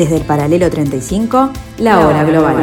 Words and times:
Desde 0.00 0.16
el 0.16 0.24
paralelo 0.24 0.70
35, 0.70 1.50
la 1.80 2.00
hora 2.00 2.24
global. 2.24 2.56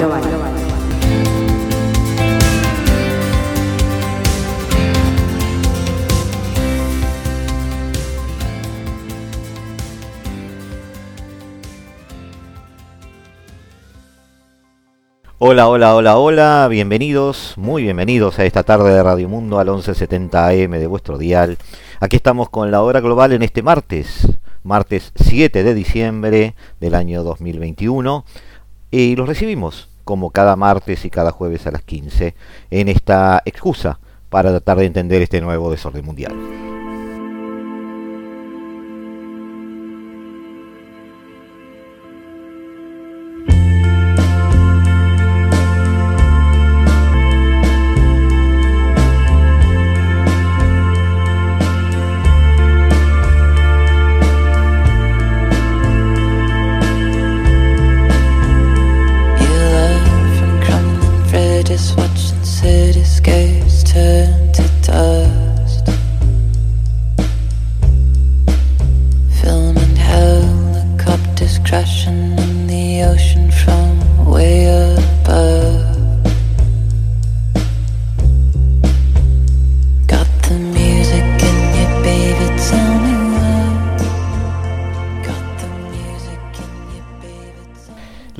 Hola, 15.37 15.67
hola, 15.67 15.93
hola, 15.93 16.17
hola, 16.17 16.67
bienvenidos, 16.67 17.53
muy 17.55 17.83
bienvenidos 17.83 18.39
a 18.39 18.45
esta 18.45 18.63
tarde 18.63 18.91
de 18.91 19.03
Radio 19.03 19.29
Mundo 19.29 19.59
al 19.59 19.67
1170 19.67 20.47
AM 20.47 20.71
de 20.71 20.87
vuestro 20.87 21.19
dial. 21.19 21.59
Aquí 21.99 22.15
estamos 22.15 22.49
con 22.49 22.71
la 22.71 22.81
hora 22.81 22.99
global 22.99 23.31
en 23.31 23.43
este 23.43 23.61
martes, 23.61 24.27
martes 24.67 25.11
7 25.15 25.63
de 25.63 25.73
diciembre 25.73 26.53
del 26.79 26.93
año 26.93 27.23
2021 27.23 28.25
y 28.91 29.15
los 29.15 29.27
recibimos 29.27 29.89
como 30.03 30.29
cada 30.29 30.55
martes 30.55 31.05
y 31.05 31.09
cada 31.09 31.31
jueves 31.31 31.65
a 31.67 31.71
las 31.71 31.81
15 31.81 32.35
en 32.71 32.87
esta 32.87 33.41
excusa 33.45 33.99
para 34.29 34.51
tratar 34.51 34.77
de 34.77 34.85
entender 34.85 35.21
este 35.21 35.41
nuevo 35.41 35.71
desorden 35.71 36.05
mundial. 36.05 36.76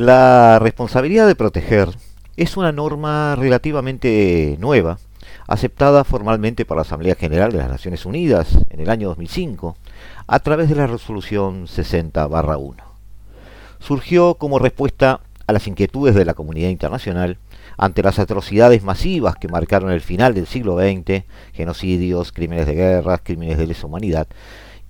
La 0.07 0.57
responsabilidad 0.59 1.27
de 1.27 1.35
proteger 1.35 1.89
es 2.37 2.55
una 2.55 2.71
norma 2.71 3.35
relativamente 3.35 4.55
nueva, 4.57 4.99
aceptada 5.47 6.05
formalmente 6.05 6.63
por 6.63 6.77
la 6.77 6.83
Asamblea 6.83 7.15
General 7.15 7.51
de 7.51 7.57
las 7.57 7.69
Naciones 7.69 8.05
Unidas 8.05 8.57
en 8.69 8.79
el 8.79 8.89
año 8.89 9.09
2005 9.09 9.75
a 10.25 10.39
través 10.39 10.69
de 10.69 10.75
la 10.75 10.87
resolución 10.87 11.67
60-1. 11.67 12.75
Surgió 13.79 14.35
como 14.35 14.59
respuesta 14.59 15.19
a 15.45 15.51
las 15.51 15.67
inquietudes 15.67 16.15
de 16.15 16.23
la 16.23 16.35
comunidad 16.35 16.69
internacional 16.69 17.37
ante 17.77 18.01
las 18.01 18.17
atrocidades 18.17 18.83
masivas 18.83 19.35
que 19.35 19.49
marcaron 19.49 19.91
el 19.91 19.99
final 19.99 20.33
del 20.33 20.47
siglo 20.47 20.77
XX, 20.79 21.25
genocidios, 21.51 22.31
crímenes 22.31 22.65
de 22.65 22.75
guerra, 22.75 23.17
crímenes 23.17 23.57
de 23.57 23.67
lesa 23.67 23.87
humanidad 23.87 24.27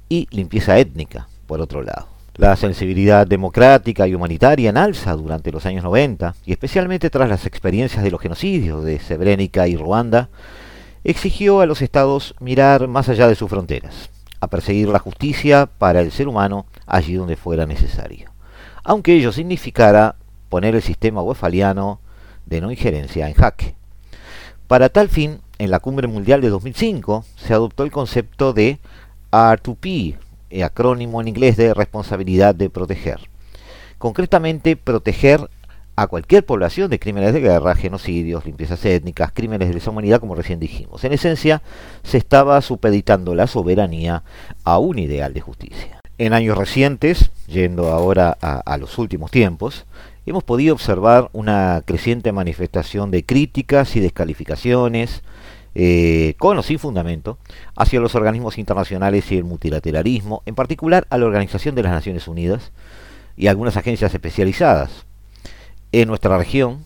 y 0.09 0.27
limpieza 0.29 0.77
étnica, 0.77 1.27
por 1.47 1.59
otro 1.59 1.81
lado. 1.81 2.16
La 2.37 2.55
sensibilidad 2.55 3.25
democrática 3.25 4.07
y 4.07 4.13
humanitaria 4.13 4.69
en 4.69 4.77
alza 4.77 5.13
durante 5.13 5.51
los 5.51 5.65
años 5.65 5.83
90, 5.83 6.35
y 6.45 6.51
especialmente 6.51 7.09
tras 7.09 7.27
las 7.27 7.47
experiencias 7.47 8.03
de 8.03 8.11
los 8.11 8.21
genocidios 8.21 8.83
de 8.83 8.99
Srebrenica 8.99 9.67
y 9.67 9.75
Ruanda, 9.75 10.29
exigió 11.03 11.61
a 11.61 11.65
los 11.65 11.81
estados 11.81 12.35
mirar 12.39 12.87
más 12.87 13.09
allá 13.09 13.27
de 13.27 13.33
sus 13.33 13.49
fronteras, 13.49 14.11
a 14.39 14.47
perseguir 14.47 14.87
la 14.89 14.99
justicia 14.99 15.65
para 15.65 16.01
el 16.01 16.11
ser 16.11 16.27
humano 16.27 16.67
allí 16.85 17.15
donde 17.15 17.37
fuera 17.37 17.65
necesario, 17.65 18.29
aunque 18.83 19.15
ello 19.15 19.31
significara 19.31 20.15
poner 20.49 20.75
el 20.75 20.83
sistema 20.83 21.23
westfaliano 21.23 21.99
de 22.45 22.61
no 22.61 22.69
injerencia 22.69 23.27
en 23.27 23.33
jaque. 23.33 23.73
Para 24.67 24.89
tal 24.89 25.09
fin, 25.09 25.39
en 25.57 25.71
la 25.71 25.79
Cumbre 25.79 26.07
Mundial 26.07 26.41
de 26.41 26.49
2005 26.49 27.25
se 27.35 27.53
adoptó 27.55 27.83
el 27.83 27.91
concepto 27.91 28.53
de 28.53 28.77
R2P, 29.31 30.13
eh, 30.13 30.17
acrónimo 30.63 31.21
en 31.21 31.27
inglés 31.27 31.57
de 31.57 31.73
responsabilidad 31.73 32.55
de 32.55 32.69
proteger. 32.69 33.29
Concretamente, 33.97 34.75
proteger 34.75 35.49
a 35.95 36.05
cualquier 36.05 36.45
población 36.45 36.91
de 36.91 36.99
crímenes 36.99 37.33
de 37.33 37.41
guerra, 37.41 37.73
genocidios, 37.73 38.45
limpiezas 38.45 38.85
étnicas, 38.85 39.31
crímenes 39.33 39.67
de 39.67 39.73
lesa 39.73 39.89
humanidad, 39.89 40.19
como 40.19 40.35
recién 40.35 40.59
dijimos. 40.59 41.03
En 41.03 41.11
esencia, 41.11 41.63
se 42.03 42.19
estaba 42.19 42.61
supeditando 42.61 43.33
la 43.33 43.47
soberanía 43.47 44.23
a 44.63 44.77
un 44.77 44.99
ideal 44.99 45.33
de 45.33 45.41
justicia. 45.41 45.99
En 46.19 46.33
años 46.33 46.55
recientes, 46.55 47.31
yendo 47.47 47.87
ahora 47.87 48.37
a, 48.41 48.59
a 48.59 48.77
los 48.77 48.99
últimos 48.99 49.31
tiempos, 49.31 49.85
hemos 50.27 50.43
podido 50.43 50.75
observar 50.75 51.29
una 51.33 51.81
creciente 51.83 52.31
manifestación 52.31 53.09
de 53.09 53.25
críticas 53.25 53.95
y 53.95 53.99
descalificaciones 53.99 55.23
eh, 55.79 56.33
con 56.39 56.57
o 56.57 56.63
sin 56.63 56.79
fundamento, 56.79 57.37
hacia 57.75 57.99
los 57.99 58.15
organismos 58.15 58.57
internacionales 58.57 59.31
y 59.31 59.37
el 59.37 59.43
multilateralismo, 59.43 60.41
en 60.47 60.55
particular 60.55 61.05
a 61.11 61.19
la 61.19 61.27
Organización 61.27 61.75
de 61.75 61.83
las 61.83 61.91
Naciones 61.91 62.27
Unidas 62.27 62.71
y 63.35 63.45
algunas 63.45 63.77
agencias 63.77 64.11
especializadas. 64.11 65.05
En 65.91 66.07
nuestra 66.07 66.35
región, 66.35 66.83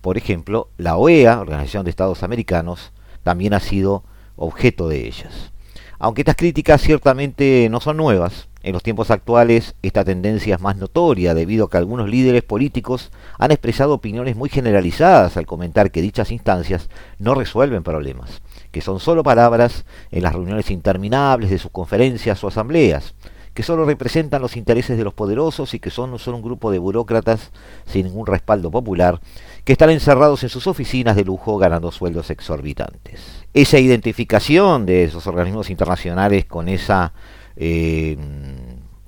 por 0.00 0.16
ejemplo, 0.16 0.70
la 0.78 0.96
OEA, 0.96 1.38
Organización 1.38 1.84
de 1.84 1.90
Estados 1.90 2.22
Americanos, 2.22 2.92
también 3.24 3.52
ha 3.52 3.60
sido 3.60 4.04
objeto 4.36 4.88
de 4.88 5.06
ellas. 5.06 5.52
Aunque 5.98 6.22
estas 6.22 6.36
críticas 6.36 6.80
ciertamente 6.80 7.68
no 7.70 7.80
son 7.80 7.98
nuevas, 7.98 8.48
en 8.64 8.72
los 8.72 8.82
tiempos 8.82 9.10
actuales 9.10 9.74
esta 9.82 10.04
tendencia 10.04 10.54
es 10.54 10.60
más 10.60 10.76
notoria 10.76 11.34
debido 11.34 11.66
a 11.66 11.70
que 11.70 11.76
algunos 11.76 12.08
líderes 12.08 12.42
políticos 12.42 13.12
han 13.38 13.50
expresado 13.50 13.92
opiniones 13.92 14.36
muy 14.36 14.48
generalizadas 14.48 15.36
al 15.36 15.46
comentar 15.46 15.90
que 15.90 16.00
dichas 16.00 16.32
instancias 16.32 16.88
no 17.18 17.34
resuelven 17.34 17.82
problemas, 17.82 18.40
que 18.72 18.80
son 18.80 19.00
solo 19.00 19.22
palabras 19.22 19.84
en 20.10 20.22
las 20.22 20.32
reuniones 20.32 20.70
interminables 20.70 21.50
de 21.50 21.58
sus 21.58 21.70
conferencias 21.70 22.42
o 22.42 22.48
asambleas, 22.48 23.14
que 23.52 23.62
solo 23.62 23.84
representan 23.84 24.40
los 24.40 24.56
intereses 24.56 24.96
de 24.96 25.04
los 25.04 25.12
poderosos 25.12 25.74
y 25.74 25.78
que 25.78 25.90
son 25.90 26.18
solo 26.18 26.38
un 26.38 26.42
grupo 26.42 26.70
de 26.70 26.78
burócratas 26.78 27.52
sin 27.84 28.06
ningún 28.06 28.26
respaldo 28.26 28.70
popular, 28.70 29.20
que 29.64 29.72
están 29.72 29.90
encerrados 29.90 30.42
en 30.42 30.48
sus 30.48 30.66
oficinas 30.66 31.16
de 31.16 31.24
lujo 31.24 31.58
ganando 31.58 31.92
sueldos 31.92 32.30
exorbitantes. 32.30 33.44
Esa 33.52 33.78
identificación 33.78 34.86
de 34.86 35.04
esos 35.04 35.26
organismos 35.26 35.68
internacionales 35.68 36.46
con 36.46 36.68
esa 36.68 37.12
eh, 37.56 38.16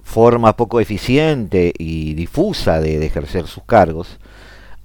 forma 0.03 0.57
poco 0.57 0.81
eficiente 0.81 1.73
y 1.79 2.15
difusa 2.15 2.81
de, 2.81 3.05
ejercer 3.05 3.47
sus 3.47 3.65
cargos, 3.65 4.19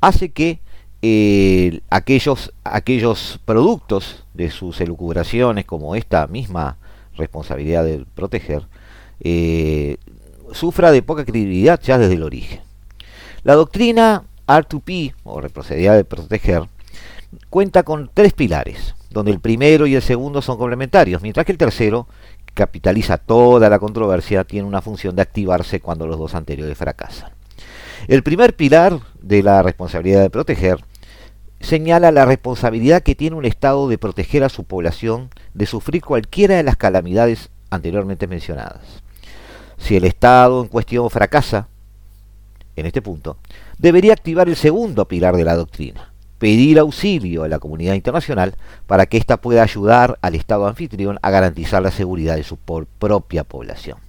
hace 0.02 0.32
que 0.32 0.60
eh, 1.02 1.82
aquellos, 1.90 2.54
aquellos 2.64 3.40
productos 3.46 4.26
de 4.34 4.50
sus 4.50 4.82
elucubraciones, 4.82 5.66
como 5.66 5.96
esta 5.96 6.28
misma 6.28 6.78
responsabilidad 7.16 7.84
de 7.84 8.06
proteger, 8.16 8.68
eh, 9.20 9.98
sufra 10.54 10.92
de 10.92 11.04
poca 11.04 11.24
credibilidad 11.24 11.80
ya 11.82 11.98
desde 11.98 12.16
el 12.16 12.24
origen. 12.24 12.62
La 13.44 13.56
doctrina 13.56 14.24
R2P, 14.48 15.14
o 15.24 15.42
responsabilidad 15.42 15.96
de 15.96 16.04
proteger, 16.04 16.64
cuenta 17.50 17.84
con 17.84 18.10
tres 18.14 18.34
pilares, 18.34 18.96
donde 19.10 19.32
el 19.32 19.40
primero 19.40 19.88
y 19.88 19.96
el 19.96 20.02
segundo 20.02 20.42
son 20.42 20.58
complementarios, 20.58 21.22
mientras 21.22 21.46
que 21.46 21.52
el 21.52 21.58
tercero 21.58 22.08
capitaliza 22.54 23.18
toda 23.18 23.70
la 23.70 23.80
controversia, 23.80 24.44
tiene 24.44 24.68
una 24.68 24.82
función 24.82 25.16
de 25.16 25.22
activarse 25.22 25.80
cuando 25.80 26.08
los 26.08 26.20
dos 26.20 26.36
anteriores 26.36 26.78
fracasan. 26.78 27.32
El 28.08 28.24
primer 28.24 28.56
pilar 28.56 29.00
de 29.22 29.44
la 29.44 29.62
responsabilidad 29.62 30.22
de 30.22 30.30
proteger 30.30 30.84
señala 31.60 32.12
la 32.12 32.26
responsabilidad 32.26 33.04
que 33.04 33.16
tiene 33.16 33.36
un 33.36 33.46
Estado 33.46 33.88
de 33.88 33.98
proteger 33.98 34.44
a 34.44 34.50
su 34.50 34.64
población 34.64 35.30
de 35.54 35.66
sufrir 35.66 36.02
cualquiera 36.02 36.56
de 36.56 36.64
las 36.64 36.76
calamidades 36.76 37.50
anteriormente 37.70 38.28
mencionadas. 38.28 39.04
Si 39.78 39.96
el 39.96 40.06
Estado 40.06 40.62
en 40.62 40.68
cuestión 40.68 41.10
fracasa, 41.10 41.68
en 42.76 42.86
este 42.86 43.02
punto, 43.02 43.38
debería 43.78 44.14
activar 44.14 44.48
el 44.50 44.56
segundo 44.56 45.08
pilar 45.08 45.36
de 45.36 45.44
la 45.44 45.56
doctrina, 45.56 46.11
pedir 46.42 46.80
auxilio 46.80 47.44
a 47.44 47.48
la 47.48 47.60
comunidad 47.60 47.94
internacional 47.94 48.56
para 48.88 49.06
que 49.06 49.18
ésta 49.18 49.38
pueda 49.38 49.62
ayudar 49.62 50.18
al 50.24 50.34
Estado 50.34 50.66
anfitrión 50.66 51.20
a 51.22 51.30
garantizar 51.30 51.84
la 51.84 51.92
seguridad 51.92 52.36
de 52.36 52.42
su 52.42 52.58
propia 52.58 53.44
población. 53.44 54.00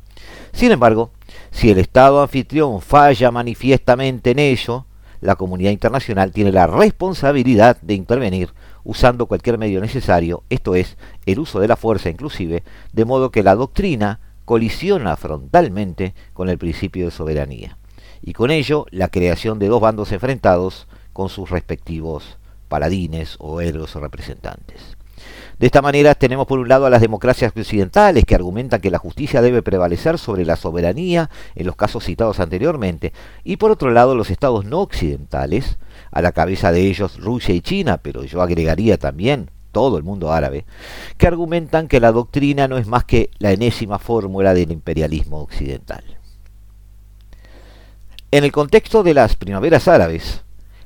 Sin 0.54 0.72
embargo, 0.72 1.10
si 1.50 1.68
el 1.68 1.78
Estado 1.78 2.22
anfitrión 2.22 2.80
falla 2.80 3.30
manifiestamente 3.30 4.30
en 4.30 4.38
ello, 4.38 4.86
la 5.20 5.36
comunidad 5.36 5.72
internacional 5.72 6.32
tiene 6.32 6.52
la 6.52 6.66
responsabilidad 6.66 7.76
de 7.82 7.92
intervenir 7.92 8.54
usando 8.82 9.26
cualquier 9.26 9.58
medio 9.58 9.82
necesario, 9.82 10.42
esto 10.48 10.74
es, 10.74 10.96
el 11.26 11.38
uso 11.38 11.60
de 11.60 11.68
la 11.68 11.76
fuerza 11.76 12.08
inclusive, 12.08 12.62
de 12.94 13.04
modo 13.04 13.30
que 13.30 13.42
la 13.42 13.54
doctrina 13.54 14.20
colisiona 14.46 15.18
frontalmente 15.18 16.14
con 16.32 16.48
el 16.48 16.56
principio 16.56 17.04
de 17.04 17.10
soberanía 17.10 17.76
y 18.22 18.32
con 18.32 18.50
ello 18.50 18.86
la 18.90 19.08
creación 19.08 19.58
de 19.58 19.68
dos 19.68 19.82
bandos 19.82 20.12
enfrentados 20.12 20.86
con 21.12 21.28
sus 21.28 21.50
respectivos 21.50 22.38
paladines 22.68 23.36
o 23.38 23.60
héroes 23.60 23.94
representantes. 23.94 24.96
De 25.58 25.66
esta 25.66 25.82
manera 25.82 26.14
tenemos 26.14 26.46
por 26.46 26.58
un 26.58 26.68
lado 26.68 26.86
a 26.86 26.90
las 26.90 27.00
democracias 27.00 27.52
occidentales 27.56 28.24
que 28.24 28.34
argumentan 28.34 28.80
que 28.80 28.90
la 28.90 28.98
justicia 28.98 29.42
debe 29.42 29.62
prevalecer 29.62 30.18
sobre 30.18 30.44
la 30.44 30.56
soberanía 30.56 31.30
en 31.54 31.66
los 31.66 31.76
casos 31.76 32.04
citados 32.04 32.40
anteriormente, 32.40 33.12
y 33.44 33.56
por 33.56 33.70
otro 33.70 33.90
lado 33.90 34.14
los 34.14 34.30
estados 34.30 34.64
no 34.64 34.80
occidentales, 34.80 35.78
a 36.10 36.22
la 36.22 36.32
cabeza 36.32 36.72
de 36.72 36.80
ellos 36.88 37.18
Rusia 37.20 37.54
y 37.54 37.60
China, 37.60 37.98
pero 37.98 38.24
yo 38.24 38.42
agregaría 38.42 38.98
también 38.98 39.50
todo 39.70 39.96
el 39.96 40.02
mundo 40.02 40.32
árabe, 40.32 40.64
que 41.16 41.26
argumentan 41.26 41.88
que 41.88 42.00
la 42.00 42.12
doctrina 42.12 42.68
no 42.68 42.76
es 42.76 42.86
más 42.86 43.04
que 43.04 43.30
la 43.38 43.52
enésima 43.52 43.98
fórmula 43.98 44.54
del 44.54 44.72
imperialismo 44.72 45.40
occidental. 45.40 46.04
En 48.30 48.44
el 48.44 48.52
contexto 48.52 49.02
de 49.02 49.14
las 49.14 49.36
primaveras 49.36 49.88
árabes, 49.88 50.42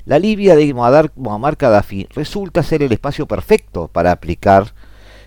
la 0.07 0.21
Libia 0.21 0.55
de 0.55 0.73
Muammar 0.73 1.57
Gaddafi 1.57 2.07
resulta 2.15 2.63
ser 2.63 2.83
el 2.85 2.93
espacio 2.93 3.27
perfecto 3.27 3.89
para 3.89 4.13
aplicar 4.13 4.73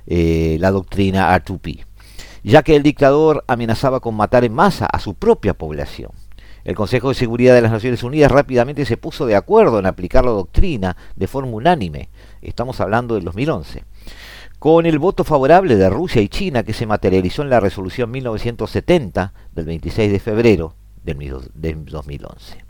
eh, 0.07 0.57
la 0.61 0.71
doctrina 0.71 1.37
R2P, 1.37 1.85
ya 2.43 2.63
que 2.63 2.77
el 2.77 2.83
dictador 2.83 3.43
amenazaba 3.47 3.99
con 3.99 4.15
matar 4.15 4.45
en 4.45 4.53
masa 4.53 4.85
a 4.85 4.99
su 4.99 5.15
propia 5.15 5.53
población. 5.53 6.11
El 6.63 6.75
Consejo 6.75 7.09
de 7.09 7.15
Seguridad 7.15 7.55
de 7.55 7.61
las 7.61 7.73
Naciones 7.73 8.03
Unidas 8.03 8.31
rápidamente 8.31 8.85
se 8.85 8.95
puso 8.95 9.25
de 9.25 9.35
acuerdo 9.35 9.79
en 9.79 9.85
aplicar 9.85 10.23
la 10.23 10.31
doctrina 10.31 10.95
de 11.15 11.27
forma 11.27 11.51
unánime. 11.51 12.09
Estamos 12.41 12.79
hablando 12.79 13.15
del 13.15 13.25
2011 13.25 13.83
con 14.59 14.85
el 14.85 14.99
voto 14.99 15.23
favorable 15.23 15.77
de 15.77 15.89
Rusia 15.89 16.21
y 16.21 16.27
China 16.27 16.63
que 16.63 16.73
se 16.73 16.85
materializó 16.85 17.41
en 17.41 17.49
la 17.49 17.61
resolución 17.61 18.11
1970 18.11 19.33
del 19.53 19.65
26 19.65 20.11
de 20.11 20.19
febrero 20.19 20.75
del 21.03 21.85
2011. 21.85 22.68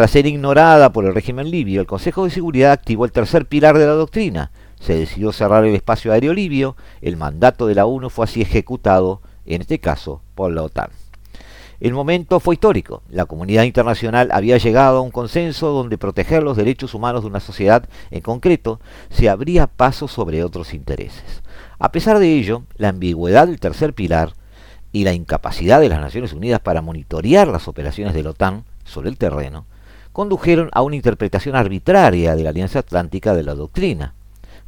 Tras 0.00 0.12
ser 0.12 0.24
ignorada 0.24 0.94
por 0.94 1.04
el 1.04 1.12
régimen 1.12 1.50
libio, 1.50 1.78
el 1.78 1.86
Consejo 1.86 2.24
de 2.24 2.30
Seguridad 2.30 2.72
activó 2.72 3.04
el 3.04 3.12
tercer 3.12 3.44
pilar 3.44 3.76
de 3.76 3.84
la 3.84 3.92
doctrina. 3.92 4.50
Se 4.80 4.94
decidió 4.94 5.30
cerrar 5.30 5.66
el 5.66 5.74
espacio 5.74 6.10
aéreo 6.10 6.32
libio, 6.32 6.74
el 7.02 7.18
mandato 7.18 7.66
de 7.66 7.74
la 7.74 7.84
ONU 7.84 8.08
fue 8.08 8.24
así 8.24 8.40
ejecutado, 8.40 9.20
en 9.44 9.60
este 9.60 9.78
caso, 9.78 10.22
por 10.34 10.52
la 10.52 10.62
OTAN. 10.62 10.88
El 11.80 11.92
momento 11.92 12.40
fue 12.40 12.54
histórico. 12.54 13.02
La 13.10 13.26
comunidad 13.26 13.64
internacional 13.64 14.30
había 14.32 14.56
llegado 14.56 14.96
a 14.96 15.00
un 15.02 15.10
consenso 15.10 15.68
donde 15.68 15.98
proteger 15.98 16.42
los 16.42 16.56
derechos 16.56 16.94
humanos 16.94 17.20
de 17.20 17.28
una 17.28 17.40
sociedad 17.40 17.86
en 18.10 18.22
concreto 18.22 18.80
se 19.10 19.28
abría 19.28 19.66
paso 19.66 20.08
sobre 20.08 20.42
otros 20.42 20.72
intereses. 20.72 21.42
A 21.78 21.92
pesar 21.92 22.18
de 22.20 22.32
ello, 22.32 22.62
la 22.76 22.88
ambigüedad 22.88 23.48
del 23.48 23.60
tercer 23.60 23.92
pilar 23.92 24.32
y 24.92 25.04
la 25.04 25.12
incapacidad 25.12 25.78
de 25.78 25.90
las 25.90 26.00
Naciones 26.00 26.32
Unidas 26.32 26.60
para 26.60 26.80
monitorear 26.80 27.48
las 27.48 27.68
operaciones 27.68 28.14
de 28.14 28.22
la 28.22 28.30
OTAN 28.30 28.64
sobre 28.82 29.10
el 29.10 29.18
terreno 29.18 29.66
condujeron 30.12 30.70
a 30.72 30.82
una 30.82 30.96
interpretación 30.96 31.56
arbitraria 31.56 32.34
de 32.34 32.42
la 32.42 32.50
Alianza 32.50 32.80
Atlántica 32.80 33.34
de 33.34 33.42
la 33.42 33.54
doctrina. 33.54 34.14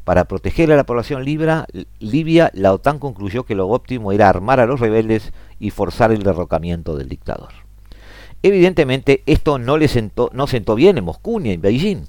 Para 0.05 0.25
proteger 0.25 0.73
a 0.73 0.77
la 0.77 0.85
población 0.85 1.25
libia, 1.25 2.51
la 2.55 2.73
OTAN 2.73 2.99
concluyó 2.99 3.45
que 3.45 3.55
lo 3.55 3.69
óptimo 3.69 4.13
era 4.13 4.29
armar 4.29 4.59
a 4.59 4.67
los 4.67 4.81
rebeldes 4.81 5.33
y 5.61 5.71
forzar 5.71 6.11
el 6.11 6.25
derrocamiento 6.25 6.97
del 6.97 7.09
dictador. 7.09 7.51
Evidentemente, 8.43 9.23
esto 9.27 9.59
no, 9.59 9.77
le 9.77 9.87
sentó, 9.87 10.29
no 10.33 10.49
sentó 10.49 10.75
bien 10.75 10.99
en 10.99 11.05
Moscú 11.05 11.39
ni 11.39 11.53
en 11.53 11.61
Beijing, 11.61 12.07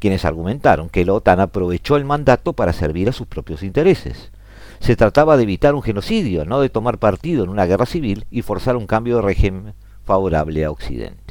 quienes 0.00 0.24
argumentaron 0.24 0.88
que 0.88 1.04
la 1.04 1.12
OTAN 1.12 1.38
aprovechó 1.38 1.96
el 1.96 2.04
mandato 2.04 2.52
para 2.54 2.72
servir 2.72 3.08
a 3.08 3.12
sus 3.12 3.28
propios 3.28 3.62
intereses. 3.62 4.32
Se 4.80 4.96
trataba 4.96 5.36
de 5.36 5.44
evitar 5.44 5.74
un 5.74 5.82
genocidio, 5.82 6.44
no 6.44 6.60
de 6.60 6.68
tomar 6.68 6.98
partido 6.98 7.44
en 7.44 7.50
una 7.50 7.66
guerra 7.66 7.86
civil 7.86 8.26
y 8.30 8.42
forzar 8.42 8.76
un 8.76 8.86
cambio 8.86 9.16
de 9.16 9.22
régimen 9.22 9.74
favorable 10.04 10.64
a 10.64 10.70
Occidente. 10.70 11.25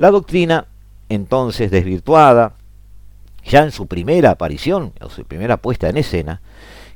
La 0.00 0.10
doctrina, 0.10 0.66
entonces 1.10 1.70
desvirtuada, 1.70 2.54
ya 3.44 3.64
en 3.64 3.70
su 3.70 3.86
primera 3.86 4.30
aparición, 4.30 4.94
o 4.98 5.10
su 5.10 5.26
primera 5.26 5.58
puesta 5.58 5.90
en 5.90 5.98
escena, 5.98 6.40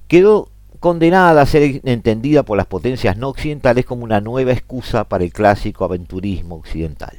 quedó 0.08 0.48
condenada 0.80 1.42
a 1.42 1.44
ser 1.44 1.82
entendida 1.84 2.44
por 2.44 2.56
las 2.56 2.66
potencias 2.66 3.18
no 3.18 3.28
occidentales 3.28 3.84
como 3.84 4.04
una 4.04 4.22
nueva 4.22 4.52
excusa 4.52 5.04
para 5.04 5.22
el 5.22 5.34
clásico 5.34 5.84
aventurismo 5.84 6.54
occidental. 6.54 7.14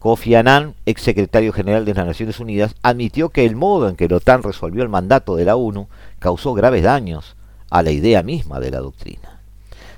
Kofi 0.00 0.34
Annan, 0.34 0.74
ex 0.86 1.02
secretario 1.02 1.52
general 1.52 1.84
de 1.84 1.94
las 1.94 2.06
Naciones 2.06 2.40
Unidas, 2.40 2.74
admitió 2.82 3.28
que 3.28 3.46
el 3.46 3.54
modo 3.54 3.88
en 3.88 3.94
que 3.94 4.08
la 4.08 4.16
OTAN 4.16 4.42
resolvió 4.42 4.82
el 4.82 4.88
mandato 4.88 5.36
de 5.36 5.44
la 5.44 5.54
ONU 5.54 5.86
causó 6.18 6.52
graves 6.52 6.82
daños 6.82 7.36
a 7.70 7.84
la 7.84 7.92
idea 7.92 8.24
misma 8.24 8.58
de 8.58 8.72
la 8.72 8.80
doctrina. 8.80 9.33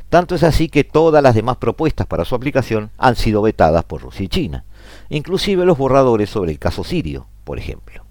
Tanto 0.09 0.35
es 0.35 0.43
así 0.45 0.69
que 0.69 0.85
todas 0.85 1.23
las 1.23 1.35
demás 1.35 1.57
propuestas 1.57 2.07
para 2.07 2.25
su 2.25 2.35
aplicación 2.35 2.91
han 2.97 3.17
sido 3.17 3.43
vetadas 3.43 3.85
por 3.85 4.03
Rusia 4.03 4.25
y 4.25 4.29
China, 4.29 4.65
inclusive 5.09 5.65
los 5.65 5.79
borradores 5.79 6.31
sobre 6.31 6.53
el 6.53 6.59
caso 6.59 6.85
sirio, 6.85 7.27
por 7.45 7.59
ejemplo. 7.59 8.05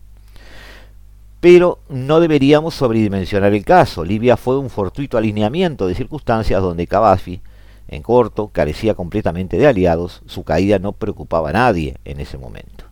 Pero 1.40 1.80
no 1.90 2.20
deberíamos 2.20 2.74
sobredimensionar 2.74 3.54
el 3.54 3.64
caso. 3.64 4.04
Libia 4.04 4.36
fue 4.36 4.58
un 4.58 4.70
fortuito 4.70 5.18
alineamiento 5.18 5.88
de 5.88 5.96
circunstancias 5.96 6.62
donde 6.62 6.86
Gaddafi, 6.86 7.42
en 7.88 8.02
corto, 8.02 8.50
carecía 8.52 8.96
completamente 8.96 9.58
de 9.58 9.68
aliados, 9.68 10.22
su 10.26 10.44
caída 10.44 10.80
no 10.80 10.94
preocupaba 10.94 11.52
a 11.52 11.54
nadie 11.54 11.98
en 12.04 12.20
ese 12.20 12.38
momento. 12.38 12.86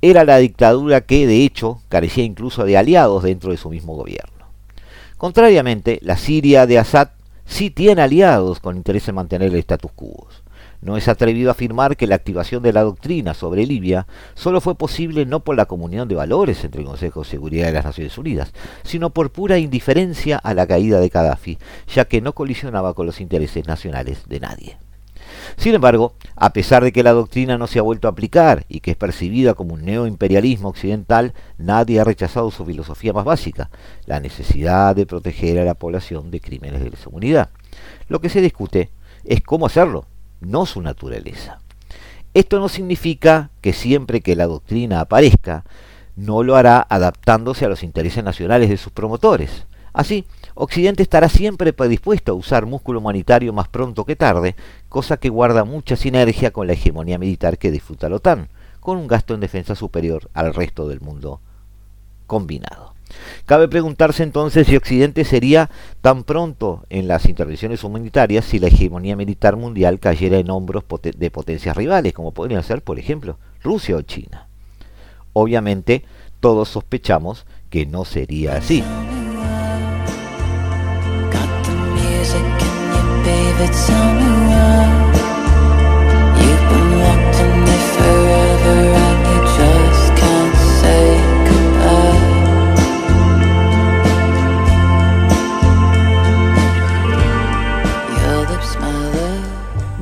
Era 0.00 0.24
la 0.24 0.38
dictadura 0.38 1.02
que, 1.02 1.26
de 1.26 1.44
hecho, 1.44 1.80
carecía 1.88 2.24
incluso 2.24 2.64
de 2.64 2.76
aliados 2.76 3.22
dentro 3.22 3.50
de 3.50 3.58
su 3.58 3.70
mismo 3.70 3.94
gobierno. 3.94 4.46
Contrariamente, 5.18 5.98
la 6.02 6.16
Siria 6.16 6.66
de 6.66 6.78
Assad 6.78 7.08
sí 7.46 7.70
tiene 7.70 8.02
aliados 8.02 8.60
con 8.60 8.76
interés 8.76 9.08
en 9.08 9.14
mantener 9.16 9.50
el 9.50 9.58
status 9.58 9.92
quo. 9.92 10.28
No 10.84 10.98
es 10.98 11.08
atrevido 11.08 11.50
afirmar 11.50 11.96
que 11.96 12.06
la 12.06 12.14
activación 12.14 12.62
de 12.62 12.74
la 12.74 12.82
doctrina 12.82 13.32
sobre 13.32 13.64
Libia 13.64 14.06
solo 14.34 14.60
fue 14.60 14.74
posible 14.74 15.24
no 15.24 15.40
por 15.40 15.56
la 15.56 15.64
comunión 15.64 16.08
de 16.08 16.14
valores 16.14 16.62
entre 16.62 16.82
el 16.82 16.86
Consejo 16.86 17.20
de 17.20 17.30
Seguridad 17.30 17.66
de 17.68 17.72
las 17.72 17.86
Naciones 17.86 18.18
Unidas, 18.18 18.52
sino 18.82 19.08
por 19.08 19.32
pura 19.32 19.56
indiferencia 19.56 20.36
a 20.36 20.52
la 20.52 20.66
caída 20.66 21.00
de 21.00 21.08
Gaddafi, 21.08 21.58
ya 21.88 22.04
que 22.04 22.20
no 22.20 22.34
colisionaba 22.34 22.92
con 22.92 23.06
los 23.06 23.22
intereses 23.22 23.66
nacionales 23.66 24.28
de 24.28 24.40
nadie. 24.40 24.83
Sin 25.56 25.74
embargo, 25.74 26.14
a 26.36 26.52
pesar 26.52 26.82
de 26.84 26.92
que 26.92 27.02
la 27.02 27.12
doctrina 27.12 27.56
no 27.58 27.66
se 27.66 27.78
ha 27.78 27.82
vuelto 27.82 28.08
a 28.08 28.10
aplicar 28.10 28.64
y 28.68 28.80
que 28.80 28.92
es 28.92 28.96
percibida 28.96 29.54
como 29.54 29.74
un 29.74 29.84
neoimperialismo 29.84 30.68
occidental, 30.68 31.32
nadie 31.58 32.00
ha 32.00 32.04
rechazado 32.04 32.50
su 32.50 32.64
filosofía 32.64 33.12
más 33.12 33.24
básica, 33.24 33.70
la 34.06 34.20
necesidad 34.20 34.96
de 34.96 35.06
proteger 35.06 35.58
a 35.58 35.64
la 35.64 35.74
población 35.74 36.30
de 36.30 36.40
crímenes 36.40 36.82
de 36.82 36.90
lesa 36.90 37.08
humanidad. 37.08 37.50
Lo 38.08 38.20
que 38.20 38.28
se 38.28 38.40
discute 38.40 38.90
es 39.24 39.40
cómo 39.40 39.66
hacerlo, 39.66 40.06
no 40.40 40.66
su 40.66 40.82
naturaleza. 40.82 41.60
Esto 42.34 42.58
no 42.58 42.68
significa 42.68 43.50
que 43.60 43.72
siempre 43.72 44.20
que 44.20 44.34
la 44.34 44.46
doctrina 44.46 45.00
aparezca, 45.00 45.64
no 46.16 46.42
lo 46.42 46.56
hará 46.56 46.84
adaptándose 46.88 47.64
a 47.64 47.68
los 47.68 47.82
intereses 47.82 48.24
nacionales 48.24 48.68
de 48.68 48.76
sus 48.76 48.92
promotores. 48.92 49.66
Así, 49.92 50.26
Occidente 50.56 51.02
estará 51.02 51.28
siempre 51.28 51.72
predispuesto 51.72 52.32
a 52.32 52.36
usar 52.36 52.64
músculo 52.64 53.00
humanitario 53.00 53.52
más 53.52 53.68
pronto 53.68 54.04
que 54.04 54.14
tarde, 54.14 54.54
cosa 54.88 55.16
que 55.16 55.28
guarda 55.28 55.64
mucha 55.64 55.96
sinergia 55.96 56.52
con 56.52 56.68
la 56.68 56.74
hegemonía 56.74 57.18
militar 57.18 57.58
que 57.58 57.72
disfruta 57.72 58.08
la 58.08 58.16
OTAN, 58.16 58.48
con 58.78 58.98
un 58.98 59.08
gasto 59.08 59.34
en 59.34 59.40
defensa 59.40 59.74
superior 59.74 60.30
al 60.32 60.54
resto 60.54 60.86
del 60.86 61.00
mundo 61.00 61.40
combinado. 62.26 62.94
Cabe 63.46 63.68
preguntarse 63.68 64.22
entonces 64.22 64.66
si 64.66 64.76
Occidente 64.76 65.24
sería 65.24 65.70
tan 66.00 66.24
pronto 66.24 66.84
en 66.88 67.08
las 67.08 67.26
intervenciones 67.26 67.84
humanitarias 67.84 68.44
si 68.44 68.58
la 68.58 68.68
hegemonía 68.68 69.16
militar 69.16 69.56
mundial 69.56 69.98
cayera 69.98 70.38
en 70.38 70.50
hombros 70.50 70.84
de 71.16 71.30
potencias 71.30 71.76
rivales, 71.76 72.12
como 72.12 72.32
podrían 72.32 72.62
ser, 72.62 72.82
por 72.82 72.98
ejemplo, 72.98 73.38
Rusia 73.62 73.96
o 73.96 74.02
China. 74.02 74.48
Obviamente, 75.32 76.04
todos 76.40 76.68
sospechamos 76.68 77.44
que 77.70 77.86
no 77.86 78.04
sería 78.04 78.56
así. 78.56 78.84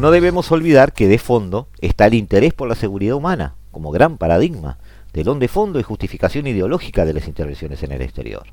No 0.02 0.10
debemos 0.10 0.50
olvidar 0.50 0.92
que 0.92 1.06
de 1.06 1.18
fondo 1.18 1.68
está 1.80 2.06
el 2.06 2.14
interés 2.14 2.52
por 2.54 2.68
la 2.68 2.74
seguridad 2.74 3.14
humana, 3.14 3.54
como 3.70 3.92
gran 3.92 4.18
paradigma, 4.18 4.78
telón 5.12 5.38
de 5.38 5.46
fondo 5.46 5.78
y 5.78 5.84
justificación 5.84 6.48
ideológica 6.48 7.04
de 7.04 7.14
las 7.14 7.28
intervenciones 7.28 7.84
en 7.84 7.92
el 7.92 8.02
exterior. 8.02 8.48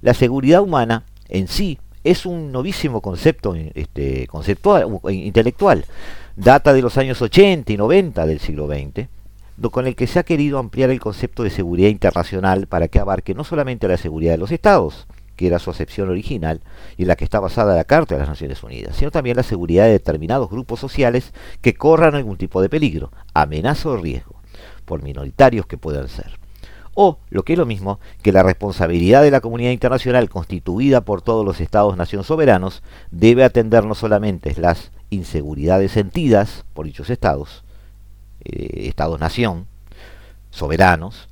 La 0.00 0.12
seguridad 0.12 0.60
humana 0.60 1.04
en 1.28 1.46
sí 1.46 1.78
es 2.04 2.26
un 2.26 2.52
novísimo 2.52 3.00
concepto 3.00 3.54
este, 3.74 4.26
conceptual, 4.26 5.00
intelectual. 5.10 5.84
Data 6.36 6.72
de 6.72 6.82
los 6.82 6.96
años 6.98 7.20
80 7.20 7.72
y 7.72 7.76
90 7.76 8.26
del 8.26 8.40
siglo 8.40 8.66
XX, 8.66 9.06
con 9.70 9.86
el 9.86 9.94
que 9.94 10.06
se 10.06 10.18
ha 10.18 10.24
querido 10.24 10.58
ampliar 10.58 10.90
el 10.90 11.00
concepto 11.00 11.42
de 11.42 11.50
seguridad 11.50 11.88
internacional 11.88 12.66
para 12.66 12.88
que 12.88 12.98
abarque 12.98 13.34
no 13.34 13.44
solamente 13.44 13.86
la 13.86 13.96
seguridad 13.96 14.32
de 14.32 14.38
los 14.38 14.50
estados, 14.50 15.06
que 15.36 15.46
era 15.46 15.58
su 15.58 15.70
acepción 15.70 16.08
original 16.08 16.60
y 16.96 17.02
en 17.02 17.08
la 17.08 17.16
que 17.16 17.24
está 17.24 17.40
basada 17.40 17.76
la 17.76 17.84
Carta 17.84 18.14
de 18.14 18.20
las 18.20 18.28
Naciones 18.28 18.62
Unidas, 18.62 18.96
sino 18.96 19.10
también 19.10 19.36
la 19.36 19.42
seguridad 19.42 19.84
de 19.84 19.92
determinados 19.92 20.50
grupos 20.50 20.80
sociales 20.80 21.32
que 21.60 21.74
corran 21.74 22.14
algún 22.14 22.36
tipo 22.36 22.60
de 22.60 22.68
peligro, 22.68 23.12
amenaza 23.34 23.90
o 23.90 23.96
riesgo, 23.96 24.40
por 24.84 25.02
minoritarios 25.02 25.66
que 25.66 25.78
puedan 25.78 26.08
ser. 26.08 26.41
O, 26.94 27.18
lo 27.30 27.42
que 27.42 27.54
es 27.54 27.58
lo 27.58 27.66
mismo, 27.66 28.00
que 28.22 28.32
la 28.32 28.42
responsabilidad 28.42 29.22
de 29.22 29.30
la 29.30 29.40
comunidad 29.40 29.70
internacional 29.70 30.28
constituida 30.28 31.00
por 31.00 31.22
todos 31.22 31.44
los 31.44 31.60
estados-nación 31.60 32.22
soberanos 32.22 32.82
debe 33.10 33.44
atender 33.44 33.84
no 33.84 33.94
solamente 33.94 34.54
las 34.60 34.92
inseguridades 35.08 35.92
sentidas 35.92 36.64
por 36.74 36.86
dichos 36.86 37.08
estados, 37.08 37.64
eh, 38.44 38.88
estados-nación, 38.88 39.66
soberanos, 40.50 41.28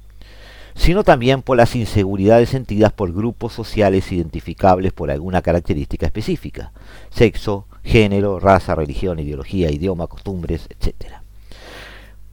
sino 0.74 1.04
también 1.04 1.42
por 1.42 1.58
las 1.58 1.76
inseguridades 1.76 2.48
sentidas 2.48 2.92
por 2.92 3.12
grupos 3.12 3.52
sociales 3.52 4.10
identificables 4.12 4.94
por 4.94 5.10
alguna 5.10 5.42
característica 5.42 6.06
específica, 6.06 6.72
sexo, 7.10 7.66
género, 7.84 8.40
raza, 8.40 8.74
religión, 8.74 9.18
ideología, 9.18 9.70
idioma, 9.70 10.06
costumbres, 10.06 10.68
etc. 10.70 11.16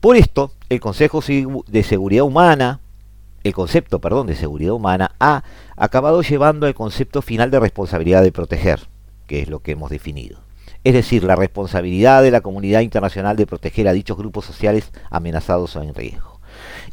Por 0.00 0.16
esto, 0.16 0.52
el 0.68 0.80
Consejo 0.80 1.20
de 1.66 1.82
Seguridad 1.82 2.24
Humana, 2.24 2.80
el 3.48 3.54
concepto, 3.54 4.00
perdón, 4.00 4.26
de 4.26 4.36
seguridad 4.36 4.74
humana 4.74 5.12
ha 5.18 5.42
acabado 5.76 6.22
llevando 6.22 6.66
al 6.66 6.74
concepto 6.74 7.22
final 7.22 7.50
de 7.50 7.60
responsabilidad 7.60 8.22
de 8.22 8.32
proteger, 8.32 8.88
que 9.26 9.42
es 9.42 9.48
lo 9.48 9.60
que 9.60 9.72
hemos 9.72 9.90
definido. 9.90 10.38
Es 10.84 10.94
decir, 10.94 11.24
la 11.24 11.36
responsabilidad 11.36 12.22
de 12.22 12.30
la 12.30 12.40
comunidad 12.40 12.80
internacional 12.80 13.36
de 13.36 13.46
proteger 13.46 13.88
a 13.88 13.92
dichos 13.92 14.16
grupos 14.16 14.44
sociales 14.44 14.92
amenazados 15.10 15.74
o 15.76 15.82
en 15.82 15.94
riesgo 15.94 16.38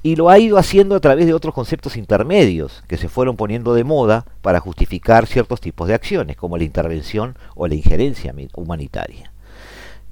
y 0.03 0.15
lo 0.15 0.29
ha 0.29 0.39
ido 0.39 0.57
haciendo 0.57 0.95
a 0.95 0.99
través 0.99 1.25
de 1.25 1.33
otros 1.33 1.53
conceptos 1.53 1.97
intermedios 1.97 2.83
que 2.87 2.97
se 2.97 3.09
fueron 3.09 3.35
poniendo 3.35 3.73
de 3.73 3.83
moda 3.83 4.25
para 4.41 4.59
justificar 4.59 5.25
ciertos 5.25 5.61
tipos 5.61 5.87
de 5.87 5.93
acciones, 5.93 6.37
como 6.37 6.57
la 6.57 6.63
intervención 6.63 7.37
o 7.55 7.67
la 7.67 7.75
injerencia 7.75 8.33
humanitaria. 8.55 9.31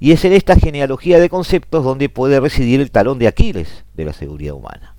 Y 0.00 0.12
es 0.12 0.24
en 0.24 0.32
esta 0.32 0.56
genealogía 0.56 1.20
de 1.20 1.30
conceptos 1.30 1.84
donde 1.84 2.08
puede 2.08 2.40
residir 2.40 2.80
el 2.80 2.90
talón 2.90 3.18
de 3.18 3.28
Aquiles 3.28 3.84
de 3.94 4.04
la 4.04 4.12
seguridad 4.12 4.54
humana. 4.54 4.93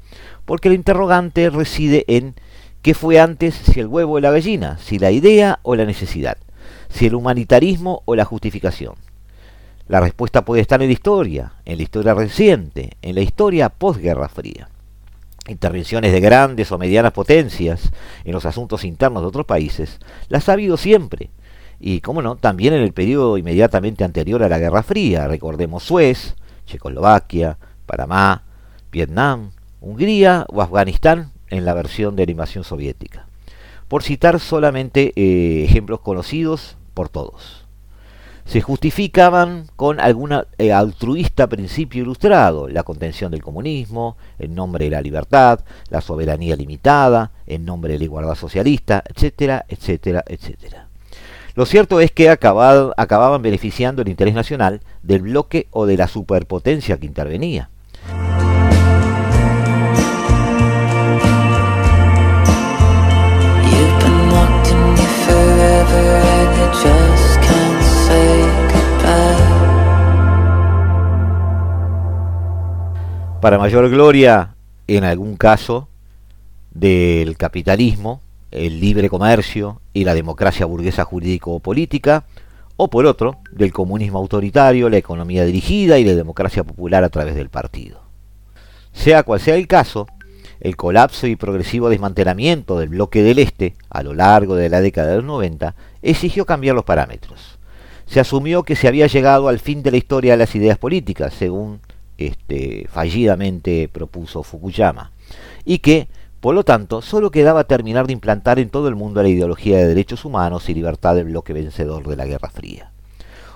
Porque 0.45 0.69
el 0.69 0.75
interrogante 0.75 1.49
reside 1.49 2.05
en 2.07 2.35
qué 2.81 2.93
fue 2.93 3.19
antes, 3.19 3.55
si 3.55 3.79
el 3.79 3.87
huevo 3.87 4.13
o 4.13 4.19
la 4.19 4.31
gallina, 4.31 4.77
si 4.77 4.99
la 4.99 5.11
idea 5.11 5.59
o 5.63 5.75
la 5.75 5.85
necesidad, 5.85 6.37
si 6.89 7.07
el 7.07 7.15
humanitarismo 7.15 8.03
o 8.05 8.15
la 8.15 8.25
justificación. 8.25 8.95
La 9.87 9.99
respuesta 9.99 10.45
puede 10.45 10.61
estar 10.61 10.81
en 10.81 10.89
la 10.89 10.93
historia, 10.93 11.53
en 11.65 11.77
la 11.77 11.83
historia 11.83 12.13
reciente, 12.13 12.97
en 13.01 13.15
la 13.15 13.21
historia 13.21 13.69
postguerra 13.69 14.29
fría. 14.29 14.69
Intervenciones 15.47 16.11
de 16.11 16.19
grandes 16.21 16.71
o 16.71 16.79
medianas 16.79 17.11
potencias 17.11 17.91
en 18.23 18.31
los 18.31 18.45
asuntos 18.45 18.83
internos 18.83 19.21
de 19.21 19.27
otros 19.27 19.45
países 19.45 19.99
las 20.27 20.49
ha 20.49 20.53
habido 20.53 20.75
siempre. 20.75 21.29
Y, 21.79 22.01
cómo 22.01 22.23
no, 22.23 22.35
también 22.35 22.73
en 22.73 22.81
el 22.81 22.93
periodo 22.93 23.37
inmediatamente 23.37 24.03
anterior 24.03 24.41
a 24.41 24.49
la 24.49 24.57
Guerra 24.57 24.81
Fría. 24.81 25.27
Recordemos 25.27 25.83
Suez, 25.83 26.35
Checoslovaquia, 26.65 27.59
Panamá, 27.85 28.43
Vietnam, 28.91 29.51
Hungría 29.85 30.45
o 30.49 30.61
Afganistán 30.61 31.31
en 31.49 31.63
la 31.63 31.75
versión 31.75 32.15
de 32.15 32.25
la 32.25 32.31
invasión 32.31 32.63
soviética. 32.63 33.27
Por 33.87 34.01
citar 34.01 34.39
solamente 34.39 35.13
eh, 35.15 35.63
ejemplos 35.63 35.99
conocidos 36.01 36.75
por 36.95 37.07
todos 37.07 37.65
se 38.45 38.61
justificaban 38.61 39.67
con 39.75 39.99
algún 39.99 40.31
eh, 40.57 40.71
altruista 40.71 41.47
principio 41.47 42.03
ilustrado, 42.03 42.67
la 42.67 42.83
contención 42.83 43.31
del 43.31 43.41
comunismo, 43.41 44.17
en 44.37 44.53
nombre 44.53 44.85
de 44.85 44.91
la 44.91 45.01
libertad, 45.01 45.61
la 45.89 46.01
soberanía 46.01 46.55
limitada, 46.55 47.31
en 47.47 47.65
nombre 47.65 47.93
de 47.93 47.99
la 47.99 48.05
igualdad 48.05 48.35
socialista, 48.35 49.03
etcétera, 49.07 49.65
etcétera, 49.67 50.23
etcétera. 50.27 50.87
Lo 51.55 51.65
cierto 51.65 51.99
es 52.01 52.11
que 52.11 52.29
acababan 52.29 53.41
beneficiando 53.41 54.01
el 54.01 54.09
interés 54.09 54.35
nacional 54.35 54.81
del 55.01 55.21
bloque 55.21 55.67
o 55.71 55.85
de 55.85 55.97
la 55.97 56.07
superpotencia 56.07 56.97
que 56.97 57.05
intervenía. 57.05 57.69
Para 73.45 73.59
mayor 73.59 73.87
gloria, 73.91 74.55
en 74.87 75.03
algún 75.03 75.37
caso, 75.37 75.87
del 76.71 77.37
capitalismo, 77.37 78.19
el 78.49 78.79
libre 78.79 79.07
comercio 79.07 79.81
y 79.93 80.03
la 80.03 80.15
democracia 80.15 80.65
burguesa 80.65 81.05
jurídico-política, 81.05 82.25
o 82.75 82.89
por 82.89 83.05
otro, 83.05 83.37
del 83.51 83.71
comunismo 83.71 84.17
autoritario, 84.17 84.89
la 84.89 84.97
economía 84.97 85.45
dirigida 85.45 85.99
y 85.99 86.05
la 86.05 86.15
democracia 86.15 86.63
popular 86.63 87.03
a 87.03 87.09
través 87.09 87.35
del 87.35 87.49
partido. 87.49 87.99
Sea 88.93 89.21
cual 89.21 89.39
sea 89.39 89.57
el 89.57 89.67
caso, 89.67 90.07
el 90.65 90.75
colapso 90.75 91.27
y 91.27 91.35
progresivo 91.35 91.89
desmantelamiento 91.89 92.79
del 92.79 92.89
bloque 92.89 93.21
del 93.21 93.37
Este 93.37 93.75
a 93.87 94.01
lo 94.01 94.15
largo 94.15 94.55
de 94.55 94.67
la 94.67 94.81
década 94.81 95.09
de 95.11 95.17
los 95.17 95.25
90 95.25 95.75
exigió 96.01 96.47
cambiar 96.47 96.73
los 96.73 96.85
parámetros. 96.85 97.59
Se 98.07 98.19
asumió 98.19 98.63
que 98.63 98.75
se 98.75 98.87
había 98.87 99.05
llegado 99.05 99.47
al 99.47 99.59
fin 99.59 99.83
de 99.83 99.91
la 99.91 99.97
historia 99.97 100.31
de 100.31 100.37
las 100.37 100.55
ideas 100.55 100.79
políticas, 100.79 101.35
según 101.35 101.81
este, 102.17 102.87
fallidamente 102.91 103.87
propuso 103.93 104.41
Fukuyama, 104.41 105.11
y 105.65 105.79
que, 105.79 106.07
por 106.39 106.55
lo 106.55 106.63
tanto, 106.63 107.03
solo 107.03 107.29
quedaba 107.29 107.65
terminar 107.65 108.07
de 108.07 108.13
implantar 108.13 108.57
en 108.57 108.69
todo 108.69 108.87
el 108.87 108.95
mundo 108.95 109.21
la 109.21 109.29
ideología 109.29 109.77
de 109.77 109.87
derechos 109.87 110.25
humanos 110.25 110.67
y 110.67 110.73
libertad 110.73 111.13
del 111.13 111.25
bloque 111.25 111.53
vencedor 111.53 112.07
de 112.07 112.15
la 112.15 112.25
Guerra 112.25 112.49
Fría. 112.49 112.89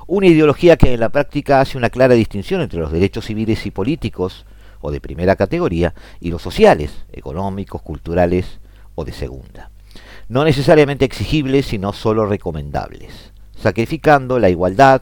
Una 0.05 0.27
ideología 0.27 0.77
que 0.77 0.93
en 0.93 0.99
la 0.99 1.09
práctica 1.09 1.59
hace 1.59 1.75
una 1.75 1.89
clara 1.89 2.13
distinción 2.13 2.61
entre 2.61 2.79
los 2.79 2.91
derechos 2.91 3.25
civiles 3.25 3.65
y 3.65 3.71
políticos, 3.71 4.45
o 4.81 4.91
de 4.91 5.01
primera 5.01 5.35
categoría, 5.35 5.93
y 6.19 6.29
los 6.29 6.41
sociales, 6.41 6.91
económicos, 7.11 7.81
culturales 7.81 8.59
o 8.95 9.05
de 9.05 9.13
segunda. 9.13 9.71
No 10.27 10.43
necesariamente 10.43 11.05
exigibles, 11.05 11.65
sino 11.65 11.93
solo 11.93 12.25
recomendables, 12.25 13.31
sacrificando 13.55 14.39
la 14.39 14.49
igualdad, 14.49 15.01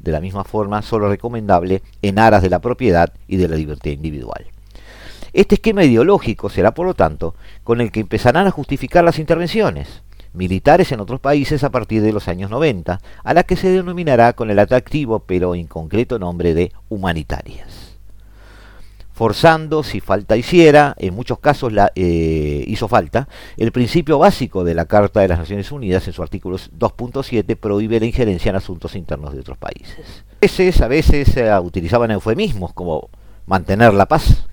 de 0.00 0.12
la 0.12 0.20
misma 0.20 0.44
forma 0.44 0.82
solo 0.82 1.08
recomendable 1.08 1.82
en 2.02 2.18
aras 2.18 2.42
de 2.42 2.50
la 2.50 2.60
propiedad 2.60 3.12
y 3.28 3.36
de 3.36 3.48
la 3.48 3.56
libertad 3.56 3.90
individual. 3.90 4.46
Este 5.32 5.56
esquema 5.56 5.84
ideológico 5.84 6.48
será, 6.48 6.74
por 6.74 6.86
lo 6.86 6.94
tanto, 6.94 7.34
con 7.62 7.80
el 7.80 7.92
que 7.92 8.00
empezarán 8.00 8.46
a 8.46 8.50
justificar 8.50 9.04
las 9.04 9.18
intervenciones 9.18 10.02
militares 10.32 10.92
en 10.92 11.00
otros 11.00 11.20
países 11.20 11.64
a 11.64 11.70
partir 11.70 12.02
de 12.02 12.12
los 12.12 12.28
años 12.28 12.50
90, 12.50 13.00
a 13.24 13.34
la 13.34 13.42
que 13.42 13.56
se 13.56 13.68
denominará 13.68 14.32
con 14.32 14.50
el 14.50 14.58
atractivo 14.60 15.20
pero 15.20 15.54
inconcreto 15.54 16.18
nombre 16.18 16.54
de 16.54 16.72
humanitarias 16.88 17.89
forzando, 19.20 19.82
si 19.82 20.00
falta 20.00 20.34
hiciera, 20.34 20.94
en 20.96 21.12
muchos 21.12 21.40
casos 21.40 21.74
la, 21.74 21.92
eh, 21.94 22.64
hizo 22.66 22.88
falta, 22.88 23.28
el 23.58 23.70
principio 23.70 24.18
básico 24.18 24.64
de 24.64 24.74
la 24.74 24.86
Carta 24.86 25.20
de 25.20 25.28
las 25.28 25.38
Naciones 25.38 25.70
Unidas 25.72 26.06
en 26.06 26.14
su 26.14 26.22
artículo 26.22 26.56
2.7 26.56 27.54
prohíbe 27.54 28.00
la 28.00 28.06
injerencia 28.06 28.48
en 28.48 28.56
asuntos 28.56 28.96
internos 28.96 29.34
de 29.34 29.40
otros 29.40 29.58
países. 29.58 30.24
A 30.38 30.40
veces, 30.40 30.80
a 30.80 30.88
veces 30.88 31.28
se 31.28 31.52
utilizaban 31.58 32.10
eufemismos 32.12 32.72
como 32.72 33.10
mantener 33.44 33.92
la 33.92 34.06
paz 34.06 34.46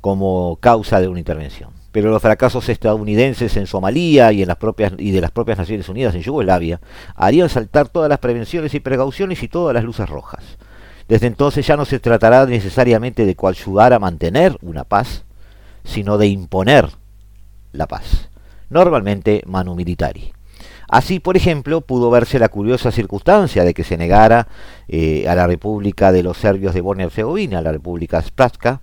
como 0.00 0.56
causa 0.62 0.98
de 0.98 1.08
una 1.08 1.18
intervención. 1.18 1.68
Pero 1.92 2.10
los 2.10 2.22
fracasos 2.22 2.70
estadounidenses 2.70 3.54
en 3.58 3.66
Somalia 3.66 4.32
y, 4.32 4.40
en 4.40 4.48
las 4.48 4.56
propias, 4.56 4.94
y 4.96 5.10
de 5.10 5.20
las 5.20 5.30
propias 5.30 5.58
Naciones 5.58 5.90
Unidas 5.90 6.14
en 6.14 6.22
Yugoslavia 6.22 6.80
harían 7.16 7.50
saltar 7.50 7.90
todas 7.90 8.08
las 8.08 8.20
prevenciones 8.20 8.72
y 8.72 8.80
precauciones 8.80 9.42
y 9.42 9.48
todas 9.48 9.74
las 9.74 9.84
luces 9.84 10.08
rojas. 10.08 10.56
Desde 11.10 11.26
entonces 11.26 11.66
ya 11.66 11.76
no 11.76 11.86
se 11.86 11.98
tratará 11.98 12.46
necesariamente 12.46 13.26
de 13.26 13.34
coayudar 13.34 13.92
a 13.92 13.98
mantener 13.98 14.56
una 14.62 14.84
paz, 14.84 15.24
sino 15.82 16.18
de 16.18 16.28
imponer 16.28 16.88
la 17.72 17.88
paz, 17.88 18.28
normalmente 18.68 19.42
manu 19.44 19.74
militari. 19.74 20.32
Así, 20.88 21.18
por 21.18 21.36
ejemplo, 21.36 21.80
pudo 21.80 22.12
verse 22.12 22.38
la 22.38 22.48
curiosa 22.48 22.92
circunstancia 22.92 23.64
de 23.64 23.74
que 23.74 23.82
se 23.82 23.96
negara 23.96 24.46
eh, 24.86 25.28
a 25.28 25.34
la 25.34 25.48
República 25.48 26.12
de 26.12 26.22
los 26.22 26.36
Serbios 26.36 26.74
de 26.74 26.80
Bosnia-Herzegovina, 26.80 27.60
la 27.60 27.72
República 27.72 28.22
Spratska, 28.22 28.80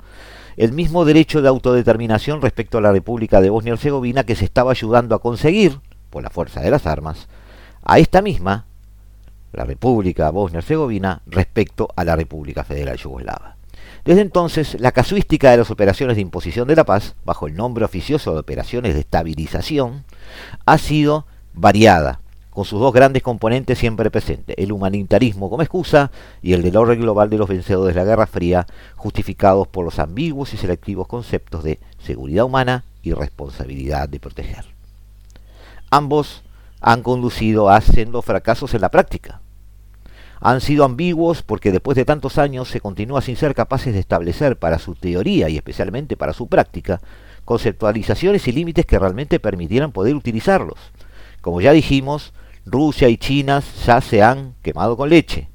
el 0.58 0.74
mismo 0.74 1.06
derecho 1.06 1.42
de 1.42 1.48
autodeterminación 1.48 2.42
respecto 2.42 2.80
a 2.80 2.82
la 2.82 2.92
República 2.92 3.40
de 3.40 3.52
Bosnia-Herzegovina 3.52 4.26
que 4.26 4.36
se 4.36 4.44
estaba 4.44 4.72
ayudando 4.72 5.16
a 5.16 5.22
conseguir, 5.22 5.80
por 6.10 6.24
la 6.24 6.30
fuerza 6.30 6.60
de 6.60 6.72
las 6.72 6.88
armas, 6.88 7.30
a 7.86 8.00
esta 8.00 8.22
misma 8.22 8.67
la 9.58 9.66
República 9.66 10.30
Bosnia-Herzegovina 10.30 11.22
respecto 11.26 11.90
a 11.96 12.04
la 12.04 12.16
República 12.16 12.64
Federal 12.64 12.98
Yugoslava. 12.98 13.58
Desde 14.06 14.22
entonces, 14.22 14.80
la 14.80 14.92
casuística 14.92 15.52
de 15.52 15.58
las 15.58 15.72
operaciones 15.72 16.16
de 16.16 16.22
imposición 16.22 16.68
de 16.68 16.76
la 16.76 16.86
paz, 16.86 17.16
bajo 17.26 17.48
el 17.48 17.56
nombre 17.56 17.84
oficioso 17.84 18.34
de 18.34 18.40
operaciones 18.40 18.94
de 18.94 19.02
estabilización, 19.02 20.06
ha 20.66 20.78
sido 20.78 21.26
variada, 21.54 22.22
con 22.52 22.66
sus 22.66 22.80
dos 22.80 22.94
grandes 22.94 23.22
componentes 23.22 23.78
siempre 23.78 24.10
presentes, 24.10 24.56
el 24.58 24.72
humanitarismo 24.72 25.50
como 25.50 25.62
excusa 25.62 26.12
y 26.42 26.54
el 26.54 26.62
del 26.62 26.78
orden 26.78 27.02
global 27.02 27.30
de 27.30 27.38
los 27.38 27.50
vencedores 27.50 27.96
de 27.96 28.02
la 28.02 28.08
Guerra 28.08 28.28
Fría, 28.28 28.66
justificados 28.96 29.68
por 29.68 29.84
los 29.84 30.00
ambiguos 30.00 30.54
y 30.54 30.58
selectivos 30.58 31.08
conceptos 31.08 31.64
de 31.64 31.80
seguridad 32.00 32.46
humana 32.46 32.84
y 33.04 33.14
responsabilidad 33.14 34.08
de 34.08 34.20
proteger. 34.20 34.66
Ambos 35.90 36.44
han 36.82 37.04
conducido 37.04 37.70
a 37.70 37.82
siendo 37.82 38.22
fracasos 38.22 38.74
en 38.74 38.82
la 38.82 38.90
práctica. 38.90 39.42
Han 40.40 40.62
sido 40.62 40.86
ambiguos 40.86 41.42
porque 41.42 41.72
después 41.72 41.96
de 41.96 42.06
tantos 42.06 42.38
años 42.38 42.70
se 42.70 42.80
continúa 42.80 43.22
sin 43.22 43.36
ser 43.36 43.56
capaces 43.56 43.94
de 43.94 44.00
establecer 44.00 44.58
para 44.58 44.80
su 44.80 44.96
teoría 44.96 45.50
y 45.50 45.58
especialmente 45.58 46.16
para 46.16 46.34
su 46.34 46.48
práctica 46.48 47.02
conceptualizaciones 47.46 48.48
y 48.48 48.52
límites 48.52 48.86
que 48.86 49.00
realmente 49.00 49.40
permitieran 49.40 49.94
poder 49.94 50.16
utilizarlos. 50.16 50.78
Como 51.42 51.62
ya 51.62 51.72
dijimos, 51.72 52.34
Rusia 52.66 53.08
y 53.08 53.18
China 53.18 53.64
ya 53.86 54.02
se 54.02 54.22
han 54.22 54.54
quemado 54.62 54.98
con 54.98 55.10
leche. 55.10 55.48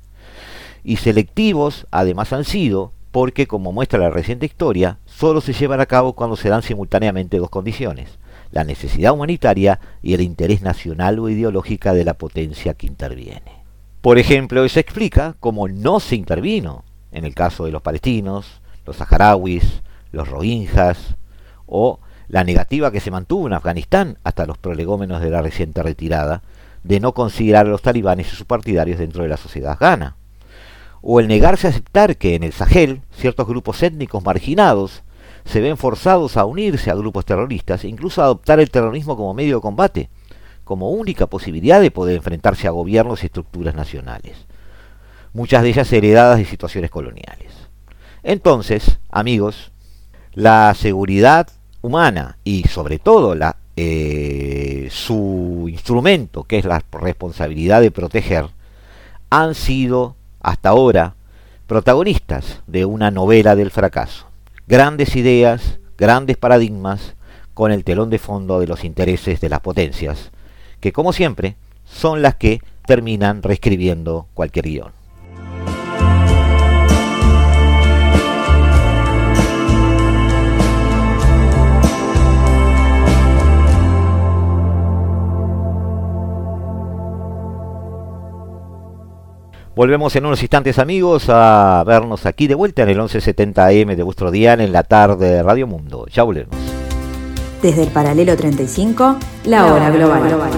Y 0.83 0.97
selectivos 0.97 1.87
además 1.91 2.33
han 2.33 2.45
sido 2.45 2.93
porque, 3.11 3.47
como 3.47 3.73
muestra 3.73 3.99
la 3.99 4.11
reciente 4.11 4.47
historia, 4.47 4.99
solo 5.05 5.43
se 5.43 5.53
llevan 5.53 5.81
a 5.81 5.87
cabo 5.87 6.15
cuando 6.15 6.35
se 6.35 6.49
dan 6.49 6.63
simultáneamente 6.63 7.37
dos 7.37 7.51
condiciones, 7.51 8.19
la 8.51 8.65
necesidad 8.65 9.13
humanitaria 9.13 9.79
y 10.03 10.15
el 10.15 10.23
interés 10.23 10.63
nacional 10.63 11.19
o 11.19 11.29
ideológica 11.29 11.93
de 11.93 12.07
la 12.07 12.15
potencia 12.15 12.73
que 12.73 12.87
interviene. 12.87 13.62
Por 14.03 14.19
ejemplo, 14.19 14.65
eso 14.65 14.81
explica 14.81 15.37
cómo 15.39 15.69
no 15.69 16.01
se 16.01 16.17
intervino 16.17 16.85
en 17.13 17.25
el 17.25 17.37
caso 17.37 17.67
de 17.67 17.71
los 17.71 17.83
palestinos, 17.83 18.61
los 18.85 18.97
saharauis, 18.97 19.81
los 20.11 20.27
rohingyas 20.27 21.15
o 21.67 22.01
la 22.27 22.43
negativa 22.43 22.91
que 22.91 22.99
se 22.99 23.13
mantuvo 23.13 23.47
en 23.47 23.53
Afganistán 23.53 24.19
hasta 24.25 24.45
los 24.45 24.59
prolegómenos 24.59 25.21
de 25.21 25.31
la 25.31 25.41
reciente 25.41 25.85
retirada 25.85 26.43
de 26.83 26.99
no 26.99 27.13
considerar 27.13 27.67
a 27.67 27.71
los 27.71 27.83
talibanes 27.83 28.27
y 28.27 28.35
sus 28.35 28.45
partidarios 28.45 28.99
dentro 28.99 29.23
de 29.23 29.29
la 29.29 29.37
sociedad 29.37 29.71
afgana, 29.71 30.17
o 31.01 31.21
el 31.21 31.29
negarse 31.29 31.69
a 31.69 31.71
aceptar 31.71 32.17
que 32.17 32.35
en 32.35 32.43
el 32.43 32.53
Sahel 32.53 33.03
ciertos 33.17 33.47
grupos 33.47 33.85
étnicos 33.85 34.25
marginados 34.25 35.05
se 35.45 35.61
ven 35.61 35.77
forzados 35.77 36.37
a 36.37 36.45
unirse 36.45 36.91
a 36.91 36.97
grupos 36.97 37.25
terroristas 37.25 37.85
e 37.85 37.89
incluso 37.89 38.21
a 38.21 38.25
adoptar 38.25 38.59
el 38.59 38.71
terrorismo 38.71 39.17
como 39.17 39.33
medio 39.33 39.57
de 39.57 39.63
combate, 39.63 40.11
como 40.65 40.91
única 40.91 41.27
posibilidad 41.27 41.81
de 41.81 41.91
poder 41.91 42.17
enfrentarse 42.17 42.67
a 42.67 42.71
gobiernos 42.71 43.23
y 43.23 43.27
estructuras 43.27 43.75
nacionales, 43.75 44.37
muchas 45.33 45.63
de 45.63 45.71
ellas 45.71 45.93
heredadas 45.93 46.39
de 46.39 46.45
situaciones 46.45 46.91
coloniales. 46.91 47.53
Entonces, 48.23 48.99
amigos, 49.11 49.73
la 50.33 50.75
seguridad 50.75 51.49
humana 51.81 52.39
y 52.45 52.65
sobre 52.65 52.99
todo 52.99 53.35
la, 53.35 53.57
eh, 53.77 54.89
su 54.91 55.67
instrumento, 55.69 56.45
que 56.45 56.59
es 56.59 56.65
la 56.65 56.83
responsabilidad 56.93 57.81
de 57.81 57.91
proteger, 57.91 58.47
han 59.31 59.55
sido 59.55 60.17
hasta 60.41 60.69
ahora 60.69 61.15
protagonistas 61.67 62.61
de 62.67 62.85
una 62.85 63.11
novela 63.11 63.57
del 63.57 63.71
fracaso. 63.71 64.27
Grandes 64.69 65.17
ideas, 65.17 65.79
grandes 65.97 66.37
paradigmas, 66.37 67.15
con 67.55 67.73
el 67.73 67.85
telón 67.85 68.11
de 68.11 68.19
fondo 68.19 68.61
de 68.61 68.67
los 68.67 68.85
intereses 68.85 69.41
de 69.41 69.49
las 69.49 69.61
potencias, 69.61 70.31
que 70.83 70.93
como 70.93 71.13
siempre 71.13 71.55
son 71.85 72.23
las 72.23 72.35
que 72.35 72.61
terminan 72.87 73.43
reescribiendo 73.43 74.27
cualquier 74.35 74.67
guion. 74.67 74.93
Volvemos 89.75 90.15
en 90.17 90.27
unos 90.27 90.43
instantes 90.43 90.79
amigos 90.79 91.27
a 91.29 91.83
vernos 91.87 92.27
aquí 92.27 92.47
de 92.47 92.55
vuelta 92.55 92.83
en 92.83 92.91
el 92.91 92.99
1170M 92.99 93.95
de 93.95 94.03
vuestro 94.03 94.31
día 94.31 94.53
en 94.53 94.73
la 94.73 94.83
tarde 94.83 95.31
de 95.31 95.43
Radio 95.43 95.67
Mundo. 95.67 96.07
Ya 96.13 96.25
volvemos. 96.25 96.82
Desde 97.63 97.85
el 97.85 97.93
paralelo 97.93 98.37
35, 98.37 99.19
la, 99.45 99.73
hora 99.73 99.89
global. 99.91 100.29
global. 100.29 100.51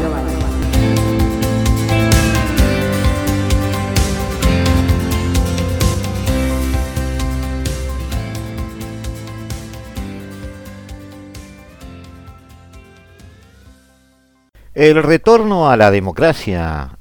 El 14.74 15.02
retorno 15.02 15.70
a 15.70 15.76
la 15.76 15.90
democracia 15.90 16.98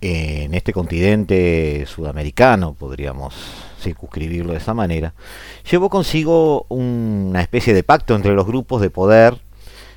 en 0.00 0.52
este 0.52 0.72
continente 0.72 1.86
sudamericano, 1.86 2.74
podríamos 2.74 3.34
circunscribirlo 3.80 4.52
de 4.52 4.58
esa 4.58 4.74
manera, 4.74 5.14
llevó 5.70 5.88
consigo 5.88 6.66
una 6.68 7.40
especie 7.40 7.72
de 7.72 7.82
pacto 7.82 8.14
entre 8.14 8.34
los 8.34 8.46
grupos 8.46 8.82
de 8.82 8.90
poder, 8.90 9.38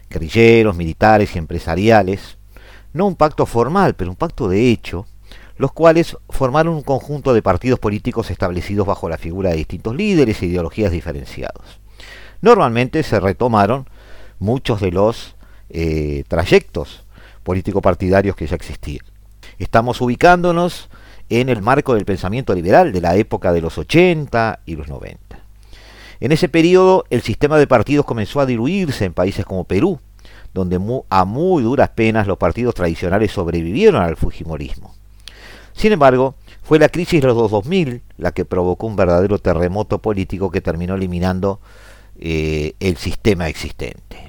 guerrilleros, 0.09 0.75
militares 0.75 1.35
y 1.35 1.39
empresariales, 1.39 2.37
no 2.93 3.07
un 3.07 3.15
pacto 3.15 3.45
formal, 3.45 3.95
pero 3.95 4.09
un 4.09 4.15
pacto 4.15 4.47
de 4.47 4.71
hecho, 4.71 5.05
los 5.57 5.71
cuales 5.71 6.17
formaron 6.29 6.75
un 6.75 6.83
conjunto 6.83 7.33
de 7.33 7.41
partidos 7.41 7.79
políticos 7.79 8.31
establecidos 8.31 8.87
bajo 8.87 9.09
la 9.09 9.17
figura 9.17 9.49
de 9.49 9.57
distintos 9.57 9.95
líderes 9.95 10.41
e 10.41 10.45
ideologías 10.45 10.91
diferenciados. 10.91 11.79
Normalmente 12.41 13.03
se 13.03 13.19
retomaron 13.19 13.89
muchos 14.39 14.81
de 14.81 14.91
los 14.91 15.35
eh, 15.69 16.23
trayectos 16.27 17.05
político-partidarios 17.43 18.35
que 18.35 18.47
ya 18.47 18.55
existían. 18.55 19.05
Estamos 19.57 20.01
ubicándonos 20.01 20.89
en 21.29 21.49
el 21.49 21.61
marco 21.61 21.95
del 21.95 22.05
pensamiento 22.05 22.53
liberal 22.53 22.91
de 22.91 23.01
la 23.01 23.15
época 23.15 23.51
de 23.51 23.61
los 23.61 23.77
80 23.77 24.59
y 24.65 24.75
los 24.75 24.87
90. 24.87 25.39
En 26.19 26.31
ese 26.31 26.49
periodo 26.49 27.05
el 27.09 27.21
sistema 27.21 27.57
de 27.57 27.67
partidos 27.67 28.05
comenzó 28.05 28.39
a 28.39 28.45
diluirse 28.45 29.05
en 29.05 29.13
países 29.13 29.45
como 29.45 29.65
Perú, 29.65 29.99
donde 30.53 30.79
a 31.09 31.25
muy 31.25 31.63
duras 31.63 31.89
penas 31.89 32.27
los 32.27 32.37
partidos 32.37 32.73
tradicionales 32.73 33.31
sobrevivieron 33.31 34.01
al 34.01 34.17
Fujimorismo. 34.17 34.95
Sin 35.73 35.91
embargo, 35.91 36.35
fue 36.63 36.79
la 36.79 36.89
crisis 36.89 37.21
de 37.21 37.27
los 37.27 37.51
2000 37.51 38.01
la 38.17 38.31
que 38.31 38.45
provocó 38.45 38.87
un 38.87 38.95
verdadero 38.95 39.37
terremoto 39.37 39.99
político 39.99 40.49
que 40.49 40.59
terminó 40.59 40.95
eliminando 40.95 41.59
eh, 42.19 42.73
el 42.79 42.97
sistema 42.97 43.47
existente. 43.47 44.26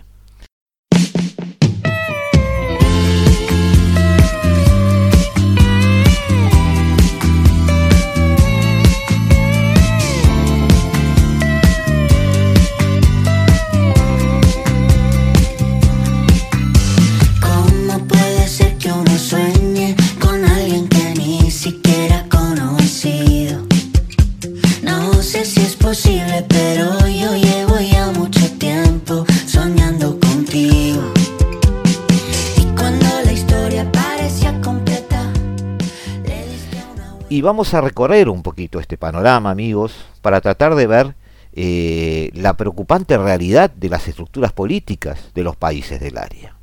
Y 37.38 37.40
vamos 37.40 37.72
a 37.72 37.80
recorrer 37.80 38.28
un 38.28 38.42
poquito 38.42 38.80
este 38.80 38.96
panorama, 38.96 39.52
amigos, 39.52 39.94
para 40.22 40.40
tratar 40.40 40.74
de 40.74 40.88
ver 40.88 41.14
eh, 41.52 42.32
la 42.34 42.56
preocupante 42.56 43.16
realidad 43.16 43.70
de 43.70 43.88
las 43.88 44.08
estructuras 44.08 44.52
políticas 44.52 45.30
de 45.36 45.44
los 45.44 45.54
países 45.54 46.00
del 46.00 46.18
área. 46.18 46.56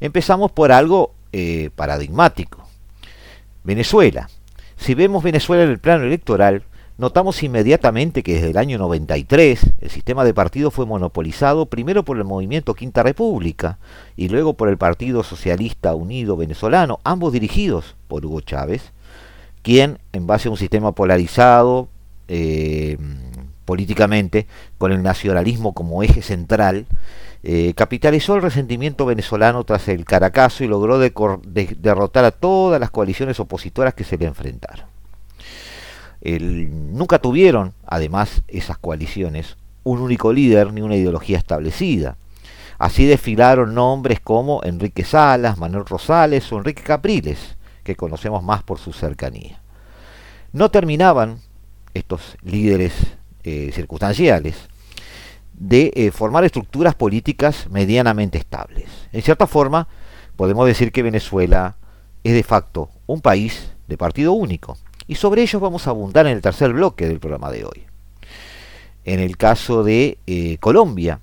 Empezamos 0.00 0.50
por 0.50 0.72
algo 0.72 1.14
eh, 1.30 1.70
paradigmático. 1.76 2.66
Venezuela. 3.62 4.28
Si 4.76 4.94
vemos 4.94 5.22
Venezuela 5.22 5.62
en 5.62 5.70
el 5.70 5.78
plano 5.78 6.02
electoral, 6.02 6.64
notamos 6.98 7.40
inmediatamente 7.44 8.24
que 8.24 8.34
desde 8.34 8.50
el 8.50 8.58
año 8.58 8.78
93 8.78 9.60
el 9.78 9.90
sistema 9.90 10.24
de 10.24 10.34
partidos 10.34 10.74
fue 10.74 10.86
monopolizado 10.86 11.66
primero 11.66 12.04
por 12.04 12.16
el 12.16 12.24
movimiento 12.24 12.74
Quinta 12.74 13.04
República 13.04 13.78
y 14.16 14.28
luego 14.28 14.54
por 14.54 14.70
el 14.70 14.76
Partido 14.76 15.22
Socialista 15.22 15.94
Unido 15.94 16.36
Venezolano, 16.36 16.98
ambos 17.04 17.32
dirigidos 17.32 17.94
por 18.08 18.26
Hugo 18.26 18.40
Chávez, 18.40 18.90
quien, 19.62 19.98
en 20.12 20.26
base 20.26 20.48
a 20.48 20.50
un 20.50 20.56
sistema 20.56 20.92
polarizado 20.92 21.88
eh, 22.28 22.96
políticamente, 23.64 24.46
con 24.78 24.92
el 24.92 25.02
nacionalismo 25.02 25.74
como 25.74 26.02
eje 26.02 26.22
central, 26.22 26.86
eh, 27.42 27.72
capitalizó 27.74 28.34
el 28.36 28.42
resentimiento 28.42 29.06
venezolano 29.06 29.64
tras 29.64 29.88
el 29.88 30.04
Caracazo 30.04 30.62
y 30.64 30.68
logró 30.68 30.98
derrotar 30.98 32.24
a 32.24 32.30
todas 32.32 32.80
las 32.80 32.90
coaliciones 32.90 33.40
opositoras 33.40 33.94
que 33.94 34.04
se 34.04 34.18
le 34.18 34.26
enfrentaron. 34.26 34.86
nunca 36.22 37.18
tuvieron, 37.18 37.72
además, 37.86 38.42
esas 38.48 38.76
coaliciones, 38.76 39.56
un 39.84 40.00
único 40.00 40.32
líder 40.32 40.72
ni 40.72 40.82
una 40.82 40.96
ideología 40.96 41.38
establecida. 41.38 42.16
Así 42.78 43.06
desfilaron 43.06 43.74
nombres 43.74 44.20
como 44.20 44.62
Enrique 44.64 45.04
Salas, 45.04 45.58
Manuel 45.58 45.84
Rosales 45.86 46.50
o 46.52 46.58
Enrique 46.58 46.82
Capriles, 46.82 47.56
que 47.90 47.96
conocemos 47.96 48.42
más 48.42 48.62
por 48.62 48.78
su 48.78 48.92
cercanía. 48.92 49.60
No 50.52 50.70
terminaban 50.70 51.40
estos 51.92 52.36
líderes 52.42 52.92
eh, 53.42 53.70
circunstanciales 53.72 54.56
de 55.54 55.92
eh, 55.94 56.10
formar 56.12 56.44
estructuras 56.44 56.94
políticas 56.94 57.68
medianamente 57.68 58.38
estables. 58.38 58.88
En 59.12 59.22
cierta 59.22 59.46
forma, 59.46 59.88
podemos 60.36 60.66
decir 60.66 60.92
que 60.92 61.02
Venezuela 61.02 61.76
es 62.22 62.32
de 62.32 62.44
facto 62.44 62.90
un 63.06 63.20
país 63.20 63.72
de 63.88 63.98
partido 63.98 64.32
único. 64.32 64.78
Y 65.08 65.16
sobre 65.16 65.42
ello 65.42 65.58
vamos 65.58 65.86
a 65.86 65.90
abundar 65.90 66.26
en 66.26 66.32
el 66.34 66.42
tercer 66.42 66.72
bloque 66.72 67.08
del 67.08 67.18
programa 67.18 67.50
de 67.50 67.64
hoy. 67.64 67.86
En 69.04 69.18
el 69.18 69.36
caso 69.36 69.82
de 69.82 70.18
eh, 70.26 70.58
Colombia, 70.58 71.20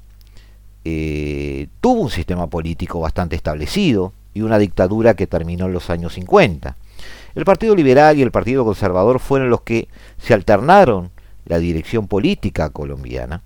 tuvo 1.82 2.02
un 2.02 2.10
sistema 2.10 2.48
político 2.48 3.02
bastante 3.02 3.36
establecido 3.36 4.14
y 4.38 4.42
una 4.44 4.60
dictadura 4.60 5.16
que 5.16 5.26
terminó 5.26 5.66
en 5.66 5.74
los 5.74 5.90
años 5.90 6.14
50. 6.14 6.76
El 7.34 7.44
Partido 7.44 7.76
Liberal 7.76 8.18
y 8.18 8.22
el 8.22 8.30
Partido 8.30 8.64
Conservador 8.64 9.20
fueron 9.20 9.50
los 9.50 9.62
que 9.62 9.88
se 10.20 10.36
alternaron 10.36 11.10
la 11.46 11.58
dirección 11.58 12.08
política 12.08 12.70
colombiana. 12.70 13.42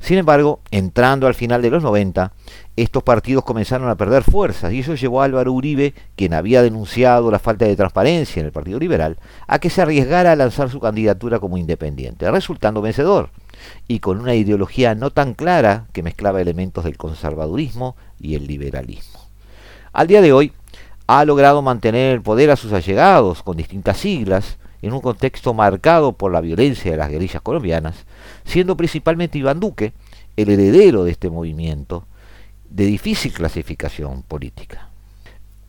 Sin 0.00 0.18
embargo, 0.18 0.60
entrando 0.72 1.28
al 1.28 1.34
final 1.34 1.62
de 1.62 1.70
los 1.70 1.84
90, 1.84 2.32
estos 2.76 3.04
partidos 3.04 3.44
comenzaron 3.44 3.88
a 3.88 3.94
perder 3.94 4.24
fuerzas 4.24 4.72
y 4.72 4.80
eso 4.80 4.96
llevó 4.96 5.22
a 5.22 5.24
Álvaro 5.24 5.52
Uribe, 5.52 5.94
quien 6.16 6.34
había 6.34 6.62
denunciado 6.62 7.30
la 7.30 7.38
falta 7.38 7.64
de 7.64 7.76
transparencia 7.76 8.40
en 8.40 8.46
el 8.46 8.52
Partido 8.52 8.80
Liberal, 8.80 9.16
a 9.46 9.60
que 9.60 9.70
se 9.70 9.82
arriesgara 9.82 10.32
a 10.32 10.36
lanzar 10.36 10.68
su 10.68 10.80
candidatura 10.80 11.38
como 11.38 11.58
independiente, 11.58 12.28
resultando 12.28 12.82
vencedor 12.82 13.30
y 13.86 14.00
con 14.00 14.20
una 14.20 14.34
ideología 14.34 14.96
no 14.96 15.10
tan 15.10 15.34
clara 15.34 15.86
que 15.92 16.02
mezclaba 16.02 16.40
elementos 16.40 16.84
del 16.84 16.96
conservadurismo 16.96 17.94
y 18.18 18.34
el 18.34 18.48
liberalismo. 18.48 19.23
Al 19.94 20.08
día 20.08 20.20
de 20.20 20.32
hoy, 20.32 20.50
ha 21.06 21.24
logrado 21.24 21.62
mantener 21.62 22.12
el 22.12 22.20
poder 22.20 22.50
a 22.50 22.56
sus 22.56 22.72
allegados 22.72 23.44
con 23.44 23.56
distintas 23.56 23.96
siglas, 23.98 24.58
en 24.82 24.92
un 24.92 25.00
contexto 25.00 25.54
marcado 25.54 26.12
por 26.12 26.32
la 26.32 26.40
violencia 26.40 26.90
de 26.90 26.96
las 26.96 27.08
guerrillas 27.08 27.40
colombianas, 27.40 28.04
siendo 28.44 28.76
principalmente 28.76 29.38
Iván 29.38 29.60
Duque 29.60 29.92
el 30.36 30.50
heredero 30.50 31.04
de 31.04 31.12
este 31.12 31.30
movimiento 31.30 32.06
de 32.68 32.86
difícil 32.86 33.32
clasificación 33.32 34.22
política. 34.22 34.88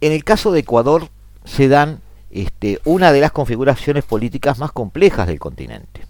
En 0.02 0.12
el 0.12 0.24
caso 0.24 0.52
de 0.52 0.62
Ecuador 0.62 1.08
se 1.46 1.68
dan 1.68 2.02
este, 2.32 2.80
una 2.84 3.12
de 3.12 3.22
las 3.22 3.32
configuraciones 3.32 4.04
políticas 4.06 4.58
más 4.58 4.72
complejas 4.72 5.28
del 5.28 5.40
continente. 5.40 6.02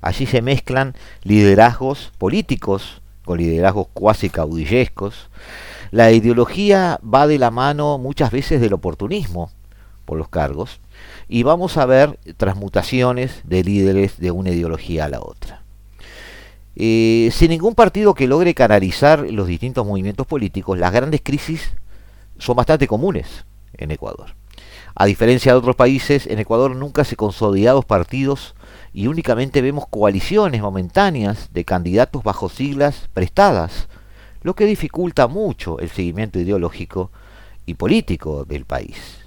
Allí 0.00 0.26
se 0.26 0.42
mezclan 0.42 0.94
liderazgos 1.24 2.12
políticos 2.18 3.02
con 3.24 3.38
liderazgos 3.38 3.88
cuasi 3.92 4.30
caudillescos. 4.30 5.28
La 5.94 6.10
ideología 6.10 6.98
va 7.04 7.28
de 7.28 7.38
la 7.38 7.52
mano 7.52 7.98
muchas 7.98 8.32
veces 8.32 8.60
del 8.60 8.72
oportunismo 8.72 9.52
por 10.04 10.18
los 10.18 10.28
cargos 10.28 10.80
y 11.28 11.44
vamos 11.44 11.76
a 11.76 11.86
ver 11.86 12.18
transmutaciones 12.36 13.42
de 13.44 13.62
líderes 13.62 14.18
de 14.18 14.32
una 14.32 14.50
ideología 14.50 15.04
a 15.04 15.08
la 15.08 15.20
otra. 15.20 15.62
Eh, 16.74 17.30
sin 17.32 17.50
ningún 17.50 17.76
partido 17.76 18.12
que 18.14 18.26
logre 18.26 18.54
canalizar 18.54 19.30
los 19.30 19.46
distintos 19.46 19.86
movimientos 19.86 20.26
políticos, 20.26 20.80
las 20.80 20.92
grandes 20.92 21.20
crisis 21.22 21.74
son 22.38 22.56
bastante 22.56 22.88
comunes 22.88 23.44
en 23.74 23.92
Ecuador. 23.92 24.34
A 24.96 25.06
diferencia 25.06 25.52
de 25.52 25.58
otros 25.58 25.76
países, 25.76 26.26
en 26.26 26.40
Ecuador 26.40 26.74
nunca 26.74 27.04
se 27.04 27.14
consolidados 27.14 27.84
partidos 27.84 28.56
y 28.92 29.06
únicamente 29.06 29.62
vemos 29.62 29.86
coaliciones 29.86 30.60
momentáneas 30.60 31.52
de 31.52 31.64
candidatos 31.64 32.24
bajo 32.24 32.48
siglas 32.48 33.08
prestadas, 33.12 33.86
lo 34.44 34.54
que 34.54 34.66
dificulta 34.66 35.26
mucho 35.26 35.80
el 35.80 35.88
seguimiento 35.88 36.38
ideológico 36.38 37.10
y 37.66 37.74
político 37.74 38.44
del 38.44 38.66
país. 38.66 39.18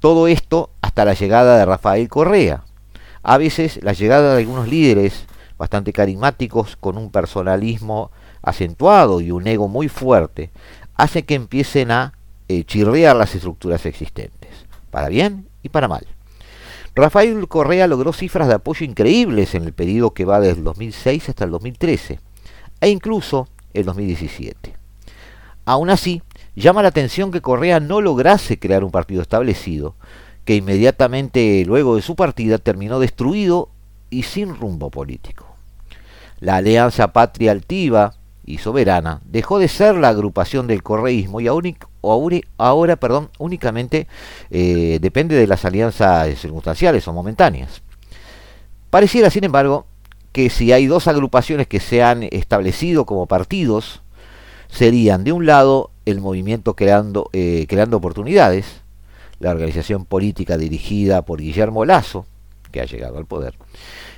Todo 0.00 0.26
esto 0.26 0.70
hasta 0.80 1.04
la 1.04 1.12
llegada 1.12 1.58
de 1.58 1.66
Rafael 1.66 2.08
Correa. 2.08 2.64
A 3.22 3.36
veces 3.36 3.78
la 3.82 3.92
llegada 3.92 4.34
de 4.34 4.40
algunos 4.40 4.66
líderes 4.66 5.26
bastante 5.58 5.92
carismáticos 5.92 6.76
con 6.76 6.96
un 6.96 7.10
personalismo 7.10 8.10
acentuado 8.40 9.20
y 9.20 9.30
un 9.32 9.46
ego 9.46 9.68
muy 9.68 9.88
fuerte 9.88 10.50
hace 10.94 11.24
que 11.24 11.34
empiecen 11.34 11.90
a 11.90 12.14
eh, 12.48 12.64
chirrear 12.64 13.16
las 13.16 13.34
estructuras 13.34 13.84
existentes, 13.84 14.50
para 14.90 15.08
bien 15.08 15.46
y 15.62 15.68
para 15.68 15.88
mal. 15.88 16.06
Rafael 16.94 17.46
Correa 17.48 17.86
logró 17.86 18.14
cifras 18.14 18.48
de 18.48 18.54
apoyo 18.54 18.86
increíbles 18.86 19.54
en 19.54 19.64
el 19.64 19.74
periodo 19.74 20.14
que 20.14 20.24
va 20.24 20.40
desde 20.40 20.58
el 20.58 20.64
2006 20.64 21.28
hasta 21.28 21.44
el 21.44 21.50
2013 21.50 22.18
e 22.80 22.88
incluso 22.88 23.48
el 23.74 23.84
2017. 23.84 24.74
Aún 25.64 25.90
así, 25.90 26.22
llama 26.56 26.82
la 26.82 26.88
atención 26.88 27.30
que 27.30 27.42
Correa 27.42 27.80
no 27.80 28.00
lograse 28.00 28.58
crear 28.58 28.84
un 28.84 28.90
partido 28.90 29.22
establecido, 29.22 29.94
que 30.44 30.56
inmediatamente 30.56 31.62
luego 31.66 31.96
de 31.96 32.02
su 32.02 32.16
partida 32.16 32.58
terminó 32.58 33.00
destruido 33.00 33.68
y 34.10 34.22
sin 34.22 34.56
rumbo 34.56 34.90
político. 34.90 35.46
La 36.40 36.56
Alianza 36.56 37.12
Patria 37.12 37.52
Altiva 37.52 38.14
y 38.46 38.58
Soberana 38.58 39.20
dejó 39.26 39.58
de 39.58 39.68
ser 39.68 39.96
la 39.96 40.08
agrupación 40.08 40.66
del 40.66 40.82
correísmo 40.82 41.40
y 41.40 41.48
ahora, 41.48 42.98
únicamente 43.38 44.06
eh, 44.50 44.98
depende 45.02 45.36
de 45.36 45.46
las 45.46 45.66
alianzas 45.66 46.38
circunstanciales 46.38 47.06
o 47.08 47.12
momentáneas. 47.12 47.82
Pareciera, 48.88 49.28
sin 49.28 49.44
embargo, 49.44 49.86
que 50.32 50.50
si 50.50 50.72
hay 50.72 50.86
dos 50.86 51.08
agrupaciones 51.08 51.66
que 51.66 51.80
se 51.80 52.02
han 52.02 52.22
establecido 52.22 53.06
como 53.06 53.26
partidos, 53.26 54.02
serían 54.68 55.24
de 55.24 55.32
un 55.32 55.46
lado 55.46 55.90
el 56.04 56.20
movimiento 56.20 56.74
creando, 56.74 57.30
eh, 57.32 57.66
creando 57.68 57.96
oportunidades, 57.96 58.82
la 59.40 59.50
organización 59.50 60.04
política 60.04 60.58
dirigida 60.58 61.22
por 61.22 61.40
Guillermo 61.40 61.84
Lazo, 61.84 62.26
que 62.70 62.80
ha 62.80 62.84
llegado 62.84 63.18
al 63.18 63.26
poder, 63.26 63.54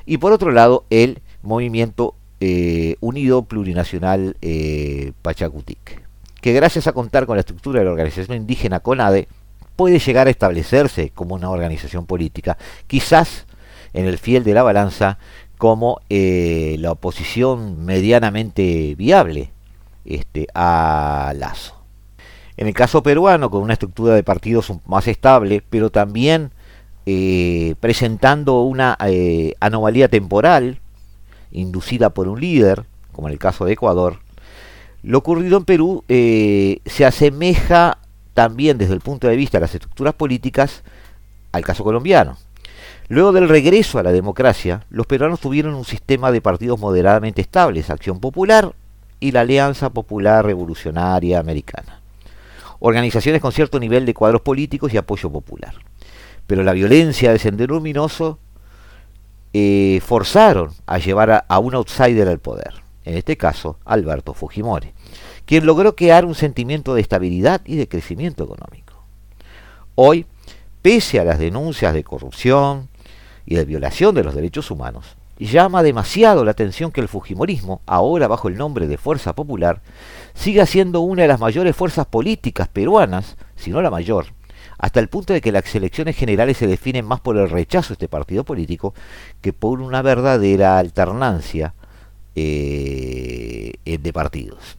y 0.06 0.18
por 0.18 0.32
otro 0.32 0.50
lado 0.50 0.84
el 0.90 1.20
movimiento 1.42 2.14
eh, 2.40 2.96
unido 3.00 3.42
plurinacional 3.42 4.36
eh, 4.40 5.12
Pachacutic, 5.22 6.02
que 6.40 6.52
gracias 6.52 6.86
a 6.86 6.92
contar 6.92 7.26
con 7.26 7.36
la 7.36 7.40
estructura 7.40 7.80
de 7.80 7.84
la 7.84 7.92
organización 7.92 8.36
indígena 8.36 8.80
CONADE, 8.80 9.28
puede 9.76 9.98
llegar 9.98 10.26
a 10.26 10.30
establecerse 10.30 11.10
como 11.10 11.34
una 11.34 11.50
organización 11.50 12.06
política, 12.06 12.56
quizás 12.86 13.46
en 13.92 14.06
el 14.06 14.18
fiel 14.18 14.44
de 14.44 14.54
la 14.54 14.62
balanza 14.62 15.18
como 15.60 16.00
eh, 16.08 16.76
la 16.80 16.92
oposición 16.92 17.84
medianamente 17.84 18.96
viable 18.96 19.52
este, 20.06 20.46
a 20.54 21.34
Lazo. 21.36 21.76
En 22.56 22.66
el 22.66 22.72
caso 22.72 23.04
peruano, 23.04 23.50
con 23.50 23.62
una 23.62 23.74
estructura 23.74 24.14
de 24.14 24.24
partidos 24.24 24.72
más 24.86 25.06
estable, 25.06 25.62
pero 25.68 25.90
también 25.90 26.50
presentando 27.80 28.62
una 28.62 28.96
anomalía 29.58 30.06
temporal, 30.06 30.78
inducida 31.50 32.10
por 32.10 32.28
un 32.28 32.40
líder, 32.40 32.84
como 33.12 33.28
en 33.28 33.32
el 33.32 33.38
caso 33.38 33.64
de 33.64 33.72
Ecuador, 33.72 34.20
lo 35.02 35.18
ocurrido 35.18 35.56
en 35.56 35.64
Perú 35.64 36.04
eh, 36.08 36.80
se 36.84 37.06
asemeja 37.06 37.98
también 38.34 38.76
desde 38.76 38.94
el 38.94 39.00
punto 39.00 39.28
de 39.28 39.36
vista 39.36 39.58
de 39.58 39.62
las 39.62 39.74
estructuras 39.74 40.14
políticas 40.14 40.82
al 41.52 41.64
caso 41.64 41.84
colombiano. 41.84 42.36
Luego 43.10 43.32
del 43.32 43.48
regreso 43.48 43.98
a 43.98 44.04
la 44.04 44.12
democracia, 44.12 44.86
los 44.88 45.04
peruanos 45.04 45.40
tuvieron 45.40 45.74
un 45.74 45.84
sistema 45.84 46.30
de 46.30 46.40
partidos 46.40 46.78
moderadamente 46.78 47.40
estables, 47.40 47.90
Acción 47.90 48.20
Popular 48.20 48.72
y 49.18 49.32
la 49.32 49.40
Alianza 49.40 49.90
Popular 49.90 50.46
Revolucionaria 50.46 51.40
Americana. 51.40 52.00
Organizaciones 52.78 53.42
con 53.42 53.50
cierto 53.50 53.80
nivel 53.80 54.06
de 54.06 54.14
cuadros 54.14 54.42
políticos 54.42 54.94
y 54.94 54.96
apoyo 54.96 55.28
popular. 55.28 55.74
Pero 56.46 56.62
la 56.62 56.72
violencia 56.72 57.32
de 57.32 57.40
Sendero 57.40 57.74
Luminoso 57.74 58.38
eh, 59.54 60.00
forzaron 60.06 60.70
a 60.86 60.98
llevar 60.98 61.44
a, 61.48 61.58
un 61.58 61.74
outsider 61.74 62.28
al 62.28 62.38
poder, 62.38 62.74
en 63.04 63.16
este 63.16 63.36
caso 63.36 63.76
Alberto 63.84 64.34
Fujimori, 64.34 64.92
quien 65.46 65.66
logró 65.66 65.96
crear 65.96 66.24
un 66.24 66.36
sentimiento 66.36 66.94
de 66.94 67.00
estabilidad 67.00 67.60
y 67.64 67.74
de 67.74 67.88
crecimiento 67.88 68.44
económico. 68.44 69.02
Hoy, 69.96 70.26
pese 70.80 71.18
a 71.18 71.24
las 71.24 71.40
denuncias 71.40 71.92
de 71.92 72.04
corrupción 72.04 72.88
y 73.46 73.56
de 73.56 73.64
violación 73.64 74.14
de 74.14 74.24
los 74.24 74.34
derechos 74.34 74.70
humanos, 74.70 75.16
llama 75.38 75.82
demasiado 75.82 76.44
la 76.44 76.50
atención 76.50 76.92
que 76.92 77.00
el 77.00 77.08
Fujimorismo, 77.08 77.80
ahora 77.86 78.28
bajo 78.28 78.48
el 78.48 78.56
nombre 78.56 78.86
de 78.86 78.98
Fuerza 78.98 79.34
Popular, 79.34 79.80
siga 80.34 80.66
siendo 80.66 81.00
una 81.00 81.22
de 81.22 81.28
las 81.28 81.40
mayores 81.40 81.74
fuerzas 81.74 82.06
políticas 82.06 82.68
peruanas, 82.68 83.36
si 83.56 83.70
no 83.70 83.80
la 83.80 83.90
mayor, 83.90 84.26
hasta 84.78 85.00
el 85.00 85.08
punto 85.08 85.32
de 85.32 85.40
que 85.40 85.52
las 85.52 85.74
elecciones 85.74 86.16
generales 86.16 86.58
se 86.58 86.66
definen 86.66 87.06
más 87.06 87.20
por 87.20 87.36
el 87.36 87.48
rechazo 87.50 87.92
a 87.92 87.94
este 87.94 88.08
partido 88.08 88.44
político 88.44 88.94
que 89.40 89.52
por 89.52 89.80
una 89.80 90.02
verdadera 90.02 90.78
alternancia 90.78 91.74
eh, 92.34 93.74
de 93.84 94.12
partidos. 94.12 94.76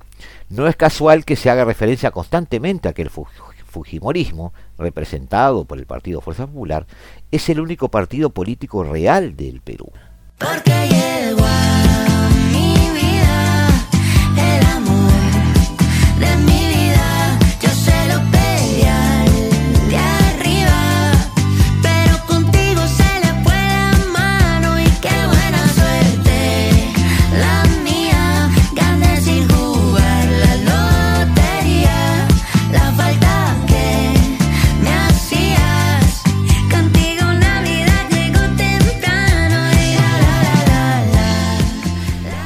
No 0.50 0.67
es 0.67 0.76
casual 0.76 1.24
que 1.24 1.36
se 1.36 1.50
haga 1.50 1.65
referencia 1.65 2.12
constantemente 2.12 2.89
a 2.89 2.93
que 2.93 3.02
el 3.02 3.10
Fujimorismo, 3.10 3.51
Fujimorismo, 3.72 4.54
representado 4.78 5.66
por 5.66 5.80
el 5.80 5.86
Partido 5.86 6.22
Fuerza 6.22 6.46
Popular, 6.46 6.86
es 7.32 7.50
el 7.50 7.60
único 7.60 7.90
partido 7.90 8.30
político 8.30 8.84
real 8.84 9.36
del 9.36 9.62
Perú. 9.62 9.92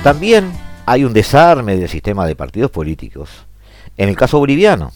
También 0.06 0.52
hay 0.86 1.04
un 1.04 1.13
desarme 1.13 1.78
del 1.78 1.89
sistema 1.89 2.28
de 2.28 2.36
partidos 2.36 2.70
políticos. 2.70 3.48
En 3.98 4.08
el 4.08 4.15
caso 4.15 4.38
boliviano, 4.38 4.91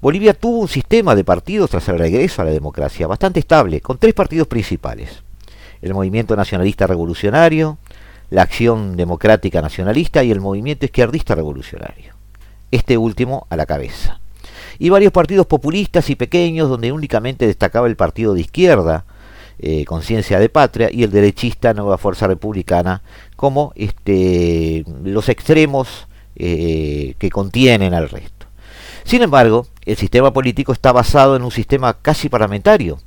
Bolivia 0.00 0.32
tuvo 0.32 0.60
un 0.60 0.68
sistema 0.68 1.14
de 1.14 1.22
partidos 1.22 1.68
tras 1.68 1.86
el 1.90 1.98
regreso 1.98 2.40
a 2.40 2.46
la 2.46 2.50
democracia 2.52 3.06
bastante 3.06 3.40
estable, 3.40 3.82
con 3.82 3.98
tres 3.98 4.14
partidos 4.14 4.48
principales. 4.48 5.22
El 5.82 5.92
Movimiento 5.92 6.34
Nacionalista 6.34 6.86
Revolucionario, 6.86 7.76
la 8.30 8.40
Acción 8.40 8.96
Democrática 8.96 9.60
Nacionalista 9.60 10.24
y 10.24 10.30
el 10.30 10.40
Movimiento 10.40 10.86
Izquierdista 10.86 11.34
Revolucionario. 11.34 12.14
Este 12.70 12.96
último 12.96 13.46
a 13.50 13.56
la 13.56 13.66
cabeza. 13.66 14.18
Y 14.78 14.88
varios 14.88 15.12
partidos 15.12 15.44
populistas 15.44 16.08
y 16.08 16.16
pequeños 16.16 16.70
donde 16.70 16.90
únicamente 16.90 17.46
destacaba 17.46 17.86
el 17.86 17.96
partido 17.96 18.32
de 18.32 18.40
izquierda, 18.40 19.04
eh, 19.58 19.84
Conciencia 19.84 20.38
de 20.38 20.48
Patria, 20.48 20.88
y 20.90 21.02
el 21.02 21.10
derechista 21.10 21.74
Nueva 21.74 21.98
Fuerza 21.98 22.28
Republicana, 22.28 23.02
como 23.38 23.72
este, 23.76 24.84
los 25.04 25.28
extremos 25.28 26.08
eh, 26.34 27.14
que 27.20 27.30
contienen 27.30 27.94
al 27.94 28.08
resto. 28.08 28.48
Sin 29.04 29.22
embargo, 29.22 29.68
el 29.84 29.96
sistema 29.96 30.32
político 30.32 30.72
está 30.72 30.90
basado 30.90 31.36
en 31.36 31.44
un 31.44 31.52
sistema 31.52 31.98
casi 32.02 32.28
parlamentario, 32.28 32.98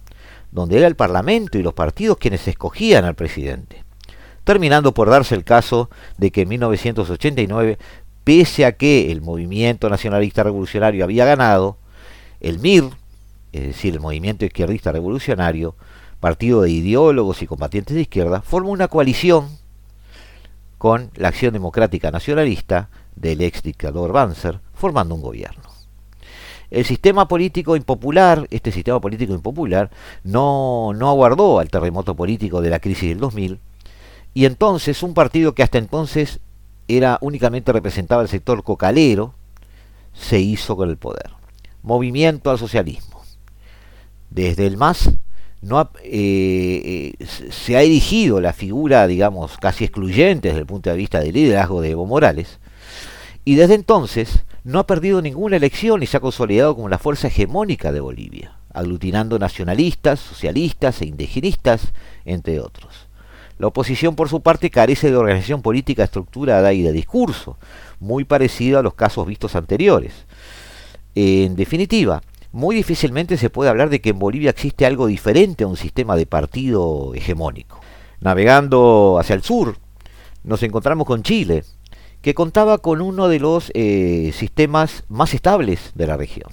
donde 0.50 0.78
era 0.78 0.88
el 0.88 0.96
Parlamento 0.96 1.60
y 1.60 1.64
los 1.64 1.74
partidos 1.74 2.18
quienes 2.18 2.48
escogían 2.48 3.04
al 3.04 3.16
presidente, 3.16 3.84
terminando 4.46 4.94
por 4.94 5.10
darse 5.10 5.36
el 5.36 5.44
caso 5.44 5.90
de 6.18 6.32
que 6.32 6.44
en 6.44 6.48
1989, 6.48 7.78
pese 8.24 8.64
a 8.64 8.72
que 8.72 9.12
el 9.12 9.22
movimiento 9.22 9.90
nacionalista 9.90 10.44
revolucionario 10.44 11.04
había 11.04 11.26
ganado, 11.26 11.78
el 12.40 12.60
MIR, 12.60 12.86
es 13.52 13.64
decir, 13.64 13.96
el 13.96 14.00
movimiento 14.00 14.46
izquierdista 14.46 14.94
revolucionario, 14.94 15.76
partido 16.22 16.62
de 16.62 16.72
ideólogos 16.72 17.42
y 17.42 17.48
combatientes 17.48 17.96
de 17.96 18.04
izquierda, 18.04 18.42
formó 18.42 18.70
una 18.70 18.88
coalición 18.88 19.60
con 20.82 21.12
la 21.14 21.28
Acción 21.28 21.54
Democrática 21.54 22.10
Nacionalista 22.10 22.90
del 23.16 23.42
ex 23.42 23.62
dictador 23.62 24.14
Banzer, 24.14 24.62
formando 24.74 25.14
un 25.14 25.22
gobierno. 25.22 25.62
El 26.72 26.86
sistema 26.86 27.28
político 27.28 27.76
impopular, 27.76 28.48
este 28.50 28.72
sistema 28.72 29.00
político 29.00 29.36
impopular, 29.36 29.92
no, 30.24 30.92
no 30.96 31.08
aguardó 31.08 31.60
al 31.60 31.70
terremoto 31.70 32.16
político 32.16 32.62
de 32.62 32.72
la 32.72 32.80
crisis 32.80 33.10
del 33.10 33.20
2000, 33.20 33.60
y 34.34 34.46
entonces 34.46 35.04
un 35.04 35.14
partido 35.14 35.54
que 35.54 35.62
hasta 35.62 35.78
entonces 35.78 36.40
era 36.88 37.20
únicamente 37.22 37.72
representaba 37.72 38.24
el 38.24 38.28
sector 38.28 38.64
cocalero, 38.64 39.36
se 40.14 40.40
hizo 40.40 40.76
con 40.76 40.90
el 40.90 40.98
poder. 40.98 41.30
Movimiento 41.84 42.50
al 42.50 42.58
socialismo. 42.58 43.22
Desde 44.32 44.66
el 44.66 44.78
MAS 44.78 45.12
no 45.62 45.92
eh, 46.04 47.14
eh, 47.20 47.26
se 47.52 47.78
ha 47.78 47.82
erigido 47.82 48.42
la 48.42 48.54
figura, 48.54 49.06
digamos, 49.08 49.58
casi 49.58 49.86
excluyente 49.86 50.50
desde 50.50 50.62
el 50.62 50.66
punto 50.66 50.90
de 50.90 50.96
vista 50.96 51.20
del 51.20 51.34
liderazgo 51.34 51.82
de 51.82 51.92
Evo 51.92 52.06
Morales, 52.06 52.60
y 53.46 53.56
desde 53.56 53.76
entonces 53.76 54.44
no 54.64 54.80
ha 54.80 54.88
perdido 54.88 55.22
ninguna 55.22 55.58
elección 55.58 56.04
y 56.04 56.08
se 56.08 56.18
ha 56.18 56.20
consolidado 56.20 56.76
como 56.76 56.90
la 56.90 57.00
fuerza 57.00 57.28
hegemónica 57.28 57.92
de 57.92 58.00
Bolivia, 58.00 58.58
aglutinando 58.74 59.40
nacionalistas, 59.40 60.20
socialistas 60.20 61.02
e 61.02 61.06
indigenistas, 61.06 61.94
entre 62.26 62.60
otros. 62.60 63.08
La 63.58 63.68
oposición, 63.68 64.16
por 64.16 64.30
su 64.30 64.42
parte, 64.42 64.72
carece 64.72 65.12
de 65.12 65.18
organización 65.18 65.62
política 65.62 66.04
estructurada 66.04 66.74
y 66.74 66.82
de 66.82 66.92
discurso, 66.92 67.58
muy 68.00 68.24
parecido 68.24 68.80
a 68.80 68.82
los 68.82 68.96
casos 68.96 69.28
vistos 69.28 69.56
anteriores. 69.56 70.26
En 71.14 71.56
definitiva, 71.56 72.24
muy 72.52 72.76
difícilmente 72.76 73.38
se 73.38 73.50
puede 73.50 73.70
hablar 73.70 73.90
de 73.90 74.02
que 74.02 74.10
en 74.10 74.20
Bolivia 74.20 74.50
existe 74.50 74.86
algo 74.86 75.08
diferente 75.08 75.64
a 75.64 75.68
un 75.68 75.78
sistema 75.78 76.16
de 76.16 76.26
partido 76.26 77.14
hegemónico. 77.16 77.80
Navegando 78.20 79.18
hacia 79.20 79.36
el 79.36 79.44
sur, 79.44 79.78
nos 80.44 80.62
encontramos 80.64 81.08
con 81.08 81.24
Chile, 81.24 81.64
que 82.22 82.34
contaba 82.34 82.78
con 82.78 83.02
uno 83.02 83.28
de 83.28 83.40
los 83.40 83.72
eh, 83.74 84.32
sistemas 84.36 85.04
más 85.08 85.34
estables 85.34 85.92
de 85.96 86.08
la 86.08 86.18
región, 86.18 86.52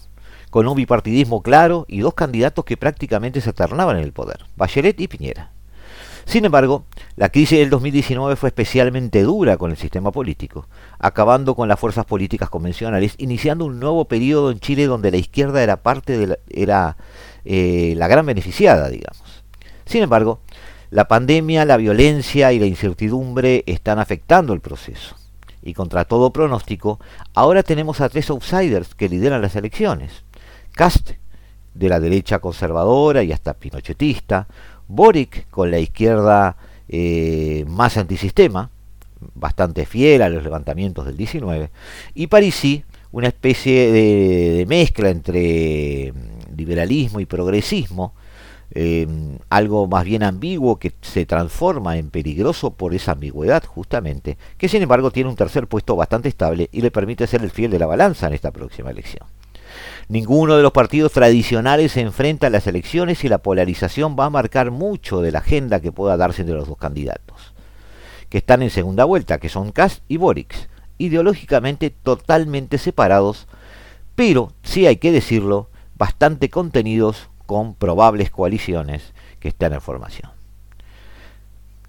con 0.50 0.66
un 0.66 0.76
bipartidismo 0.76 1.42
claro 1.42 1.84
y 1.88 2.00
dos 2.00 2.14
candidatos 2.14 2.64
que 2.64 2.76
prácticamente 2.76 3.40
se 3.40 3.50
alternaban 3.50 3.98
en 3.98 4.04
el 4.04 4.12
poder, 4.12 4.46
Bachelet 4.56 5.00
y 5.00 5.08
Piñera. 5.08 5.52
Sin 6.28 6.44
embargo, 6.44 6.84
la 7.16 7.30
crisis 7.30 7.58
del 7.58 7.70
2019 7.70 8.36
fue 8.36 8.50
especialmente 8.50 9.22
dura 9.22 9.56
con 9.56 9.70
el 9.70 9.78
sistema 9.78 10.12
político, 10.12 10.68
acabando 10.98 11.54
con 11.54 11.68
las 11.68 11.80
fuerzas 11.80 12.04
políticas 12.04 12.50
convencionales, 12.50 13.14
iniciando 13.16 13.64
un 13.64 13.80
nuevo 13.80 14.04
periodo 14.04 14.50
en 14.50 14.60
Chile 14.60 14.84
donde 14.84 15.10
la 15.10 15.16
izquierda 15.16 15.62
era 15.62 15.78
parte 15.78 16.18
de 16.18 16.26
la, 16.26 16.38
era 16.50 16.98
eh, 17.46 17.94
la 17.96 18.08
gran 18.08 18.26
beneficiada, 18.26 18.90
digamos. 18.90 19.42
Sin 19.86 20.02
embargo, 20.02 20.40
la 20.90 21.08
pandemia, 21.08 21.64
la 21.64 21.78
violencia 21.78 22.52
y 22.52 22.58
la 22.58 22.66
incertidumbre 22.66 23.64
están 23.66 23.98
afectando 23.98 24.52
el 24.52 24.60
proceso. 24.60 25.16
Y 25.62 25.72
contra 25.72 26.04
todo 26.04 26.30
pronóstico, 26.30 27.00
ahora 27.32 27.62
tenemos 27.62 28.02
a 28.02 28.10
tres 28.10 28.28
outsiders 28.28 28.94
que 28.94 29.08
lideran 29.08 29.40
las 29.40 29.56
elecciones. 29.56 30.24
Cast, 30.72 31.12
de 31.72 31.88
la 31.88 32.00
derecha 32.00 32.40
conservadora 32.40 33.22
y 33.22 33.32
hasta 33.32 33.54
pinochetista, 33.54 34.46
Boric 34.88 35.48
con 35.50 35.70
la 35.70 35.78
izquierda 35.78 36.56
eh, 36.88 37.64
más 37.68 37.96
antisistema, 37.96 38.70
bastante 39.34 39.86
fiel 39.86 40.22
a 40.22 40.28
los 40.28 40.42
levantamientos 40.42 41.06
del 41.06 41.16
19, 41.16 41.70
y 42.14 42.26
Parisi, 42.28 42.84
una 43.12 43.28
especie 43.28 43.92
de, 43.92 44.66
mezcla 44.66 45.10
entre 45.10 46.12
mm, 46.12 46.56
liberalismo 46.56 47.20
y 47.20 47.26
progresismo, 47.26 48.14
em, 48.70 49.38
algo 49.48 49.86
más 49.86 50.04
bien 50.04 50.22
ambiguo 50.22 50.78
que 50.78 50.92
se 51.00 51.26
transforma 51.26 51.96
en 51.96 52.10
peligroso 52.10 52.70
por 52.72 52.94
esa 52.94 53.12
ambigüedad 53.12 53.64
justamente, 53.64 54.36
que 54.56 54.68
sin 54.68 54.82
embargo 54.82 55.10
tiene 55.10 55.30
un 55.30 55.36
tercer 55.36 55.66
puesto 55.66 55.96
bastante 55.96 56.28
estable 56.28 56.68
y 56.72 56.80
le 56.82 56.90
permite 56.90 57.26
ser 57.26 57.42
el 57.42 57.50
fiel 57.50 57.70
de 57.70 57.78
la 57.78 57.86
balanza 57.86 58.26
en 58.26 58.34
esta 58.34 58.50
próxima 58.50 58.90
elección. 58.90 59.26
Ninguno 60.08 60.56
de 60.56 60.62
los 60.62 60.72
partidos 60.72 61.12
tradicionales 61.12 61.92
se 61.92 62.00
enfrenta 62.00 62.46
a 62.46 62.50
las 62.50 62.66
elecciones 62.66 63.24
y 63.24 63.28
la 63.28 63.38
polarización 63.38 64.16
va 64.18 64.24
a 64.24 64.30
marcar 64.30 64.70
mucho 64.70 65.20
de 65.20 65.32
la 65.32 65.40
agenda 65.40 65.80
que 65.80 65.92
pueda 65.92 66.16
darse 66.16 66.40
entre 66.40 66.56
los 66.56 66.66
dos 66.66 66.78
candidatos, 66.78 67.52
que 68.30 68.38
están 68.38 68.62
en 68.62 68.70
segunda 68.70 69.04
vuelta, 69.04 69.38
que 69.38 69.50
son 69.50 69.70
Kass 69.70 70.00
y 70.08 70.16
Boric, 70.16 70.54
ideológicamente 70.96 71.90
totalmente 71.90 72.78
separados, 72.78 73.48
pero, 74.14 74.52
sí 74.62 74.86
hay 74.86 74.96
que 74.96 75.12
decirlo, 75.12 75.68
bastante 75.96 76.48
contenidos 76.48 77.28
con 77.44 77.74
probables 77.74 78.30
coaliciones 78.30 79.12
que 79.40 79.48
están 79.48 79.74
en 79.74 79.82
formación. 79.82 80.30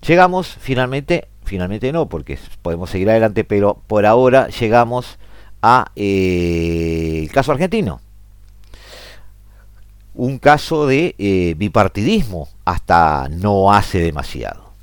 Llegamos 0.06 0.58
finalmente, 0.60 1.30
finalmente 1.46 1.94
no, 1.94 2.10
porque 2.10 2.38
podemos 2.62 2.90
seguir 2.90 3.10
adelante, 3.10 3.46
pero 3.46 3.82
por 3.88 4.06
ahora 4.06 4.50
llegamos 4.50 5.20
a 5.62 5.92
eh, 5.96 7.22
el 7.24 7.32
caso 7.32 7.54
argentino. 7.54 8.02
Un 10.22 10.38
caso 10.38 10.86
de 10.86 11.16
eh, 11.18 11.56
bipartidismo 11.58 12.50
hasta 12.66 13.30
no 13.30 13.72
hace 13.72 14.00
demasiado. 14.00 14.74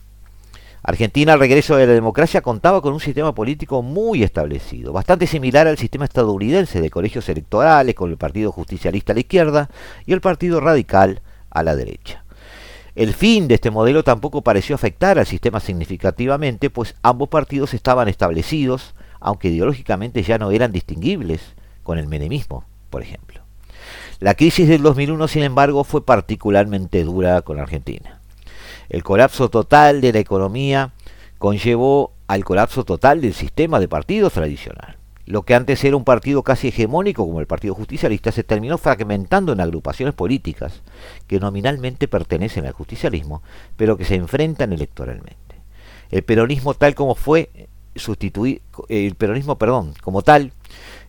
Argentina 0.83 1.35
al 1.35 1.41
regreso 1.41 1.77
de 1.77 1.87
la 1.87 1.93
democracia 1.93 2.41
contaba 2.41 2.81
con 2.81 2.95
un 2.95 3.01
sistema 3.01 3.35
político 3.35 3.83
muy 3.83 4.23
establecido, 4.23 4.95
bastante 4.95 5.27
similar 5.27 5.67
al 5.67 5.77
sistema 5.77 6.07
estadounidense 6.07 6.81
de 6.81 6.89
colegios 6.89 7.29
electorales 7.29 7.95
con 7.95 8.11
el 8.11 8.17
Partido 8.17 8.51
Justicialista 8.51 9.13
a 9.13 9.17
la 9.17 9.21
izquierda 9.21 9.69
y 10.07 10.15
el 10.15 10.23
Partido 10.23 10.59
Radical 10.59 11.21
a 11.51 11.63
la 11.63 11.77
derecha. 11.77 12.25
El 12.95 13.13
fin 13.13 13.47
de 13.47 13.57
este 13.57 13.71
modelo 13.71 14.05
tampoco 14.05 14.41
pareció 14.41 14.75
afectar 14.75 15.19
al 15.19 15.27
sistema 15.27 15.61
significativamente, 15.61 16.71
pues 16.71 16.95
ambos 17.03 17.29
partidos 17.29 17.75
estaban 17.75 18.09
establecidos, 18.09 18.95
aunque 19.21 19.49
ideológicamente 19.49 20.23
ya 20.23 20.39
no 20.39 20.51
eran 20.51 20.73
distinguibles 20.73 21.43
con 21.83 21.99
el 21.99 22.07
menemismo, 22.07 22.65
por 22.89 23.03
ejemplo. 23.03 23.46
La 24.19 24.35
crisis 24.35 24.67
del 24.67 24.83
2001, 24.83 25.29
sin 25.29 25.43
embargo, 25.43 25.85
fue 25.85 26.03
particularmente 26.03 27.05
dura 27.05 27.43
con 27.43 27.61
Argentina. 27.61 28.21
El 28.89 29.03
colapso 29.03 29.51
total 29.51 30.01
de 30.01 30.13
la 30.15 30.21
economía 30.21 30.93
conllevó 31.37 32.15
al 32.27 32.43
colapso 32.43 32.85
total 32.85 33.21
del 33.21 33.35
sistema 33.35 33.79
de 33.79 33.89
partidos 33.89 34.33
tradicional. 34.33 34.97
Lo 35.27 35.43
que 35.43 35.55
antes 35.55 35.85
era 35.85 35.97
un 35.97 36.05
partido 36.05 36.43
casi 36.45 36.69
hegemónico 36.69 37.27
como 37.27 37.41
el 37.41 37.47
Partido 37.47 37.75
Justicialista 37.75 38.33
se 38.33 38.43
terminó 38.45 38.79
fragmentando 38.79 39.53
en 39.53 39.61
agrupaciones 39.61 40.15
políticas 40.15 40.83
que 41.27 41.39
nominalmente 41.39 42.09
pertenecen 42.09 42.65
al 42.65 42.73
justicialismo, 42.73 43.43
pero 43.77 43.99
que 43.99 44.07
se 44.07 44.15
enfrentan 44.15 44.73
electoralmente. 44.73 45.37
El 46.11 46.23
peronismo 46.23 46.73
tal 46.73 46.95
como 46.95 47.17
fue 47.17 47.51
sustituir, 47.97 48.63
el 48.89 49.15
peronismo, 49.17 49.59
perdón, 49.59 49.95
como 50.01 50.23
tal, 50.23 50.53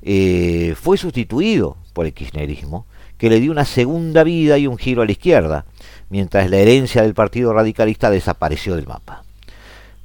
eh, 0.01 0.75
fue 0.75 0.97
sustituido 0.97 1.77
por 1.93 2.05
el 2.05 2.13
kirchnerismo, 2.13 2.85
que 3.17 3.29
le 3.29 3.39
dio 3.39 3.51
una 3.51 3.65
segunda 3.65 4.23
vida 4.23 4.57
y 4.57 4.67
un 4.67 4.77
giro 4.77 5.01
a 5.01 5.05
la 5.05 5.11
izquierda, 5.11 5.65
mientras 6.09 6.49
la 6.49 6.57
herencia 6.57 7.01
del 7.01 7.13
Partido 7.13 7.53
Radicalista 7.53 8.09
desapareció 8.09 8.75
del 8.75 8.87
mapa. 8.87 9.23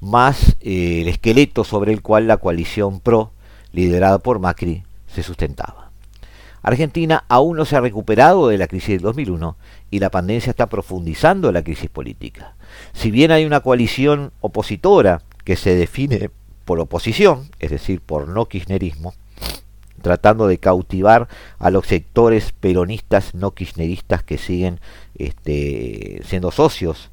Más 0.01 0.57
eh, 0.61 1.03
el 1.03 1.09
esqueleto 1.09 1.65
sobre 1.65 1.93
el 1.93 2.03
cual 2.03 2.27
la 2.27 2.39
coalición 2.39 3.01
PRO, 3.01 3.33
liderada 3.73 4.19
por 4.19 4.39
Macri, 4.39 4.83
se 5.07 5.23
sustentaba. 5.23 5.91
Argentina 6.63 7.25
aún 7.29 7.57
no 7.57 7.65
se 7.65 7.77
ha 7.77 7.81
recuperado 7.81 8.49
de 8.49 8.57
la 8.57 8.69
crisis 8.69 8.91
del 8.91 9.01
2001 9.01 9.57
y 9.91 9.99
la 9.99 10.11
pandemia 10.11 10.39
está 10.51 10.69
profundizando 10.69 11.51
la 11.51 11.63
crisis 11.63 11.91
política. 11.91 12.55
Si 12.93 13.11
bien 13.11 13.33
hay 13.33 13.45
una 13.45 13.61
coalición 13.61 14.33
opositora 14.41 15.23
que 15.45 15.57
se 15.57 15.75
define 15.75 16.31
por 16.65 16.79
oposición, 16.79 17.49
es 17.59 17.71
decir, 17.71 18.01
por 18.01 18.29
no 18.29 18.47
kirchnerismo, 18.47 19.15
tratando 20.03 20.47
de 20.47 20.59
cautivar 20.59 21.29
a 21.59 21.71
los 21.71 21.87
sectores 21.87 22.53
peronistas 22.53 23.35
no 23.35 23.53
kirchneristas 23.53 24.23
que 24.23 24.39
siguen 24.39 24.81
este, 25.17 26.21
siendo 26.25 26.51
socios 26.51 27.11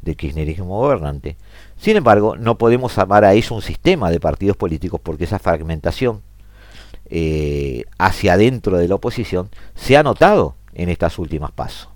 del 0.00 0.16
kirchnerismo 0.16 0.78
gobernante. 0.78 1.36
Sin 1.76 1.96
embargo, 1.96 2.36
no 2.36 2.58
podemos 2.58 2.98
amar 2.98 3.24
a 3.24 3.34
eso 3.34 3.54
un 3.54 3.62
sistema 3.62 4.10
de 4.10 4.20
partidos 4.20 4.56
políticos 4.56 5.00
porque 5.02 5.24
esa 5.24 5.38
fragmentación 5.38 6.22
eh, 7.06 7.84
hacia 7.98 8.34
adentro 8.34 8.78
de 8.78 8.88
la 8.88 8.94
oposición 8.94 9.50
se 9.74 9.96
ha 9.96 10.02
notado 10.02 10.56
en 10.74 10.88
estas 10.88 11.18
últimas 11.18 11.50
pasos. 11.52 11.88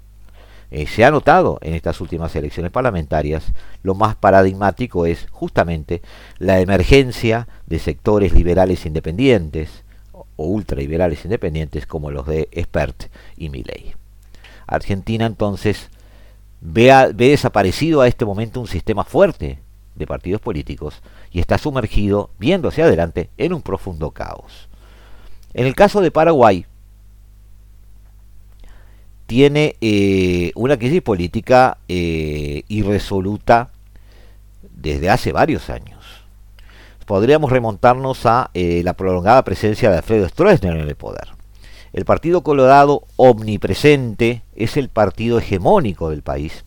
Eh, 0.70 0.86
se 0.86 1.04
ha 1.04 1.10
notado 1.10 1.58
en 1.62 1.74
estas 1.74 2.00
últimas 2.00 2.34
elecciones 2.34 2.72
parlamentarias, 2.72 3.52
lo 3.82 3.94
más 3.94 4.16
paradigmático 4.16 5.06
es 5.06 5.26
justamente 5.30 6.02
la 6.38 6.60
emergencia 6.60 7.46
de 7.66 7.78
sectores 7.78 8.32
liberales 8.32 8.84
independientes 8.84 9.84
o 10.36 10.46
ultraliberales 10.46 11.24
independientes 11.24 11.86
como 11.86 12.10
los 12.10 12.26
de 12.26 12.48
Expert 12.52 13.10
y 13.36 13.48
Milley. 13.48 13.94
Argentina 14.66 15.26
entonces 15.26 15.88
ve, 16.60 16.92
ve 17.14 17.30
desaparecido 17.30 18.00
a 18.00 18.08
este 18.08 18.24
momento 18.24 18.60
un 18.60 18.68
sistema 18.68 19.04
fuerte 19.04 19.58
de 19.94 20.06
partidos 20.06 20.40
políticos 20.40 21.02
y 21.30 21.40
está 21.40 21.58
sumergido, 21.58 22.30
viendo 22.38 22.68
hacia 22.68 22.84
adelante, 22.84 23.30
en 23.38 23.52
un 23.52 23.62
profundo 23.62 24.10
caos. 24.10 24.68
En 25.54 25.66
el 25.66 25.74
caso 25.74 26.00
de 26.00 26.10
Paraguay, 26.10 26.66
tiene 29.26 29.76
eh, 29.80 30.52
una 30.54 30.76
crisis 30.78 31.02
política 31.02 31.78
eh, 31.88 32.62
irresoluta 32.68 33.70
desde 34.70 35.10
hace 35.10 35.32
varios 35.32 35.68
años. 35.68 35.95
Podríamos 37.06 37.52
remontarnos 37.52 38.26
a 38.26 38.50
eh, 38.52 38.82
la 38.84 38.94
prolongada 38.94 39.44
presencia 39.44 39.90
de 39.90 39.98
Alfredo 39.98 40.28
Stroessner 40.28 40.76
en 40.76 40.88
el 40.88 40.96
poder. 40.96 41.28
El 41.92 42.04
Partido 42.04 42.42
Colorado 42.42 43.04
omnipresente 43.14 44.42
es 44.56 44.76
el 44.76 44.88
partido 44.88 45.38
hegemónico 45.38 46.10
del 46.10 46.22
país. 46.22 46.64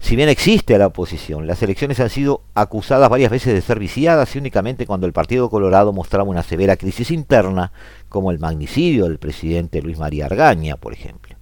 Si 0.00 0.16
bien 0.16 0.30
existe 0.30 0.78
la 0.78 0.86
oposición, 0.86 1.46
las 1.46 1.62
elecciones 1.62 2.00
han 2.00 2.08
sido 2.08 2.42
acusadas 2.54 3.10
varias 3.10 3.30
veces 3.30 3.52
de 3.52 3.60
ser 3.60 3.78
viciadas 3.78 4.34
y 4.34 4.38
únicamente 4.38 4.86
cuando 4.86 5.06
el 5.06 5.12
Partido 5.12 5.50
Colorado 5.50 5.92
mostraba 5.92 6.30
una 6.30 6.42
severa 6.42 6.76
crisis 6.76 7.10
interna, 7.10 7.72
como 8.08 8.30
el 8.30 8.38
magnicidio 8.38 9.04
del 9.04 9.18
presidente 9.18 9.82
Luis 9.82 9.98
María 9.98 10.26
Argaña, 10.26 10.76
por 10.76 10.94
ejemplo. 10.94 11.36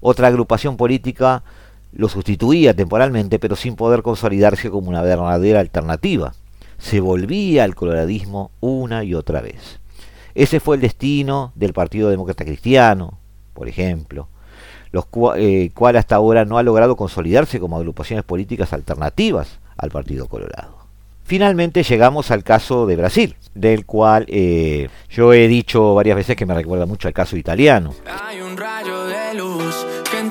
Otra 0.00 0.28
agrupación 0.28 0.76
política 0.76 1.42
lo 1.92 2.08
sustituía 2.08 2.74
temporalmente, 2.74 3.38
pero 3.40 3.56
sin 3.56 3.74
poder 3.74 4.02
consolidarse 4.02 4.70
como 4.70 4.90
una 4.90 5.02
verdadera 5.02 5.60
alternativa. 5.60 6.34
Se 6.84 7.00
volvía 7.00 7.64
al 7.64 7.74
coloradismo 7.74 8.50
una 8.60 9.04
y 9.04 9.14
otra 9.14 9.40
vez. 9.40 9.80
Ese 10.34 10.60
fue 10.60 10.76
el 10.76 10.82
destino 10.82 11.50
del 11.54 11.72
Partido 11.72 12.10
Demócrata 12.10 12.44
Cristiano, 12.44 13.18
por 13.54 13.68
ejemplo, 13.68 14.28
los 14.92 15.06
eh, 15.36 15.70
cual 15.74 15.96
hasta 15.96 16.16
ahora 16.16 16.44
no 16.44 16.58
ha 16.58 16.62
logrado 16.62 16.94
consolidarse 16.94 17.58
como 17.58 17.78
agrupaciones 17.78 18.22
políticas 18.26 18.74
alternativas 18.74 19.60
al 19.78 19.90
Partido 19.90 20.26
Colorado. 20.28 20.76
Finalmente 21.24 21.84
llegamos 21.84 22.30
al 22.30 22.44
caso 22.44 22.84
de 22.84 22.96
Brasil, 22.96 23.34
del 23.54 23.86
cual 23.86 24.26
eh, 24.28 24.90
yo 25.08 25.32
he 25.32 25.48
dicho 25.48 25.94
varias 25.94 26.16
veces 26.16 26.36
que 26.36 26.44
me 26.44 26.52
recuerda 26.52 26.84
mucho 26.84 27.08
al 27.08 27.14
caso 27.14 27.38
italiano. 27.38 27.94
Hay 28.22 28.42
un 28.42 28.58
rayo 28.58 29.06
de 29.06 29.32
luz 29.32 29.86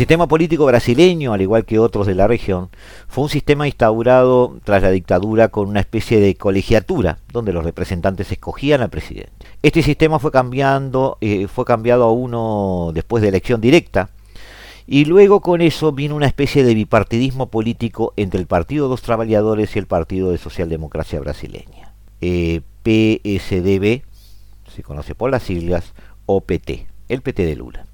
sistema 0.00 0.26
político 0.26 0.64
brasileño, 0.64 1.34
al 1.34 1.42
igual 1.42 1.66
que 1.66 1.78
otros 1.78 2.06
de 2.06 2.14
la 2.14 2.26
región, 2.26 2.70
fue 3.06 3.24
un 3.24 3.28
sistema 3.28 3.66
instaurado 3.66 4.56
tras 4.64 4.80
la 4.82 4.90
dictadura 4.90 5.48
con 5.48 5.68
una 5.68 5.80
especie 5.80 6.20
de 6.20 6.36
colegiatura, 6.36 7.18
donde 7.34 7.52
los 7.52 7.64
representantes 7.64 8.32
escogían 8.32 8.80
al 8.80 8.88
presidente. 8.88 9.46
Este 9.62 9.82
sistema 9.82 10.18
fue 10.18 10.32
cambiando, 10.32 11.18
eh, 11.20 11.48
fue 11.48 11.66
cambiado 11.66 12.04
a 12.04 12.12
uno 12.12 12.92
después 12.94 13.20
de 13.20 13.28
elección 13.28 13.60
directa, 13.60 14.08
y 14.86 15.04
luego 15.04 15.40
con 15.40 15.60
eso 15.60 15.92
vino 15.92 16.16
una 16.16 16.28
especie 16.28 16.64
de 16.64 16.72
bipartidismo 16.72 17.50
político 17.50 18.14
entre 18.16 18.40
el 18.40 18.46
Partido 18.46 18.86
de 18.86 18.92
los 18.92 19.02
Trabajadores 19.02 19.76
y 19.76 19.80
el 19.80 19.86
Partido 19.86 20.30
de 20.30 20.38
Socialdemocracia 20.38 21.20
Brasileña. 21.20 21.92
Eh, 22.22 22.62
PSDB, 22.84 24.00
se 24.74 24.82
conoce 24.82 25.14
por 25.14 25.30
las 25.30 25.42
siglas, 25.42 25.92
o 26.24 26.40
PT, 26.40 26.86
el 27.10 27.20
PT 27.20 27.44
de 27.44 27.56
Lula. 27.56 27.84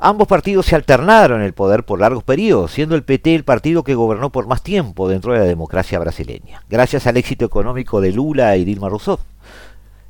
Ambos 0.00 0.28
partidos 0.28 0.66
se 0.66 0.76
alternaron 0.76 1.42
el 1.42 1.54
poder 1.54 1.84
por 1.84 1.98
largos 1.98 2.22
periodos, 2.22 2.70
siendo 2.70 2.94
el 2.94 3.02
PT 3.02 3.34
el 3.34 3.42
partido 3.42 3.82
que 3.82 3.96
gobernó 3.96 4.30
por 4.30 4.46
más 4.46 4.62
tiempo 4.62 5.08
dentro 5.08 5.32
de 5.32 5.40
la 5.40 5.44
democracia 5.44 5.98
brasileña, 5.98 6.62
gracias 6.70 7.08
al 7.08 7.16
éxito 7.16 7.44
económico 7.44 8.00
de 8.00 8.12
Lula 8.12 8.56
y 8.56 8.64
Dilma 8.64 8.88
Rousseff. 8.88 9.18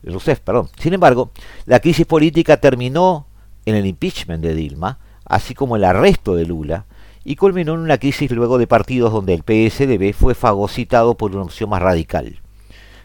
Rousseff 0.02 0.40
perdón. 0.40 0.68
Sin 0.78 0.92
embargo, 0.92 1.30
la 1.64 1.80
crisis 1.80 2.04
política 2.04 2.58
terminó 2.58 3.24
en 3.64 3.76
el 3.76 3.86
impeachment 3.86 4.42
de 4.42 4.54
Dilma, 4.54 4.98
así 5.24 5.54
como 5.54 5.76
el 5.76 5.84
arresto 5.84 6.34
de 6.34 6.44
Lula, 6.44 6.84
y 7.24 7.36
culminó 7.36 7.72
en 7.72 7.80
una 7.80 7.96
crisis 7.96 8.30
luego 8.30 8.58
de 8.58 8.66
partidos 8.66 9.10
donde 9.10 9.32
el 9.32 9.40
PSDB 9.40 10.12
fue 10.12 10.34
fagocitado 10.34 11.16
por 11.16 11.34
una 11.34 11.44
opción 11.44 11.70
más 11.70 11.80
radical, 11.80 12.42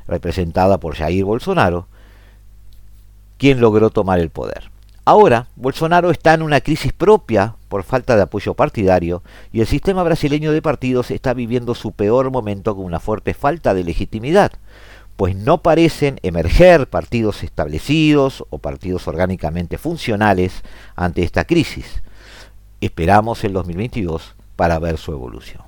representada 0.06 0.82
por 0.82 0.96
Jair 0.96 1.24
Bolsonaro, 1.24 1.88
quien 3.38 3.62
logró 3.62 3.90
tomar 3.90 4.20
el 4.20 4.32
poder. 4.32 4.73
Ahora, 5.06 5.48
Bolsonaro 5.58 6.12
está 6.12 6.34
en 6.34 6.42
una 6.42 6.62
crisis 6.62 6.94
propia 6.94 7.56
por 7.68 7.84
falta 7.84 8.16
de 8.16 8.22
apoyo 8.22 8.54
partidario 8.54 9.22
y 9.52 9.60
el 9.60 9.68
sistema 9.68 10.02
brasileño 10.02 10.54
de 10.54 10.62
partidos 10.62 11.12
está 11.12 11.34
viviendo 11.34 11.76
su 11.76 11.92
peor 11.92 12.32
momento 12.32 12.74
con 12.74 12.86
una 12.86 13.02
fuerte 13.02 13.34
falta 13.34 13.74
de 13.74 13.84
legitimidad, 13.84 14.54
pues 15.18 15.36
no 15.36 15.62
parecen 15.62 16.20
emerger 16.24 16.88
partidos 16.88 17.44
establecidos 17.44 18.46
o 18.50 18.60
partidos 18.60 19.06
orgánicamente 19.10 19.78
funcionales 19.78 20.64
ante 20.96 21.24
esta 21.24 21.44
crisis. 21.44 22.02
Esperamos 22.80 23.44
el 23.44 23.52
2022 23.52 24.36
para 24.56 24.80
ver 24.80 24.98
su 24.98 25.12
evolución. 25.12 25.64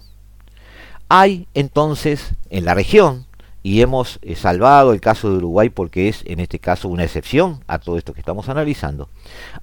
Hay 1.10 1.50
entonces 1.54 2.36
en 2.50 2.64
la 2.64 2.74
región 2.74 3.26
y 3.66 3.82
hemos 3.82 4.20
eh, 4.22 4.36
salvado 4.36 4.94
el 4.94 5.02
caso 5.02 5.28
de 5.28 5.38
Uruguay 5.38 5.70
porque 5.70 6.08
es 6.08 6.22
en 6.28 6.40
este 6.40 6.60
caso 6.60 6.88
una 6.88 7.04
excepción 7.04 7.64
a 7.66 7.80
todo 7.80 7.98
esto 7.98 8.14
que 8.14 8.20
estamos 8.20 8.48
analizando, 8.48 9.10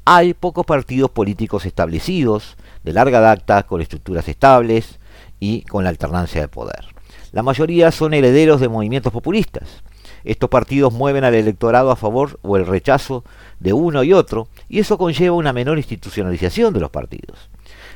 hay 0.04 0.34
pocos 0.34 0.66
partidos 0.66 1.08
políticos 1.12 1.66
establecidos 1.66 2.56
de 2.82 2.94
larga 2.94 3.20
data 3.20 3.62
con 3.62 3.80
estructuras 3.80 4.26
estables 4.26 4.98
y 5.38 5.62
con 5.62 5.84
la 5.84 5.90
alternancia 5.90 6.40
de 6.40 6.48
poder. 6.48 6.84
La 7.30 7.44
mayoría 7.44 7.92
son 7.92 8.12
herederos 8.12 8.60
de 8.60 8.68
movimientos 8.68 9.12
populistas. 9.12 9.84
Estos 10.24 10.50
partidos 10.50 10.92
mueven 10.92 11.22
al 11.22 11.36
electorado 11.36 11.92
a 11.92 11.96
favor 11.96 12.40
o 12.42 12.56
el 12.56 12.66
rechazo 12.66 13.22
de 13.60 13.72
uno 13.72 14.02
y 14.02 14.12
otro 14.12 14.48
y 14.68 14.80
eso 14.80 14.98
conlleva 14.98 15.36
una 15.36 15.52
menor 15.52 15.78
institucionalización 15.78 16.74
de 16.74 16.80
los 16.80 16.90
partidos. 16.90 17.50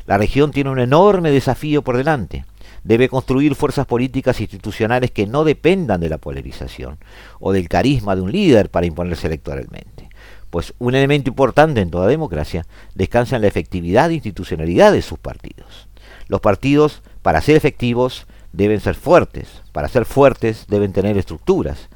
La 0.07 0.18
región 0.18 0.52
tiene 0.52 0.70
un 0.70 0.78
enorme 0.78 1.32
desafío 1.32 1.82
por 1.82 1.96
delante 1.96 2.44
debe 2.87 3.09
construir 3.09 3.57
fuerzas 3.57 3.84
políticas 3.84 4.41
institucionales 4.41 5.11
que 5.11 5.26
no 5.26 5.43
dependan 5.43 6.01
de 6.01 6.09
la 6.09 6.18
polarización 6.18 6.99
o 7.41 7.53
del 7.53 7.68
carisma 7.68 8.14
de 8.14 8.22
un 8.22 8.30
líder 8.30 8.70
para 8.70 8.87
imponerse 8.87 9.26
electoralmente. 9.26 10.09
Pues 10.51 10.72
un 10.78 10.95
elemento 10.95 11.28
importante 11.28 11.80
en 11.80 11.91
toda 11.91 12.07
democracia 12.07 12.64
descansa 12.95 13.37
en 13.37 13.43
la 13.43 13.49
efectividad 13.49 14.11
e 14.11 14.14
institucionalidad 14.14 14.93
de 14.93 15.03
sus 15.03 15.18
partidos. 15.18 15.89
Los 16.28 16.41
partidos, 16.41 17.03
para 17.22 17.41
ser 17.41 17.57
efectivos, 17.57 18.28
deben 18.53 18.80
ser 18.80 18.95
fuertes. 18.95 19.62
Para 19.72 19.89
ser 19.89 20.05
fuertes 20.05 20.66
deben 20.68 20.93
tener 20.93 21.18
estructuras. 21.18 21.89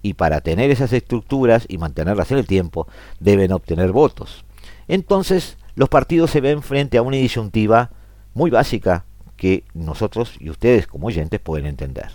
Y 0.00 0.14
para 0.14 0.40
tener 0.40 0.70
esas 0.70 0.94
estructuras 0.94 1.66
y 1.68 1.76
mantenerlas 1.76 2.30
en 2.30 2.38
el 2.38 2.46
tiempo, 2.46 2.88
deben 3.20 3.52
obtener 3.52 3.92
votos. 3.92 4.46
Entonces, 4.86 5.58
los 5.74 5.90
partidos 5.90 6.30
se 6.30 6.40
ven 6.40 6.62
frente 6.62 6.96
a 6.96 7.02
una 7.02 7.18
disyuntiva 7.18 7.90
muy 8.32 8.50
básica 8.50 9.04
que 9.38 9.64
nosotros 9.72 10.34
y 10.38 10.50
ustedes 10.50 10.86
como 10.86 11.06
oyentes 11.06 11.40
pueden 11.40 11.64
entender. 11.64 12.10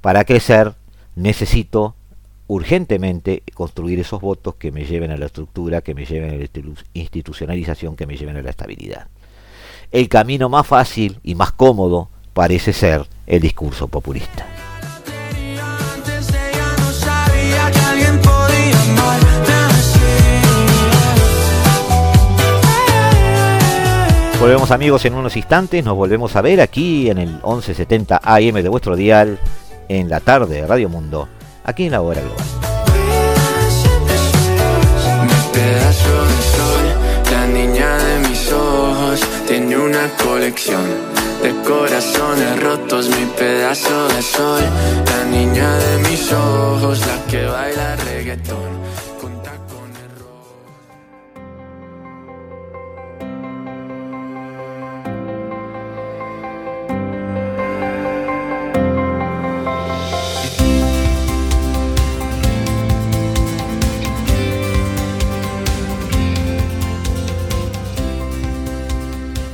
Para 0.00 0.24
crecer 0.24 0.74
necesito 1.16 1.96
urgentemente 2.46 3.42
construir 3.54 3.98
esos 3.98 4.20
votos 4.20 4.54
que 4.54 4.70
me 4.70 4.84
lleven 4.84 5.10
a 5.10 5.16
la 5.16 5.26
estructura, 5.26 5.80
que 5.80 5.94
me 5.94 6.04
lleven 6.04 6.30
a 6.30 6.36
la 6.36 6.46
institucionalización, 6.94 7.96
que 7.96 8.06
me 8.06 8.16
lleven 8.16 8.36
a 8.36 8.42
la 8.42 8.50
estabilidad. 8.50 9.08
El 9.90 10.08
camino 10.08 10.48
más 10.48 10.66
fácil 10.66 11.18
y 11.24 11.34
más 11.34 11.50
cómodo 11.50 12.08
parece 12.34 12.72
ser 12.72 13.06
el 13.26 13.40
discurso 13.40 13.88
populista. 13.88 14.46
Volvemos 24.40 24.70
amigos 24.70 25.04
en 25.04 25.14
unos 25.14 25.36
instantes, 25.36 25.84
nos 25.84 25.96
volvemos 25.96 26.36
a 26.36 26.42
ver 26.42 26.60
aquí 26.60 27.10
en 27.10 27.18
el 27.18 27.30
1170 27.44 28.20
AM 28.22 28.54
de 28.54 28.68
vuestro 28.68 28.94
dial, 28.94 29.36
en 29.88 30.08
la 30.08 30.20
tarde 30.20 30.60
de 30.60 30.66
Radio 30.66 30.88
Mundo, 30.88 31.28
aquí 31.64 31.86
en 31.86 31.92
la 31.92 32.02
hora 32.02 32.20
global. 32.20 32.46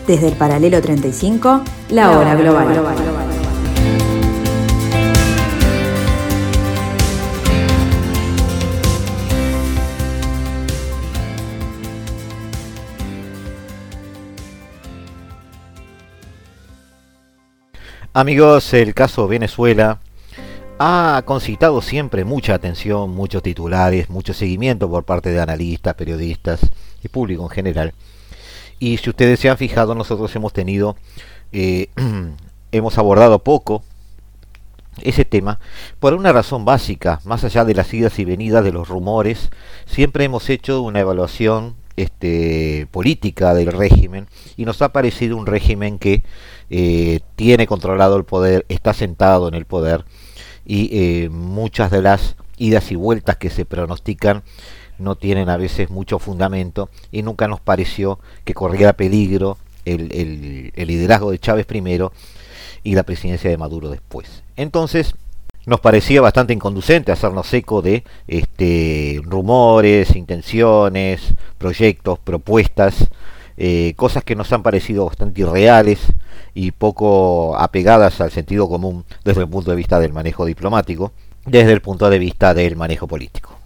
Desde 0.06 0.28
el 0.28 0.34
paralelo 0.34 0.82
35, 0.82 1.62
la, 1.90 2.18
hora 2.18 2.34
global. 2.34 3.14
Amigos, 18.16 18.74
el 18.74 18.94
caso 18.94 19.26
Venezuela 19.26 19.98
ha 20.78 21.22
concitado 21.24 21.82
siempre 21.82 22.24
mucha 22.24 22.54
atención, 22.54 23.10
muchos 23.10 23.42
titulares, 23.42 24.08
mucho 24.10 24.34
seguimiento 24.34 24.88
por 24.88 25.04
parte 25.04 25.30
de 25.30 25.40
analistas, 25.40 25.94
periodistas 25.94 26.60
y 27.02 27.08
público 27.08 27.42
en 27.42 27.48
general. 27.48 27.94
Y 28.78 28.96
si 28.98 29.10
ustedes 29.10 29.40
se 29.40 29.48
han 29.48 29.58
fijado, 29.58 29.94
nosotros 29.94 30.34
hemos 30.36 30.52
tenido, 30.52 30.96
eh, 31.52 31.88
hemos 32.72 32.98
abordado 32.98 33.38
poco 33.38 33.82
ese 35.02 35.24
tema 35.24 35.58
por 35.98 36.14
una 36.14 36.32
razón 36.32 36.64
básica, 36.64 37.20
más 37.24 37.44
allá 37.44 37.64
de 37.64 37.74
las 37.74 37.92
idas 37.92 38.18
y 38.18 38.24
venidas 38.24 38.64
de 38.64 38.72
los 38.72 38.88
rumores, 38.88 39.50
siempre 39.86 40.24
hemos 40.24 40.48
hecho 40.50 40.82
una 40.82 41.00
evaluación 41.00 41.76
este, 41.96 42.88
política 42.90 43.54
del 43.54 43.72
régimen 43.72 44.26
y 44.56 44.64
nos 44.64 44.82
ha 44.82 44.92
parecido 44.92 45.36
un 45.36 45.46
régimen 45.46 45.98
que 45.98 46.24
eh, 46.70 47.20
tiene 47.36 47.66
controlado 47.66 48.16
el 48.16 48.24
poder, 48.24 48.66
está 48.68 48.92
sentado 48.94 49.48
en 49.48 49.54
el 49.54 49.64
poder 49.64 50.04
y 50.64 50.88
eh, 50.92 51.28
muchas 51.28 51.90
de 51.90 52.02
las 52.02 52.36
idas 52.56 52.90
y 52.90 52.96
vueltas 52.96 53.36
que 53.36 53.50
se 53.50 53.64
pronostican 53.64 54.42
no 54.98 55.16
tienen 55.16 55.48
a 55.48 55.56
veces 55.56 55.90
mucho 55.90 56.18
fundamento 56.18 56.88
y 57.10 57.22
nunca 57.22 57.48
nos 57.48 57.60
pareció 57.60 58.18
que 58.44 58.54
corriera 58.54 58.92
peligro 58.94 59.58
el, 59.84 60.72
liderazgo 60.74 61.30
de 61.30 61.38
Chávez 61.38 61.66
primero 61.66 62.12
y 62.82 62.94
la 62.94 63.02
presidencia 63.02 63.50
de 63.50 63.56
Maduro 63.56 63.90
después. 63.90 64.42
Entonces, 64.56 65.14
nos 65.66 65.80
parecía 65.80 66.20
bastante 66.20 66.52
inconducente 66.52 67.12
hacernos 67.12 67.52
eco 67.52 67.80
de 67.80 68.04
este, 68.28 69.20
rumores, 69.24 70.14
intenciones, 70.14 71.34
proyectos, 71.58 72.18
propuestas, 72.18 73.08
eh, 73.56 73.94
cosas 73.96 74.24
que 74.24 74.34
nos 74.34 74.52
han 74.52 74.62
parecido 74.62 75.06
bastante 75.06 75.40
irreales 75.40 76.00
y 76.54 76.72
poco 76.72 77.56
apegadas 77.56 78.20
al 78.20 78.30
sentido 78.30 78.68
común 78.68 79.04
desde 79.24 79.42
el 79.42 79.48
punto 79.48 79.70
de 79.70 79.76
vista 79.76 79.98
del 80.00 80.12
manejo 80.12 80.44
diplomático, 80.44 81.12
desde 81.46 81.72
el 81.72 81.80
punto 81.80 82.10
de 82.10 82.18
vista 82.18 82.52
del 82.52 82.76
manejo 82.76 83.06
político. 83.06 83.63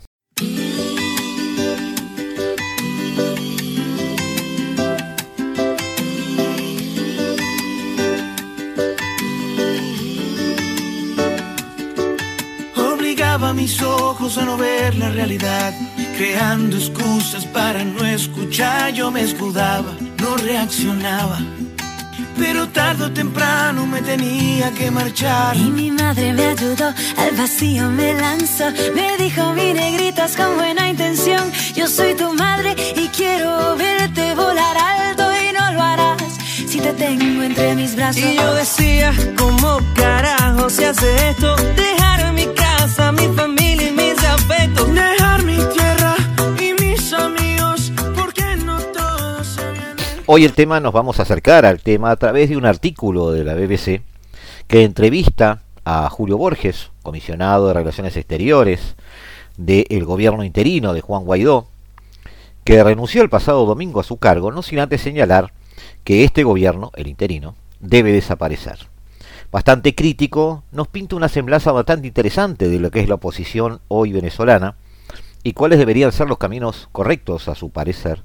Mis 13.54 13.80
ojos 13.82 14.38
a 14.38 14.44
no 14.44 14.56
ver 14.56 14.94
la 14.96 15.10
realidad, 15.10 15.72
creando 16.16 16.76
excusas 16.76 17.44
para 17.46 17.84
no 17.84 18.04
escuchar. 18.04 18.92
Yo 18.92 19.10
me 19.10 19.22
escudaba, 19.22 19.94
no 20.18 20.36
reaccionaba. 20.36 21.38
Pero 22.38 22.68
tarde 22.68 23.04
o 23.04 23.10
temprano 23.10 23.86
me 23.86 24.00
tenía 24.00 24.70
que 24.72 24.90
marchar. 24.90 25.56
Y 25.56 25.70
mi 25.70 25.90
madre 25.90 26.32
me 26.32 26.46
ayudó, 26.46 26.94
al 27.16 27.36
vacío 27.36 27.90
me 27.90 28.14
lanzó. 28.14 28.70
Me 28.94 29.16
dijo, 29.18 29.52
mi 29.54 29.72
negritas 29.72 30.36
con 30.36 30.56
buena 30.56 30.88
intención. 30.88 31.50
Yo 31.74 31.88
soy 31.88 32.14
tu 32.14 32.32
madre 32.34 32.76
y 32.96 33.08
quiero 33.08 33.76
verte 33.76 34.34
volar 34.34 34.76
alto 34.76 35.27
si 36.66 36.80
te 36.80 36.92
tengo 36.92 37.42
entre 37.42 37.74
mis 37.74 37.94
brazos. 37.94 38.22
Y 38.22 38.36
yo 38.36 38.54
decía, 38.54 39.12
¿cómo 39.36 39.78
carajo 39.94 40.68
se 40.68 40.86
hace 40.86 41.30
esto? 41.30 41.54
Dejar 41.76 42.32
mi 42.32 42.46
casa, 42.46 43.12
mi 43.12 43.28
familia 43.28 43.88
y 43.88 43.92
mis 43.92 44.24
afectos. 44.24 44.92
Dejar 44.92 45.42
mi 45.44 45.56
tierra 45.72 46.16
y 46.60 46.82
mis 46.82 47.12
amigos, 47.12 47.92
porque 48.16 48.56
no 48.64 48.78
todos 48.80 49.46
se 49.46 49.72
vienen. 49.72 49.96
Hoy 50.26 50.44
el 50.44 50.52
tema 50.52 50.80
nos 50.80 50.92
vamos 50.92 51.20
a 51.20 51.22
acercar 51.22 51.64
al 51.64 51.80
tema 51.80 52.10
a 52.10 52.16
través 52.16 52.48
de 52.48 52.56
un 52.56 52.66
artículo 52.66 53.30
de 53.30 53.44
la 53.44 53.54
BBC 53.54 54.02
que 54.66 54.84
entrevista 54.84 55.62
a 55.84 56.10
Julio 56.10 56.36
Borges, 56.36 56.90
comisionado 57.02 57.68
de 57.68 57.74
Relaciones 57.74 58.16
Exteriores 58.16 58.96
del 59.56 60.04
gobierno 60.04 60.44
interino 60.44 60.92
de 60.92 61.00
Juan 61.00 61.24
Guaidó, 61.24 61.68
que 62.64 62.84
renunció 62.84 63.22
el 63.22 63.30
pasado 63.30 63.64
domingo 63.64 64.00
a 64.00 64.04
su 64.04 64.18
cargo, 64.18 64.52
no 64.52 64.62
sin 64.62 64.80
antes 64.80 65.00
señalar 65.00 65.52
que 66.04 66.24
este 66.24 66.44
gobierno, 66.44 66.90
el 66.94 67.06
interino, 67.06 67.54
debe 67.80 68.12
desaparecer. 68.12 68.88
Bastante 69.50 69.94
crítico, 69.94 70.64
nos 70.72 70.88
pinta 70.88 71.16
una 71.16 71.28
semblanza 71.28 71.72
bastante 71.72 72.06
interesante 72.06 72.68
de 72.68 72.78
lo 72.78 72.90
que 72.90 73.00
es 73.00 73.08
la 73.08 73.14
oposición 73.14 73.80
hoy 73.88 74.12
venezolana 74.12 74.76
y 75.42 75.54
cuáles 75.54 75.78
deberían 75.78 76.12
ser 76.12 76.28
los 76.28 76.38
caminos 76.38 76.88
correctos, 76.92 77.48
a 77.48 77.54
su 77.54 77.70
parecer, 77.70 78.22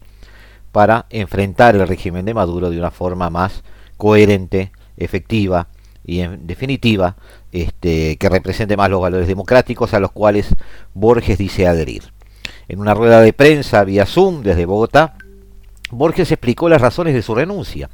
para 0.72 1.06
enfrentar 1.10 1.76
el 1.76 1.88
régimen 1.88 2.26
de 2.26 2.34
Maduro 2.34 2.70
de 2.70 2.78
una 2.78 2.92
forma 2.92 3.30
más 3.30 3.64
coherente, 3.96 4.72
efectiva 4.98 5.68
y 6.06 6.20
en 6.20 6.46
definitiva 6.46 7.16
este, 7.52 8.18
que 8.18 8.30
represente 8.30 8.76
más 8.76 8.90
los 8.90 9.02
valores 9.02 9.28
democráticos 9.28 9.94
a 9.94 10.00
los 10.00 10.12
cuales 10.12 10.54
Borges 10.94 11.38
dice 11.38 11.68
adherir. 11.68 12.12
En 12.68 12.80
una 12.80 12.94
rueda 12.94 13.22
de 13.22 13.34
prensa 13.34 13.84
vía 13.84 14.06
Zoom 14.06 14.42
desde 14.42 14.66
Bogotá, 14.66 15.16
Borges 15.94 16.32
explicó 16.32 16.70
las 16.70 16.82
razones 16.82 17.14
de 17.14 17.22
su 17.22 17.36
renuncia. 17.36 17.90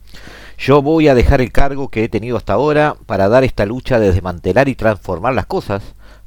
Yo 0.58 0.82
voy 0.82 1.08
a 1.08 1.16
dejar 1.16 1.42
el 1.42 1.52
cargo 1.52 1.90
que 1.90 2.04
he 2.04 2.10
tenido 2.10 2.38
hasta 2.38 2.54
ahora 2.54 2.96
para 3.06 3.30
dar 3.30 3.44
esta 3.44 3.66
lucha 3.66 4.00
de 4.00 4.12
desmantelar 4.12 4.68
y 4.68 4.76
transformar 4.76 5.34
las 5.34 5.46
cosas, 5.46 5.84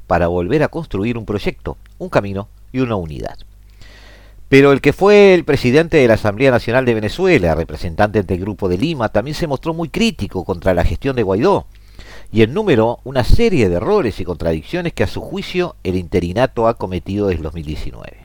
para 0.07 0.27
volver 0.27 0.63
a 0.63 0.67
construir 0.67 1.17
un 1.17 1.25
proyecto, 1.25 1.77
un 1.97 2.09
camino 2.09 2.47
y 2.71 2.79
una 2.79 2.95
unidad. 2.95 3.37
Pero 4.49 4.71
el 4.71 4.81
que 4.81 4.93
fue 4.93 5.33
el 5.33 5.45
presidente 5.45 5.97
de 5.97 6.07
la 6.07 6.13
Asamblea 6.13 6.51
Nacional 6.51 6.85
de 6.85 6.93
Venezuela, 6.93 7.55
representante 7.55 8.21
del 8.21 8.39
Grupo 8.39 8.69
de 8.69 8.77
Lima, 8.77 9.09
también 9.09 9.35
se 9.35 9.47
mostró 9.47 9.73
muy 9.73 9.89
crítico 9.89 10.43
contra 10.45 10.73
la 10.73 10.83
gestión 10.83 11.15
de 11.15 11.23
Guaidó 11.23 11.65
y 12.31 12.43
enumeró 12.43 12.99
una 13.03 13.23
serie 13.23 13.69
de 13.69 13.75
errores 13.75 14.19
y 14.19 14.25
contradicciones 14.25 14.93
que 14.93 15.03
a 15.03 15.07
su 15.07 15.21
juicio 15.21 15.75
el 15.83 15.95
interinato 15.95 16.67
ha 16.67 16.75
cometido 16.75 17.27
desde 17.27 17.43
2019. 17.43 18.22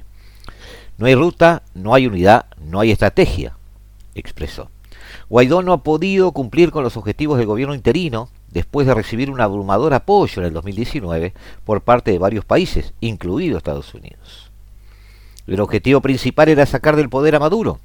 No 0.99 1.07
hay 1.07 1.15
ruta, 1.15 1.63
no 1.75 1.95
hay 1.95 2.09
unidad, 2.09 2.47
no 2.61 2.81
hay 2.81 2.91
estrategia, 2.91 3.57
expresó. 4.17 4.69
Guaidó 5.29 5.63
no 5.63 5.73
ha 5.73 5.83
podido 5.85 6.33
cumplir 6.33 6.73
con 6.73 6.83
los 6.83 6.97
objetivos 6.97 7.39
del 7.39 7.47
gobierno 7.47 7.75
interino 7.75 8.29
después 8.51 8.87
de 8.87 8.95
recibir 8.95 9.31
un 9.31 9.41
abrumador 9.41 9.95
apoyo 9.95 10.43
en 10.43 10.49
el 10.49 10.55
2019 10.55 11.35
por 11.65 11.83
parte 11.83 12.11
de 12.11 12.19
varios 12.19 12.45
países, 12.45 12.95
incluido 13.01 13.57
Estados 13.57 13.95
Unidos. 13.95 14.51
El 15.47 15.61
objetivo 15.61 16.01
principal 16.01 16.49
era 16.49 16.67
sacar 16.67 16.97
del 16.97 17.09
poder 17.09 17.37
a 17.37 17.41
Maduro, 17.41 17.79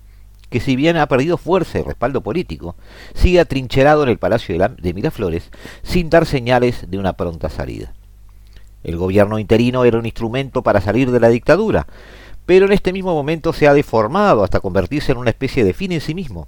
que 0.49 0.59
si 0.59 0.75
bien 0.75 0.97
ha 0.97 1.07
perdido 1.07 1.37
fuerza 1.37 1.79
y 1.79 1.83
respaldo 1.83 2.21
político, 2.21 2.75
sigue 3.13 3.39
atrincherado 3.39 4.03
en 4.03 4.09
el 4.09 4.17
Palacio 4.17 4.57
de 4.57 4.93
Miraflores 4.93 5.51
sin 5.83 6.09
dar 6.09 6.25
señales 6.25 6.89
de 6.89 6.97
una 6.97 7.13
pronta 7.13 7.49
salida. 7.49 7.93
El 8.83 8.97
gobierno 8.97 9.39
interino 9.39 9.85
era 9.85 9.97
un 9.97 10.05
instrumento 10.05 10.61
para 10.61 10.81
salir 10.81 11.11
de 11.11 11.19
la 11.19 11.29
dictadura, 11.29 11.87
pero 12.45 12.65
en 12.65 12.71
este 12.73 12.93
mismo 12.93 13.13
momento 13.13 13.53
se 13.53 13.67
ha 13.67 13.73
deformado 13.73 14.43
hasta 14.43 14.59
convertirse 14.59 15.11
en 15.11 15.17
una 15.17 15.29
especie 15.29 15.63
de 15.63 15.73
fin 15.73 15.91
en 15.91 16.01
sí 16.01 16.13
mismo, 16.13 16.47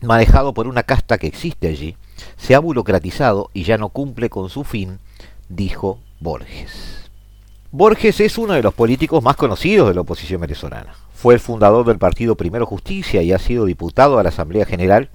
manejado 0.00 0.54
por 0.54 0.66
una 0.66 0.82
casta 0.82 1.18
que 1.18 1.26
existe 1.26 1.68
allí 1.68 1.96
se 2.36 2.54
ha 2.54 2.58
burocratizado 2.58 3.50
y 3.52 3.64
ya 3.64 3.78
no 3.78 3.88
cumple 3.88 4.30
con 4.30 4.50
su 4.50 4.64
fin, 4.64 4.98
dijo 5.48 5.98
Borges. 6.20 7.10
Borges 7.70 8.20
es 8.20 8.38
uno 8.38 8.54
de 8.54 8.62
los 8.62 8.74
políticos 8.74 9.22
más 9.22 9.36
conocidos 9.36 9.88
de 9.88 9.94
la 9.94 10.02
oposición 10.02 10.40
venezolana. 10.40 10.94
Fue 11.12 11.34
el 11.34 11.40
fundador 11.40 11.86
del 11.86 11.98
partido 11.98 12.36
Primero 12.36 12.66
Justicia 12.66 13.22
y 13.22 13.32
ha 13.32 13.38
sido 13.38 13.64
diputado 13.64 14.18
a 14.18 14.22
la 14.22 14.28
Asamblea 14.28 14.64
General, 14.64 15.10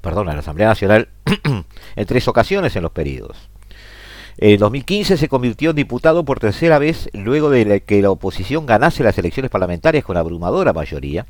perdón, 0.00 0.28
a 0.28 0.34
la 0.34 0.40
Asamblea 0.40 0.68
Nacional 0.68 1.08
en 1.96 2.06
tres 2.06 2.28
ocasiones 2.28 2.76
en 2.76 2.82
los 2.82 2.92
periodos. 2.92 3.50
En 4.42 4.58
2015 4.58 5.18
se 5.18 5.28
convirtió 5.28 5.68
en 5.68 5.76
diputado 5.76 6.24
por 6.24 6.40
tercera 6.40 6.78
vez 6.78 7.10
luego 7.12 7.50
de 7.50 7.82
que 7.82 8.00
la 8.00 8.10
oposición 8.10 8.64
ganase 8.64 9.04
las 9.04 9.18
elecciones 9.18 9.50
parlamentarias 9.50 10.02
con 10.02 10.16
abrumadora 10.16 10.72
mayoría. 10.72 11.26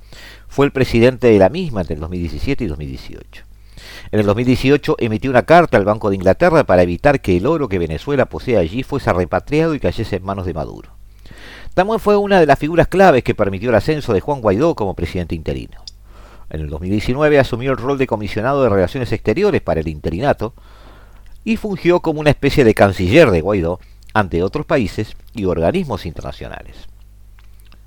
Fue 0.47 0.65
el 0.65 0.71
presidente 0.71 1.27
de 1.27 1.41
la 1.41 1.49
misma 1.49 1.81
entre 1.81 1.95
el 1.95 2.01
2017 2.03 2.63
y 2.63 2.67
2018. 2.69 3.43
En 4.13 4.21
el 4.21 4.27
2018 4.27 4.95
emitió 5.01 5.29
una 5.29 5.43
carta 5.43 5.77
al 5.77 5.85
Banco 5.85 6.09
de 6.09 6.15
Inglaterra 6.15 6.63
para 6.63 6.83
evitar 6.83 7.21
que 7.21 7.37
el 7.37 7.47
oro 7.47 7.69
que 7.69 7.81
Venezuela 7.81 8.27
posee 8.27 8.57
allí 8.57 8.85
fuese 8.85 9.13
repatriado 9.13 9.75
y 9.75 9.81
cayese 9.81 10.15
en 10.15 10.25
manos 10.25 10.47
de 10.47 10.55
Maduro. 10.55 10.91
También 11.75 11.99
fue 11.99 12.17
una 12.17 12.39
de 12.39 12.47
las 12.47 12.61
figuras 12.61 12.87
claves 12.87 13.25
que 13.25 13.35
permitió 13.35 13.71
el 13.71 13.75
ascenso 13.75 14.13
de 14.13 14.21
Juan 14.21 14.41
Guaidó 14.41 14.77
como 14.77 14.95
presidente 14.95 15.35
interino. 15.35 15.83
En 16.49 16.61
el 16.61 16.69
2019 16.69 17.41
asumió 17.41 17.73
el 17.73 17.77
rol 17.77 17.99
de 17.99 18.07
comisionado 18.07 18.63
de 18.63 18.69
Relaciones 18.69 19.11
Exteriores 19.11 19.63
para 19.63 19.81
el 19.81 19.89
interinato 19.89 20.55
y 21.45 21.57
fungió 21.57 22.01
como 22.01 22.21
una 22.21 22.31
especie 22.31 22.65
de 22.65 22.75
canciller 22.75 23.31
de 23.31 23.41
Guaidó 23.41 23.81
ante 24.15 24.43
otros 24.43 24.67
países 24.67 25.17
y 25.35 25.45
organismos 25.45 26.07
internacionales. 26.07 26.77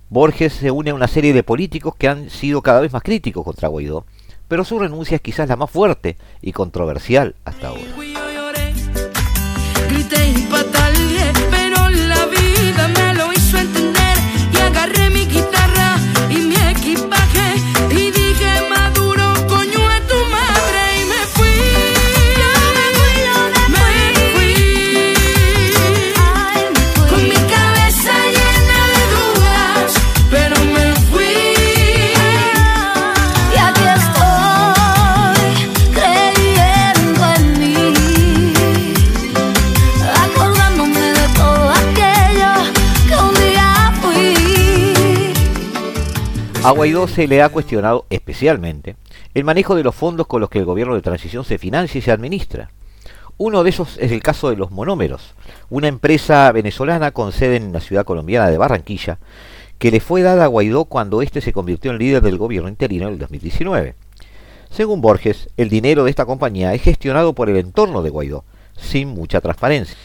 Borges 0.09 0.53
se 0.53 0.71
une 0.71 0.91
a 0.91 0.95
una 0.95 1.07
serie 1.07 1.33
de 1.33 1.43
políticos 1.43 1.95
que 1.97 2.07
han 2.07 2.29
sido 2.29 2.61
cada 2.61 2.81
vez 2.81 2.93
más 2.93 3.03
críticos 3.03 3.43
contra 3.43 3.67
Guaidó, 3.67 4.05
pero 4.47 4.63
su 4.63 4.77
renuncia 4.77 5.15
es 5.15 5.21
quizás 5.21 5.49
la 5.49 5.55
más 5.55 5.71
fuerte 5.71 6.17
y 6.41 6.51
controversial 6.51 7.35
hasta 7.45 7.69
ahora. 7.69 7.81
A 46.63 46.71
Guaidó 46.71 47.09
se 47.09 47.27
le 47.27 47.41
ha 47.41 47.49
cuestionado 47.49 48.05
especialmente 48.09 48.95
el 49.33 49.43
manejo 49.43 49.75
de 49.75 49.83
los 49.83 49.93
fondos 49.93 50.27
con 50.27 50.39
los 50.39 50.49
que 50.49 50.59
el 50.59 50.65
gobierno 50.65 50.95
de 50.95 51.01
transición 51.01 51.43
se 51.43 51.57
financia 51.57 51.99
y 51.99 52.01
se 52.01 52.11
administra. 52.11 52.71
Uno 53.37 53.65
de 53.65 53.69
esos 53.69 53.97
es 53.97 54.13
el 54.13 54.23
caso 54.23 54.49
de 54.49 54.55
los 54.55 54.71
monómeros, 54.71 55.33
una 55.69 55.89
empresa 55.89 56.49
venezolana 56.53 57.11
con 57.11 57.33
sede 57.33 57.57
en 57.57 57.73
la 57.73 57.81
ciudad 57.81 58.05
colombiana 58.05 58.49
de 58.49 58.57
Barranquilla, 58.57 59.19
que 59.77 59.91
le 59.91 59.99
fue 59.99 60.21
dada 60.21 60.45
a 60.45 60.47
Guaidó 60.47 60.85
cuando 60.85 61.21
éste 61.21 61.41
se 61.41 61.51
convirtió 61.51 61.91
en 61.91 61.97
líder 61.97 62.21
del 62.21 62.37
gobierno 62.37 62.69
interino 62.69 63.07
en 63.07 63.15
el 63.15 63.19
2019. 63.19 63.95
Según 64.71 65.01
Borges, 65.01 65.49
el 65.57 65.67
dinero 65.67 66.05
de 66.05 66.11
esta 66.11 66.25
compañía 66.25 66.73
es 66.73 66.81
gestionado 66.81 67.33
por 67.33 67.49
el 67.49 67.57
entorno 67.57 68.03
de 68.03 68.09
Guaidó, 68.09 68.45
sin 68.77 69.09
mucha 69.09 69.41
transparencia. 69.41 69.97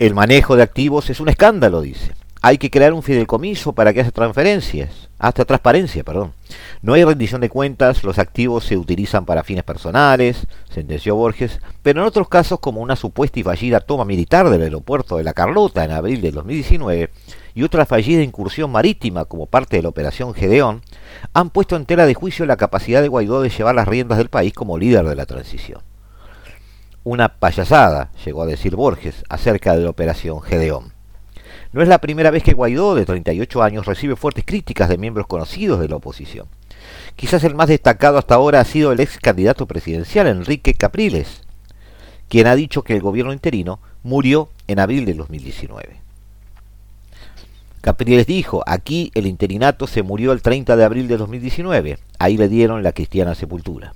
El 0.00 0.14
manejo 0.14 0.56
de 0.56 0.64
activos 0.64 1.08
es 1.08 1.20
un 1.20 1.28
escándalo, 1.28 1.82
dice 1.82 2.14
hay 2.46 2.58
que 2.58 2.70
crear 2.70 2.92
un 2.92 3.02
fideicomiso 3.02 3.72
para 3.72 3.94
que 3.94 4.00
haya 4.00 4.10
transferencias, 4.10 5.08
hasta 5.18 5.46
transparencia, 5.46 6.04
perdón. 6.04 6.34
No 6.82 6.92
hay 6.92 7.02
rendición 7.02 7.40
de 7.40 7.48
cuentas, 7.48 8.04
los 8.04 8.18
activos 8.18 8.64
se 8.64 8.76
utilizan 8.76 9.24
para 9.24 9.42
fines 9.42 9.64
personales, 9.64 10.46
sentenció 10.68 11.16
Borges, 11.16 11.58
pero 11.82 12.02
en 12.02 12.06
otros 12.06 12.28
casos 12.28 12.60
como 12.60 12.82
una 12.82 12.96
supuesta 12.96 13.40
y 13.40 13.42
fallida 13.44 13.80
toma 13.80 14.04
militar 14.04 14.50
del 14.50 14.60
aeropuerto 14.60 15.16
de 15.16 15.24
La 15.24 15.32
Carlota 15.32 15.86
en 15.86 15.92
abril 15.92 16.20
de 16.20 16.32
2019 16.32 17.10
y 17.54 17.62
otra 17.62 17.86
fallida 17.86 18.20
incursión 18.20 18.70
marítima 18.70 19.24
como 19.24 19.46
parte 19.46 19.76
de 19.76 19.82
la 19.82 19.88
operación 19.88 20.34
Gedeón, 20.34 20.82
han 21.32 21.48
puesto 21.48 21.76
en 21.76 21.86
tela 21.86 22.04
de 22.04 22.12
juicio 22.12 22.44
la 22.44 22.58
capacidad 22.58 23.00
de 23.00 23.08
Guaidó 23.08 23.40
de 23.40 23.48
llevar 23.48 23.74
las 23.74 23.88
riendas 23.88 24.18
del 24.18 24.28
país 24.28 24.52
como 24.52 24.76
líder 24.76 25.06
de 25.06 25.16
la 25.16 25.24
transición. 25.24 25.80
Una 27.04 27.38
payasada, 27.38 28.10
llegó 28.22 28.42
a 28.42 28.46
decir 28.46 28.76
Borges, 28.76 29.24
acerca 29.30 29.74
de 29.74 29.84
la 29.84 29.88
operación 29.88 30.42
Gedeón. 30.42 30.93
No 31.74 31.82
es 31.82 31.88
la 31.88 31.98
primera 31.98 32.30
vez 32.30 32.44
que 32.44 32.52
Guaidó, 32.52 32.94
de 32.94 33.04
38 33.04 33.60
años, 33.60 33.84
recibe 33.84 34.14
fuertes 34.14 34.44
críticas 34.46 34.88
de 34.88 34.96
miembros 34.96 35.26
conocidos 35.26 35.80
de 35.80 35.88
la 35.88 35.96
oposición. 35.96 36.46
Quizás 37.16 37.42
el 37.42 37.56
más 37.56 37.66
destacado 37.66 38.16
hasta 38.16 38.36
ahora 38.36 38.60
ha 38.60 38.64
sido 38.64 38.92
el 38.92 39.00
ex 39.00 39.18
candidato 39.18 39.66
presidencial 39.66 40.28
Enrique 40.28 40.74
Capriles, 40.74 41.42
quien 42.28 42.46
ha 42.46 42.54
dicho 42.54 42.82
que 42.82 42.94
el 42.94 43.00
gobierno 43.00 43.32
interino 43.32 43.80
murió 44.04 44.50
en 44.68 44.78
abril 44.78 45.04
de 45.04 45.14
2019. 45.14 45.96
Capriles 47.80 48.28
dijo, 48.28 48.62
aquí 48.68 49.10
el 49.16 49.26
interinato 49.26 49.88
se 49.88 50.04
murió 50.04 50.30
el 50.30 50.42
30 50.42 50.76
de 50.76 50.84
abril 50.84 51.08
de 51.08 51.16
2019, 51.16 51.98
ahí 52.20 52.36
le 52.36 52.46
dieron 52.48 52.84
la 52.84 52.92
cristiana 52.92 53.34
sepultura. 53.34 53.94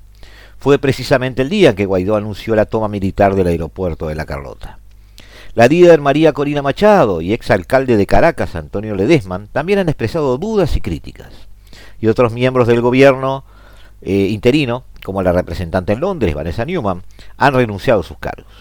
Fue 0.58 0.80
precisamente 0.80 1.42
el 1.42 1.48
día 1.48 1.76
que 1.76 1.86
Guaidó 1.86 2.16
anunció 2.16 2.56
la 2.56 2.66
toma 2.66 2.88
militar 2.88 3.36
del 3.36 3.46
aeropuerto 3.46 4.08
de 4.08 4.16
La 4.16 4.26
Carlota. 4.26 4.80
La 5.54 5.66
líder 5.66 6.00
María 6.00 6.32
Corina 6.32 6.62
Machado 6.62 7.20
y 7.20 7.32
exalcalde 7.32 7.96
de 7.96 8.06
Caracas, 8.06 8.54
Antonio 8.54 8.94
Ledesman, 8.94 9.48
también 9.48 9.78
han 9.78 9.88
expresado 9.88 10.38
dudas 10.38 10.76
y 10.76 10.80
críticas. 10.80 11.32
Y 12.00 12.06
otros 12.06 12.32
miembros 12.32 12.68
del 12.68 12.80
gobierno 12.80 13.44
eh, 14.02 14.28
interino, 14.30 14.84
como 15.04 15.22
la 15.22 15.32
representante 15.32 15.94
en 15.94 16.00
Londres, 16.00 16.34
Vanessa 16.34 16.64
Newman, 16.64 17.02
han 17.36 17.54
renunciado 17.54 18.00
a 18.00 18.04
sus 18.04 18.18
cargos. 18.18 18.52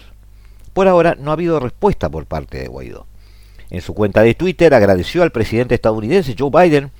Por 0.72 0.88
ahora 0.88 1.16
no 1.18 1.30
ha 1.30 1.34
habido 1.34 1.60
respuesta 1.60 2.08
por 2.08 2.26
parte 2.26 2.58
de 2.58 2.68
Guaidó. 2.68 3.06
En 3.70 3.82
su 3.82 3.94
cuenta 3.94 4.22
de 4.22 4.34
Twitter 4.34 4.72
agradeció 4.72 5.22
al 5.22 5.32
presidente 5.32 5.74
estadounidense 5.74 6.34
Joe 6.38 6.50
Biden 6.50 6.90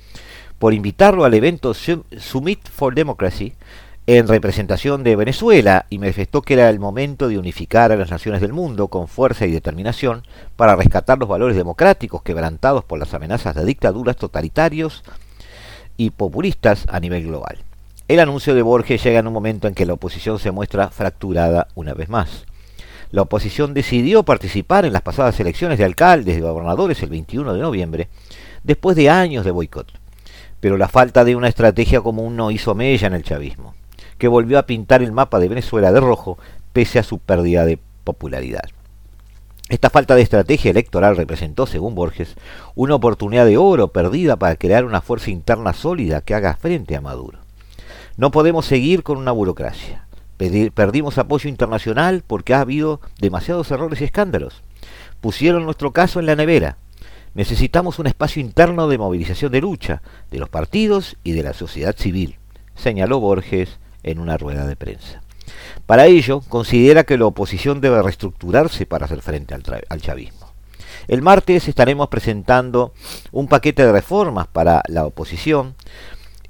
por 0.59 0.73
invitarlo 0.73 1.25
al 1.25 1.33
evento 1.33 1.73
Summit 1.73 2.67
for 2.69 2.93
Democracy 2.93 3.53
en 4.17 4.27
representación 4.27 5.03
de 5.03 5.15
Venezuela 5.15 5.85
y 5.91 5.99
manifestó 5.99 6.41
que 6.41 6.55
era 6.55 6.67
el 6.69 6.79
momento 6.79 7.27
de 7.27 7.37
unificar 7.37 7.91
a 7.91 7.95
las 7.95 8.09
naciones 8.09 8.41
del 8.41 8.53
mundo 8.53 8.87
con 8.87 9.07
fuerza 9.07 9.45
y 9.45 9.51
determinación 9.51 10.23
para 10.55 10.75
rescatar 10.75 11.19
los 11.19 11.29
valores 11.29 11.55
democráticos 11.55 12.23
quebrantados 12.23 12.83
por 12.83 12.97
las 12.97 13.13
amenazas 13.13 13.53
de 13.53 13.63
dictaduras 13.65 14.17
totalitarios 14.17 15.03
y 15.95 16.09
populistas 16.09 16.87
a 16.89 16.99
nivel 16.99 17.27
global. 17.27 17.59
El 18.07 18.19
anuncio 18.19 18.55
de 18.55 18.63
Borges 18.63 19.03
llega 19.03 19.19
en 19.19 19.27
un 19.27 19.33
momento 19.33 19.67
en 19.67 19.75
que 19.75 19.85
la 19.85 19.93
oposición 19.93 20.39
se 20.39 20.49
muestra 20.49 20.89
fracturada 20.89 21.67
una 21.75 21.93
vez 21.93 22.09
más. 22.09 22.45
La 23.11 23.21
oposición 23.21 23.75
decidió 23.75 24.23
participar 24.23 24.85
en 24.85 24.93
las 24.93 25.03
pasadas 25.03 25.39
elecciones 25.39 25.77
de 25.77 25.85
alcaldes 25.85 26.35
y 26.35 26.41
gobernadores 26.41 27.03
el 27.03 27.09
21 27.09 27.53
de 27.53 27.61
noviembre, 27.61 28.07
después 28.63 28.95
de 28.97 29.11
años 29.11 29.45
de 29.45 29.51
boicot. 29.51 29.93
Pero 30.59 30.77
la 30.77 30.87
falta 30.87 31.23
de 31.23 31.35
una 31.35 31.47
estrategia 31.47 32.01
común 32.01 32.35
no 32.35 32.49
hizo 32.49 32.73
mella 32.73 33.05
en 33.05 33.13
el 33.13 33.23
chavismo 33.23 33.75
que 34.19 34.27
volvió 34.27 34.59
a 34.59 34.67
pintar 34.67 35.01
el 35.01 35.11
mapa 35.11 35.39
de 35.39 35.49
Venezuela 35.49 35.91
de 35.91 35.99
rojo 35.99 36.37
pese 36.73 36.99
a 36.99 37.03
su 37.03 37.17
pérdida 37.17 37.65
de 37.65 37.79
popularidad. 38.03 38.69
Esta 39.69 39.89
falta 39.89 40.15
de 40.15 40.21
estrategia 40.21 40.71
electoral 40.71 41.15
representó, 41.15 41.65
según 41.65 41.95
Borges, 41.95 42.35
una 42.75 42.95
oportunidad 42.95 43.45
de 43.45 43.57
oro 43.57 43.89
perdida 43.89 44.35
para 44.35 44.55
crear 44.55 44.83
una 44.83 45.01
fuerza 45.01 45.31
interna 45.31 45.73
sólida 45.73 46.21
que 46.21 46.35
haga 46.35 46.55
frente 46.55 46.95
a 46.95 47.01
Maduro. 47.01 47.39
No 48.17 48.31
podemos 48.31 48.65
seguir 48.65 49.03
con 49.03 49.17
una 49.17 49.31
burocracia. 49.31 50.05
Perdimos 50.37 51.17
apoyo 51.17 51.49
internacional 51.49 52.23
porque 52.25 52.53
ha 52.53 52.61
habido 52.61 52.99
demasiados 53.19 53.71
errores 53.71 54.01
y 54.01 54.05
escándalos. 54.05 54.63
Pusieron 55.21 55.65
nuestro 55.65 55.91
caso 55.91 56.19
en 56.19 56.25
la 56.25 56.35
nevera. 56.35 56.77
Necesitamos 57.35 57.99
un 57.99 58.07
espacio 58.07 58.41
interno 58.41 58.87
de 58.87 58.97
movilización 58.97 59.51
de 59.51 59.61
lucha, 59.61 60.01
de 60.31 60.39
los 60.39 60.49
partidos 60.49 61.17
y 61.23 61.33
de 61.33 61.43
la 61.43 61.53
sociedad 61.53 61.95
civil, 61.95 62.39
señaló 62.75 63.19
Borges 63.19 63.77
en 64.03 64.19
una 64.19 64.37
rueda 64.37 64.65
de 64.65 64.75
prensa. 64.75 65.21
Para 65.85 66.05
ello, 66.05 66.41
considera 66.47 67.03
que 67.03 67.17
la 67.17 67.25
oposición 67.25 67.81
debe 67.81 68.01
reestructurarse 68.01 68.85
para 68.85 69.05
hacer 69.05 69.21
frente 69.21 69.55
al, 69.55 70.01
chavismo. 70.01 70.51
El 71.07 71.21
martes 71.21 71.67
estaremos 71.67 72.09
presentando 72.09 72.93
un 73.31 73.47
paquete 73.47 73.85
de 73.85 73.91
reformas 73.91 74.47
para 74.47 74.83
la 74.87 75.05
oposición 75.05 75.75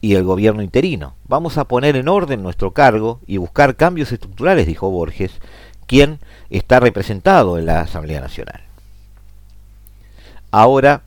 y 0.02 0.16
el 0.16 0.24
gobierno 0.24 0.62
interino. 0.62 1.16
Vamos 1.28 1.58
a 1.58 1.66
poner 1.66 1.96
en 1.96 2.10
orden 2.10 2.44
nuestro 2.44 2.72
cargo 2.72 3.20
y 3.28 3.38
buscar 3.38 3.76
cambios 3.76 4.12
estructurales, 4.12 4.68
dijo 4.68 4.90
Borges, 4.90 5.32
quien 5.88 6.20
está 6.50 6.80
representado 6.80 7.58
en 7.58 7.66
la 7.66 7.82
Asamblea 7.82 8.22
Nacional. 8.22 8.62
Ahora, 10.52 11.04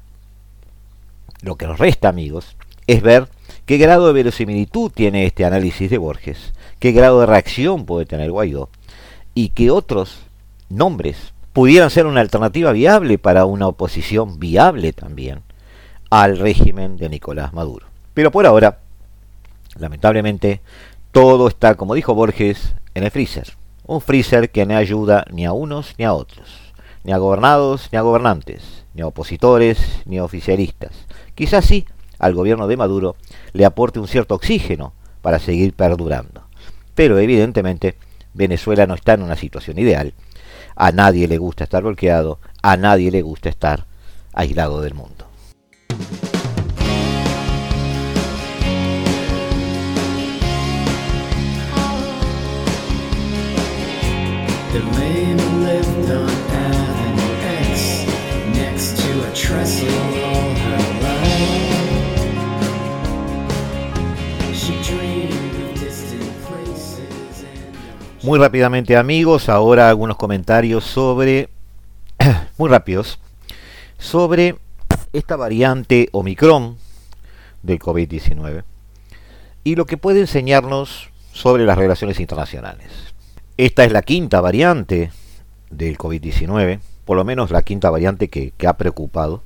lo 1.43 1.57
que 1.57 1.67
nos 1.67 1.79
resta, 1.79 2.09
amigos, 2.09 2.57
es 2.87 3.03
ver 3.03 3.29
¿Qué 3.67 3.79
grado 3.79 4.09
de 4.09 4.13
verosimilitud 4.13 4.91
tiene 4.91 5.25
este 5.25 5.45
análisis 5.45 5.89
de 5.89 5.99
Borges? 5.99 6.53
¿Qué 6.81 6.91
grado 6.93 7.21
de 7.21 7.27
reacción 7.27 7.87
puede 7.87 8.07
tener 8.07 8.31
Guaidó 8.31 8.69
y 9.35 9.51
que 9.51 9.71
otros 9.71 10.19
nombres 10.69 11.33
pudieran 11.53 11.91
ser 11.91 12.07
una 12.07 12.21
alternativa 12.21 12.73
viable 12.73 13.19
para 13.19 13.45
una 13.45 13.69
oposición 13.69 14.39
viable 14.39 14.93
también 14.93 15.43
al 16.11 16.39
régimen 16.39 16.97
de 16.97 17.09
Nicolás 17.09 17.53
Maduro. 17.53 17.87
Pero 18.15 18.31
por 18.31 18.47
ahora, 18.47 18.81
lamentablemente, 19.77 20.61
todo 21.11 21.49
está, 21.49 21.75
como 21.75 21.95
dijo 21.95 22.15
Borges, 22.15 22.75
en 22.95 23.05
el 23.05 23.11
freezer. 23.11 23.55
Un 23.87 24.01
freezer 24.01 24.51
que 24.51 24.67
no 24.67 24.77
ayuda 24.77 25.25
ni 25.31 25.47
a 25.47 25.53
unos 25.53 25.95
ni 25.99 26.05
a 26.05 26.15
otros, 26.15 26.73
ni 27.05 27.13
a 27.13 27.19
gobernados 27.19 27.89
ni 27.93 27.99
a 27.99 28.03
gobernantes, 28.03 28.85
ni 28.95 29.03
a 29.03 29.07
opositores 29.07 30.03
ni 30.05 30.19
a 30.19 30.25
oficialistas. 30.25 30.93
Quizás 31.35 31.65
sí 31.65 31.87
al 32.23 32.35
gobierno 32.35 32.69
de 32.69 32.77
Maduro 32.77 33.17
le 33.53 33.67
aporte 33.67 33.99
un 33.99 34.07
cierto 34.07 34.37
oxígeno 34.37 34.95
para 35.21 35.41
seguir 35.41 35.75
perdurando. 35.75 36.45
Pero 36.95 37.19
evidentemente 37.19 37.97
Venezuela 38.33 38.87
no 38.87 38.95
está 38.95 39.15
en 39.15 39.23
una 39.23 39.37
situación 39.37 39.79
ideal. 39.79 40.15
A 40.77 40.93
nadie 40.93 41.27
le 41.27 41.37
gusta 41.37 41.65
estar 41.65 41.83
bloqueado, 41.83 42.39
a 42.63 42.77
nadie 42.77 43.11
le 43.11 43.23
gusta 43.23 43.49
estar 43.49 43.87
aislado 44.33 44.81
del 44.81 44.95
mundo. 44.95 45.27
Muy 68.23 68.39
rápidamente 68.39 68.97
amigos, 68.97 69.49
ahora 69.49 69.89
algunos 69.89 70.17
comentarios 70.17 70.85
sobre, 70.85 71.49
muy 72.57 72.71
rápidos, 72.71 73.19
sobre 73.99 74.55
esta 75.13 75.35
variante 75.35 76.09
Omicron 76.13 76.77
del 77.65 77.81
COVID-19 77.81 78.63
y 79.65 79.75
lo 79.75 79.87
que 79.87 79.97
puede 79.97 80.21
enseñarnos 80.21 81.11
sobre 81.33 81.67
las 81.67 81.77
relaciones 81.77 82.21
internacionales. 82.21 82.93
Esta 83.57 83.85
es 83.85 83.91
la 83.91 84.03
quinta 84.03 84.41
variante 84.41 85.11
del 85.71 85.99
COVID-19, 85.99 86.79
por 87.05 87.17
lo 87.17 87.25
menos 87.25 87.51
la 87.51 87.63
quinta 87.63 87.91
variante 87.91 88.29
que, 88.29 88.53
ha 88.69 88.75
preocupado. 88.75 89.43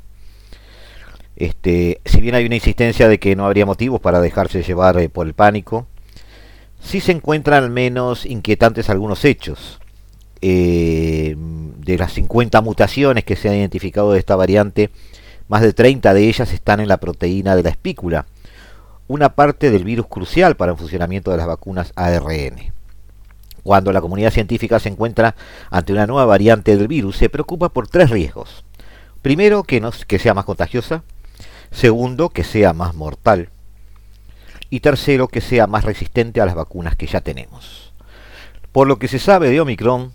Este, 1.37 2.03
si 2.05 2.21
bien 2.21 2.35
hay 2.35 2.45
una 2.45 2.57
insistencia 2.57 3.09
de 3.09 3.19
que 3.19 3.37
no 3.37 3.47
habría 3.47 3.65
motivos 3.65 4.03
para 4.03 4.21
dejarse 4.21 4.63
llevar 4.63 4.99
eh, 4.99 5.09
por 5.09 5.27
el 5.27 5.33
pánico, 5.33 5.87
sí 6.81 7.01
se 7.01 7.13
encuentran 7.13 7.65
al 7.65 7.71
menos 7.71 8.27
inquietantes 8.27 8.91
algunos 8.91 9.25
hechos. 9.25 9.81
Eh, 10.43 11.35
de 11.37 11.97
las 11.99 12.13
50 12.13 12.61
mutaciones 12.61 13.25
que 13.25 13.37
se 13.37 13.49
han 13.49 13.55
identificado 13.55 14.13
de 14.13 14.19
esta 14.19 14.37
variante, 14.37 14.91
más 15.49 15.63
de 15.63 15.73
30 15.73 16.13
de 16.13 16.29
ellas 16.29 16.53
están 16.53 16.81
en 16.81 16.89
la 16.89 16.99
proteína 16.99 17.55
de 17.57 17.63
la 17.63 17.71
espícula, 17.71 18.27
una 19.09 19.35
parte 19.35 19.71
del 19.71 19.85
virus 19.85 20.07
crucial 20.07 20.57
para 20.57 20.73
el 20.73 20.79
funcionamiento 20.79 21.31
de 21.31 21.37
las 21.37 21.47
vacunas 21.47 21.93
ARN. 21.95 22.73
Cuando 23.63 23.93
la 23.93 24.01
comunidad 24.01 24.33
científica 24.33 24.79
se 24.79 24.89
encuentra 24.89 25.35
ante 25.71 25.93
una 25.93 26.07
nueva 26.07 26.25
variante 26.25 26.77
del 26.77 26.89
virus, 26.89 27.17
se 27.17 27.29
preocupa 27.29 27.69
por 27.69 27.89
tres 27.89 28.11
riesgos. 28.11 28.65
Primero, 29.23 29.65
que, 29.65 29.81
sea 30.21 30.35
más 30.35 30.45
contagiosa. 30.45 31.03
Segundo, 31.73 32.29
que 32.29 32.45
sea 32.45 32.73
más 32.73 32.95
mortal. 32.95 33.49
Y 34.71 34.81
tercero, 34.81 35.29
que 35.29 35.41
sea 35.41 35.67
más 35.67 35.85
resistente 35.85 36.41
a 36.41 36.47
las 36.47 36.55
vacunas 36.55 36.97
que 36.97 37.07
ya 37.07 37.21
tenemos. 37.21 37.93
Por 38.73 38.89
lo 38.89 38.99
que 38.99 39.09
se 39.09 39.19
sabe 39.19 39.49
de 39.51 39.61
Omicron, 39.61 40.13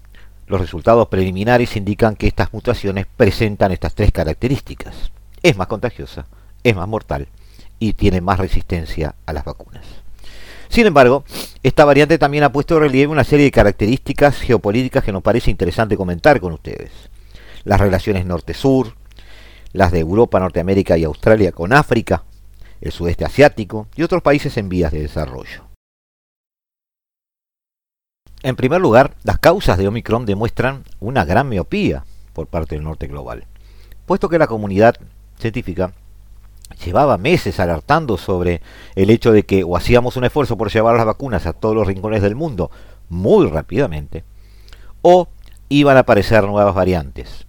los 0.47 0.59
resultados 0.59 1.07
preliminares 1.07 1.75
indican 1.77 2.15
que 2.15 2.27
estas 2.27 2.53
mutaciones 2.53 3.07
presentan 3.17 3.71
estas 3.71 3.95
tres 3.95 4.11
características 4.11 5.11
es 5.43 5.57
más 5.57 5.67
contagiosa, 5.67 6.25
es 6.63 6.75
más 6.75 6.87
mortal 6.87 7.27
y 7.79 7.93
tiene 7.93 8.21
más 8.21 8.39
resistencia 8.39 9.15
a 9.25 9.33
las 9.33 9.43
vacunas. 9.45 9.83
Sin 10.69 10.85
embargo, 10.85 11.23
esta 11.63 11.83
variante 11.83 12.17
también 12.17 12.43
ha 12.43 12.51
puesto 12.51 12.75
en 12.75 12.81
relieve 12.81 13.11
una 13.11 13.23
serie 13.23 13.45
de 13.45 13.51
características 13.51 14.39
geopolíticas 14.39 15.03
que 15.03 15.11
nos 15.11 15.23
parece 15.23 15.51
interesante 15.51 15.97
comentar 15.97 16.39
con 16.39 16.53
ustedes. 16.53 16.91
Las 17.63 17.79
relaciones 17.79 18.25
norte-sur, 18.25 18.95
las 19.73 19.91
de 19.91 19.99
Europa, 19.99 20.39
Norteamérica 20.39 20.97
y 20.97 21.03
Australia 21.03 21.51
con 21.51 21.73
África, 21.73 22.23
el 22.81 22.91
sudeste 22.91 23.25
asiático 23.25 23.87
y 23.95 24.03
otros 24.03 24.21
países 24.21 24.57
en 24.57 24.69
vías 24.69 24.91
de 24.91 25.01
desarrollo. 25.01 25.63
En 28.43 28.55
primer 28.55 28.81
lugar, 28.81 29.15
las 29.23 29.37
causas 29.37 29.77
de 29.77 29.87
Omicron 29.87 30.25
demuestran 30.25 30.83
una 30.99 31.25
gran 31.25 31.47
miopía 31.47 32.05
por 32.33 32.47
parte 32.47 32.75
del 32.75 32.83
norte 32.83 33.07
global, 33.07 33.45
puesto 34.05 34.29
que 34.29 34.39
la 34.39 34.47
comunidad 34.47 34.95
científica 35.37 35.93
llevaba 36.83 37.17
meses 37.17 37.59
alertando 37.59 38.17
sobre 38.17 38.61
el 38.95 39.09
hecho 39.09 39.31
de 39.31 39.43
que 39.43 39.63
o 39.63 39.77
hacíamos 39.77 40.17
un 40.17 40.23
esfuerzo 40.23 40.57
por 40.57 40.71
llevar 40.71 40.95
las 40.95 41.05
vacunas 41.05 41.45
a 41.45 41.53
todos 41.53 41.75
los 41.75 41.85
rincones 41.85 42.21
del 42.21 42.35
mundo 42.35 42.71
muy 43.09 43.47
rápidamente, 43.47 44.23
o 45.01 45.27
iban 45.69 45.97
a 45.97 46.01
aparecer 46.01 46.43
nuevas 46.45 46.73
variantes 46.73 47.45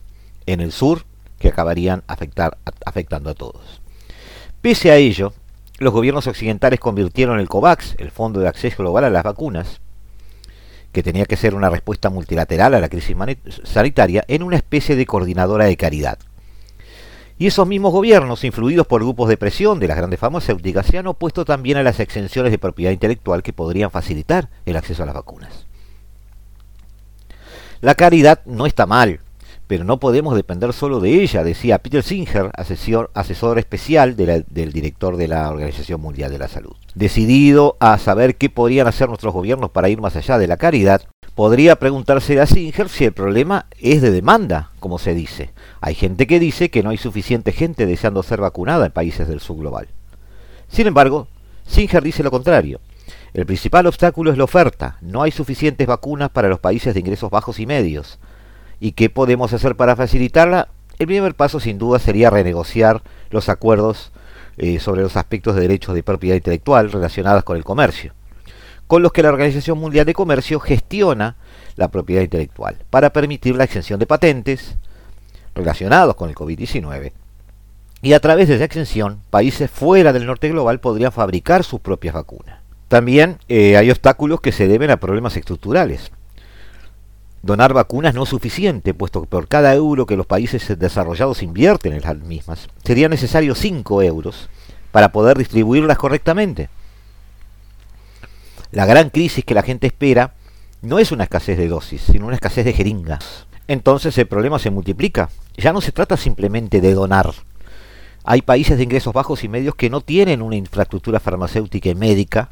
en 0.47 0.61
el 0.61 0.73
sur 0.73 1.05
que 1.39 1.49
acabarían 1.49 2.03
afectar, 2.07 2.59
afectando 2.85 3.31
a 3.31 3.35
todos. 3.35 3.82
Pese 4.63 4.91
a 4.91 4.97
ello, 4.97 5.35
los 5.79 5.93
gobiernos 5.93 6.27
occidentales 6.27 6.81
convirtieron 6.81 7.39
el 7.39 7.49
COVAX, 7.49 7.97
el 7.99 8.11
Fondo 8.11 8.41
de 8.41 8.49
Acceso 8.49 8.79
Global 8.79 9.05
a 9.05 9.11
las 9.11 9.25
Vacunas, 9.25 9.81
que 10.93 11.03
tenía 11.03 11.27
que 11.27 11.37
ser 11.37 11.55
una 11.55 11.69
respuesta 11.69 12.09
multilateral 12.09 12.75
a 12.75 12.81
la 12.81 12.89
crisis 12.89 13.17
sanitaria, 13.65 14.25
en 14.29 14.43
una 14.43 14.57
especie 14.57 14.97
de 14.97 15.05
coordinadora 15.05 15.67
de 15.67 15.77
caridad 15.77 16.19
y 17.43 17.49
esos 17.49 17.67
mismos 17.67 17.91
gobiernos, 17.91 18.45
influidos 18.45 18.87
por 18.87 19.03
grupos 19.03 19.29
de 19.29 19.37
presión 19.37 19.81
de 19.81 19.89
las 19.89 19.97
grandes 19.97 20.21
farmacéuticas, 20.21 20.87
se 20.87 20.99
han 20.99 21.09
opuesto 21.09 21.45
también 21.45 21.77
a 21.77 21.83
las 21.83 21.99
exenciones 21.99 22.53
de 22.53 22.59
propiedad 22.59 22.93
intelectual 22.93 23.43
que 23.43 23.53
podrían 23.53 23.91
facilitar 23.91 24.49
el 24.65 24.77
acceso 24.77 25.03
a 25.03 25.07
las 25.07 25.15
vacunas. 25.17 25.67
La 27.81 27.97
caridad 27.97 28.43
no 28.45 28.65
está 28.65 28.87
mal, 28.87 29.19
pero 29.67 29.85
no 29.85 29.99
podemos 29.99 30.35
depender 30.35 30.73
solo 30.73 31.01
de 31.01 31.23
ella, 31.23 31.45
decía 31.45 31.79
Peter 31.79 32.03
Singer, 32.03 32.51
asesor, 32.55 33.59
especial 33.59 34.17
del 34.17 34.73
director 34.73 35.17
de 35.17 35.29
la 35.29 35.51
Organización 35.51 36.01
Mundial 36.01 36.31
de 36.31 36.39
la 36.39 36.49
Salud. 36.49 36.75
Decidido 36.95 37.77
a 37.81 37.99
saber 37.99 38.37
qué 38.37 38.51
podrían 38.51 38.87
hacer 38.87 39.09
nuestros 39.09 39.33
gobiernos 39.33 39.71
para 39.71 39.89
ir 39.89 40.01
más 40.01 40.17
allá 40.17 40.39
de 40.39 40.47
la 40.47 40.57
caridad, 40.57 41.03
podría 41.35 41.77
preguntarse 41.77 42.39
a 42.41 42.47
Singer 42.47 42.89
si 42.89 43.05
el 43.05 43.13
problema 43.13 43.67
es 43.79 44.03
de 44.03 44.11
demanda, 44.11 44.71
como 44.81 44.99
se 44.99 45.15
dice, 45.15 45.51
hay 45.81 45.95
gente 45.95 46.27
que 46.27 46.39
dice 46.39 46.71
que 46.71 46.83
no 46.83 46.91
hay 46.91 46.99
suficiente 46.99 47.53
gente 47.53 47.87
deseando 47.87 48.23
ser 48.23 48.41
vacunada 48.41 48.87
en 48.87 48.93
países 48.93 49.27
del 49.29 49.41
sur 49.41 49.57
global. 49.57 49.89
Sin 50.69 50.87
embargo, 50.87 51.29
Singer 51.67 52.03
dice 52.03 52.23
lo 52.23 52.31
contrario. 52.31 52.81
El 53.35 53.47
principal 53.47 53.87
obstáculo 53.87 54.31
es 54.31 54.37
la 54.37 54.45
oferta. 54.45 54.99
No 55.01 55.23
hay 55.23 55.31
suficientes 55.31 55.87
vacunas 55.87 56.29
para 56.29 56.49
los 56.49 56.61
países 56.61 56.93
de 56.93 57.01
ingresos 57.01 57.31
bajos 57.31 57.59
y 57.61 57.67
medios. 57.67 58.19
¿Y 58.83 58.93
qué 58.93 59.11
podemos 59.11 59.53
hacer 59.53 59.77
para 59.77 59.95
facilitarla? 59.95 60.67
El 60.99 61.07
primer 61.07 61.37
paso 61.37 61.61
sin 61.61 61.79
duda 61.79 62.01
sería 62.01 62.31
renegociar 62.31 63.01
los 63.31 63.49
acuerdos 63.49 64.11
eh, 64.57 64.81
sobre 64.81 65.03
los 65.03 65.17
aspectos 65.17 65.55
de 65.55 65.61
derechos 65.61 65.95
de 65.95 66.03
propiedad 66.03 66.35
intelectual 66.35 66.91
relacionados 66.91 67.45
con 67.45 67.57
el 67.57 67.63
comercio, 67.63 68.13
con 68.89 69.01
los 69.01 69.13
que 69.13 69.23
la 69.23 69.29
Organización 69.29 69.79
Mundial 69.79 70.05
de 70.05 70.15
Comercio 70.15 70.59
gestiona 70.59 71.37
la 71.77 71.93
propiedad 71.93 72.23
intelectual, 72.23 72.79
para 72.91 73.13
permitir 73.13 73.55
la 73.55 73.63
exención 73.63 74.01
de 74.01 74.07
patentes, 74.07 74.75
relacionados 75.55 76.17
con 76.17 76.29
el 76.29 76.35
COVID-19. 76.35 77.13
Y 78.03 78.15
a 78.15 78.21
través 78.21 78.49
de 78.49 78.57
esa 78.57 78.65
exención, 78.65 79.21
países 79.31 79.71
fuera 79.71 80.13
del 80.13 80.27
norte 80.27 80.49
global 80.49 80.81
podrían 80.81 81.13
fabricar 81.13 81.63
sus 81.63 81.79
propias 81.79 82.15
vacunas. 82.15 82.59
También 82.89 83.39
eh, 83.49 83.77
hay 83.77 83.93
obstáculos 83.93 84.41
que 84.41 84.51
se 84.51 84.67
deben 84.67 84.91
a 84.91 84.97
problemas 84.97 85.37
estructurales. 85.37 86.11
Donar 87.43 87.75
vacunas 87.75 88.15
no 88.15 88.23
es 88.23 88.29
suficiente, 88.29 88.95
puesto 88.95 89.21
que 89.21 89.27
por 89.27 89.49
cada 89.49 89.75
euro 89.75 90.07
que 90.07 90.17
los 90.17 90.27
países 90.27 90.79
desarrollados 90.79 91.43
invierten 91.43 91.93
en 91.93 92.03
las 92.03 92.17
mismas, 92.17 92.69
sería 92.85 93.09
necesario 93.09 93.55
5 93.55 94.03
euros 94.03 94.49
para 94.93 95.11
poder 95.11 95.39
distribuirlas 95.39 95.99
correctamente. 95.99 96.69
La 98.71 98.87
gran 98.87 99.11
crisis 99.11 99.45
que 99.45 99.55
la 99.55 99.63
gente 99.63 99.89
espera 99.89 100.35
no 100.81 100.99
es 100.99 101.13
una 101.13 101.25
escasez 101.25 101.59
de 101.59 101.69
dosis, 101.69 102.03
sino 102.03 102.27
una 102.27 102.37
escasez 102.37 102.65
de 102.65 102.73
jeringas 102.73 103.47
entonces 103.69 104.17
el 104.19 104.27
problema 104.27 104.59
se 104.59 104.71
multiplica. 104.71 105.31
Ya 105.57 105.73
no 105.73 105.81
se 105.81 105.93
trata 105.93 106.17
simplemente 106.17 106.81
de 106.81 106.95
donar. 106.95 107.33
Hay 108.25 108.43
países 108.43 108.77
de 108.77 108.85
ingresos 108.85 109.13
bajos 109.13 109.45
y 109.45 109.49
medios 109.49 109.75
que 109.75 109.91
no 109.91 110.01
tienen 110.01 110.43
una 110.43 110.57
infraestructura 110.57 111.21
farmacéutica 111.21 111.89
y 111.89 111.95
médica 111.95 112.51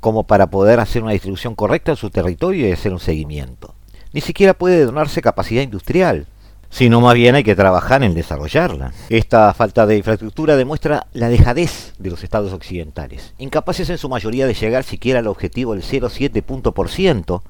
como 0.00 0.24
para 0.24 0.48
poder 0.48 0.80
hacer 0.80 1.02
una 1.02 1.12
distribución 1.12 1.54
correcta 1.54 1.92
en 1.92 1.96
su 1.96 2.10
territorio 2.10 2.66
y 2.66 2.72
hacer 2.72 2.92
un 2.92 3.00
seguimiento. 3.00 3.74
Ni 4.12 4.20
siquiera 4.20 4.54
puede 4.54 4.84
donarse 4.84 5.22
capacidad 5.22 5.62
industrial, 5.62 6.26
sino 6.68 7.00
más 7.00 7.14
bien 7.14 7.34
hay 7.34 7.44
que 7.44 7.54
trabajar 7.54 8.02
en 8.02 8.14
desarrollarla. 8.14 8.92
Esta 9.08 9.52
falta 9.54 9.86
de 9.86 9.96
infraestructura 9.96 10.56
demuestra 10.56 11.06
la 11.12 11.28
dejadez 11.28 11.94
de 11.98 12.10
los 12.10 12.22
estados 12.24 12.52
occidentales, 12.52 13.34
incapaces 13.38 13.90
en 13.90 13.98
su 13.98 14.08
mayoría 14.08 14.46
de 14.46 14.54
llegar 14.54 14.84
siquiera 14.84 15.18
al 15.18 15.26
objetivo 15.26 15.74
del 15.74 15.82
0,7 15.82 16.42
punto 16.42 16.72
por 16.72 16.88
ciento 16.88 17.42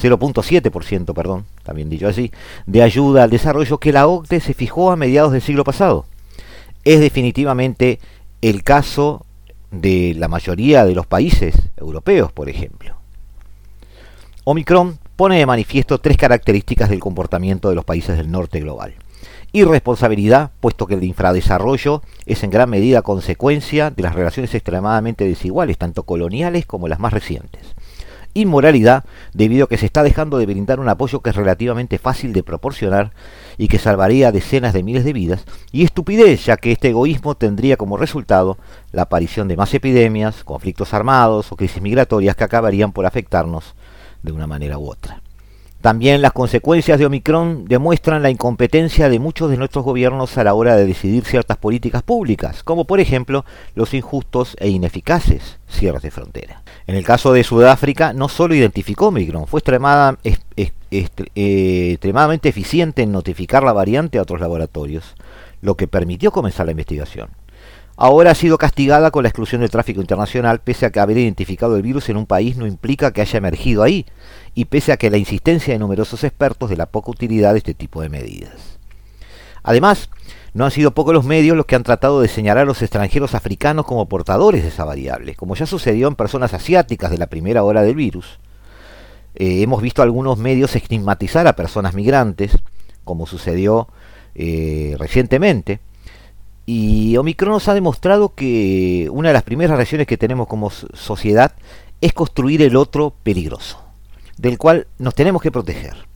0.7%, 0.00 1.14
perdón, 1.14 1.46
también 1.62 1.90
dicho 1.90 2.08
así, 2.08 2.32
de 2.66 2.82
ayuda 2.82 3.24
al 3.24 3.30
desarrollo 3.30 3.78
que 3.78 3.92
la 3.92 4.06
OCDE 4.06 4.40
se 4.40 4.54
fijó 4.54 4.90
a 4.90 4.96
mediados 4.96 5.32
del 5.32 5.42
siglo 5.42 5.64
pasado. 5.64 6.06
Es 6.84 7.00
definitivamente 7.00 8.00
el 8.40 8.62
caso 8.62 9.26
de 9.70 10.14
la 10.16 10.28
mayoría 10.28 10.84
de 10.84 10.94
los 10.94 11.06
países 11.06 11.54
europeos, 11.76 12.32
por 12.32 12.48
ejemplo. 12.48 12.96
Omicron 14.44 14.98
pone 15.20 15.36
de 15.36 15.44
manifiesto 15.44 15.98
tres 15.98 16.16
características 16.16 16.88
del 16.88 16.98
comportamiento 16.98 17.68
de 17.68 17.74
los 17.74 17.84
países 17.84 18.16
del 18.16 18.30
norte 18.30 18.58
global. 18.58 18.94
Irresponsabilidad, 19.52 20.50
puesto 20.60 20.86
que 20.86 20.94
el 20.94 21.04
infradesarrollo 21.04 22.00
es 22.24 22.42
en 22.42 22.48
gran 22.48 22.70
medida 22.70 23.02
consecuencia 23.02 23.90
de 23.90 24.02
las 24.02 24.14
relaciones 24.14 24.54
extremadamente 24.54 25.26
desiguales, 25.26 25.76
tanto 25.76 26.04
coloniales 26.04 26.64
como 26.64 26.88
las 26.88 27.00
más 27.00 27.12
recientes. 27.12 27.60
Inmoralidad, 28.32 29.04
debido 29.34 29.66
a 29.66 29.68
que 29.68 29.76
se 29.76 29.84
está 29.84 30.02
dejando 30.02 30.38
de 30.38 30.46
brindar 30.46 30.80
un 30.80 30.88
apoyo 30.88 31.20
que 31.20 31.28
es 31.28 31.36
relativamente 31.36 31.98
fácil 31.98 32.32
de 32.32 32.42
proporcionar 32.42 33.10
y 33.58 33.68
que 33.68 33.78
salvaría 33.78 34.32
decenas 34.32 34.72
de 34.72 34.82
miles 34.82 35.04
de 35.04 35.12
vidas. 35.12 35.44
Y 35.70 35.84
estupidez, 35.84 36.46
ya 36.46 36.56
que 36.56 36.72
este 36.72 36.88
egoísmo 36.88 37.34
tendría 37.34 37.76
como 37.76 37.98
resultado 37.98 38.56
la 38.90 39.02
aparición 39.02 39.48
de 39.48 39.58
más 39.58 39.74
epidemias, 39.74 40.44
conflictos 40.44 40.94
armados 40.94 41.52
o 41.52 41.56
crisis 41.56 41.82
migratorias 41.82 42.36
que 42.36 42.44
acabarían 42.44 42.92
por 42.92 43.04
afectarnos 43.04 43.74
de 44.22 44.32
una 44.32 44.46
manera 44.46 44.78
u 44.78 44.90
otra. 44.90 45.20
También 45.80 46.20
las 46.20 46.32
consecuencias 46.32 46.98
de 46.98 47.06
Omicron 47.06 47.64
demuestran 47.64 48.22
la 48.22 48.28
incompetencia 48.28 49.08
de 49.08 49.18
muchos 49.18 49.50
de 49.50 49.56
nuestros 49.56 49.82
gobiernos 49.82 50.36
a 50.36 50.44
la 50.44 50.52
hora 50.52 50.76
de 50.76 50.84
decidir 50.84 51.24
ciertas 51.24 51.56
políticas 51.56 52.02
públicas, 52.02 52.62
como 52.62 52.84
por 52.84 53.00
ejemplo 53.00 53.46
los 53.74 53.94
injustos 53.94 54.58
e 54.60 54.68
ineficaces 54.68 55.58
cierres 55.70 56.02
de 56.02 56.10
frontera. 56.10 56.62
En 56.86 56.96
el 56.96 57.04
caso 57.04 57.32
de 57.32 57.44
Sudáfrica, 57.44 58.12
no 58.12 58.28
solo 58.28 58.54
identificó 58.54 59.06
Omicron, 59.06 59.46
fue 59.46 59.62
eh, 60.24 60.36
extremadamente 60.90 62.50
eficiente 62.50 63.00
en 63.02 63.12
notificar 63.12 63.62
la 63.62 63.72
variante 63.72 64.18
a 64.18 64.22
otros 64.22 64.40
laboratorios, 64.40 65.14
lo 65.62 65.76
que 65.76 65.88
permitió 65.88 66.30
comenzar 66.30 66.66
la 66.66 66.72
investigación 66.72 67.30
ahora 68.00 68.30
ha 68.30 68.34
sido 68.34 68.56
castigada 68.56 69.10
con 69.10 69.24
la 69.24 69.28
exclusión 69.28 69.60
del 69.60 69.68
tráfico 69.68 70.00
internacional, 70.00 70.62
pese 70.62 70.86
a 70.86 70.90
que 70.90 71.00
haber 71.00 71.18
identificado 71.18 71.76
el 71.76 71.82
virus 71.82 72.08
en 72.08 72.16
un 72.16 72.24
país 72.24 72.56
no 72.56 72.66
implica 72.66 73.12
que 73.12 73.20
haya 73.20 73.36
emergido 73.36 73.82
ahí, 73.82 74.06
y 74.54 74.64
pese 74.64 74.92
a 74.92 74.96
que 74.96 75.10
la 75.10 75.18
insistencia 75.18 75.74
de 75.74 75.78
numerosos 75.78 76.24
expertos 76.24 76.70
de 76.70 76.78
la 76.78 76.86
poca 76.86 77.10
utilidad 77.10 77.52
de 77.52 77.58
este 77.58 77.74
tipo 77.74 78.00
de 78.00 78.08
medidas. 78.08 78.78
Además, 79.62 80.08
no 80.54 80.64
han 80.64 80.70
sido 80.70 80.92
pocos 80.92 81.12
los 81.12 81.26
medios 81.26 81.58
los 81.58 81.66
que 81.66 81.76
han 81.76 81.82
tratado 81.82 82.22
de 82.22 82.28
señalar 82.28 82.62
a 82.62 82.66
los 82.66 82.80
extranjeros 82.80 83.34
africanos 83.34 83.84
como 83.84 84.08
portadores 84.08 84.62
de 84.62 84.70
esa 84.70 84.86
variable, 84.86 85.34
como 85.34 85.54
ya 85.54 85.66
sucedió 85.66 86.08
en 86.08 86.14
personas 86.14 86.54
asiáticas 86.54 87.10
de 87.10 87.18
la 87.18 87.26
primera 87.26 87.64
hora 87.64 87.82
del 87.82 87.96
virus. 87.96 88.38
Eh, 89.34 89.60
hemos 89.60 89.82
visto 89.82 90.00
algunos 90.00 90.38
medios 90.38 90.74
estigmatizar 90.74 91.46
a 91.46 91.54
personas 91.54 91.92
migrantes, 91.92 92.52
como 93.04 93.26
sucedió 93.26 93.88
eh, 94.34 94.96
recientemente, 94.98 95.80
y 96.72 97.16
Omicron 97.16 97.50
nos 97.50 97.66
ha 97.66 97.74
demostrado 97.74 98.32
que 98.32 99.08
una 99.10 99.30
de 99.30 99.32
las 99.32 99.42
primeras 99.42 99.76
reacciones 99.76 100.06
que 100.06 100.16
tenemos 100.16 100.46
como 100.46 100.70
sociedad 100.70 101.50
es 102.00 102.12
construir 102.12 102.62
el 102.62 102.76
otro 102.76 103.12
peligroso, 103.24 103.82
del 104.36 104.56
cual 104.56 104.86
nos 104.96 105.16
tenemos 105.16 105.42
que 105.42 105.50
proteger. 105.50 106.06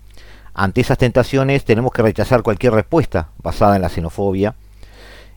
Ante 0.55 0.80
esas 0.80 0.96
tentaciones 0.96 1.64
tenemos 1.64 1.90
que 1.90 2.02
rechazar 2.02 2.44
cualquier 2.44 2.72
respuesta 2.72 3.30
basada 3.42 3.74
en 3.74 3.82
la 3.82 3.88
xenofobia. 3.88 4.55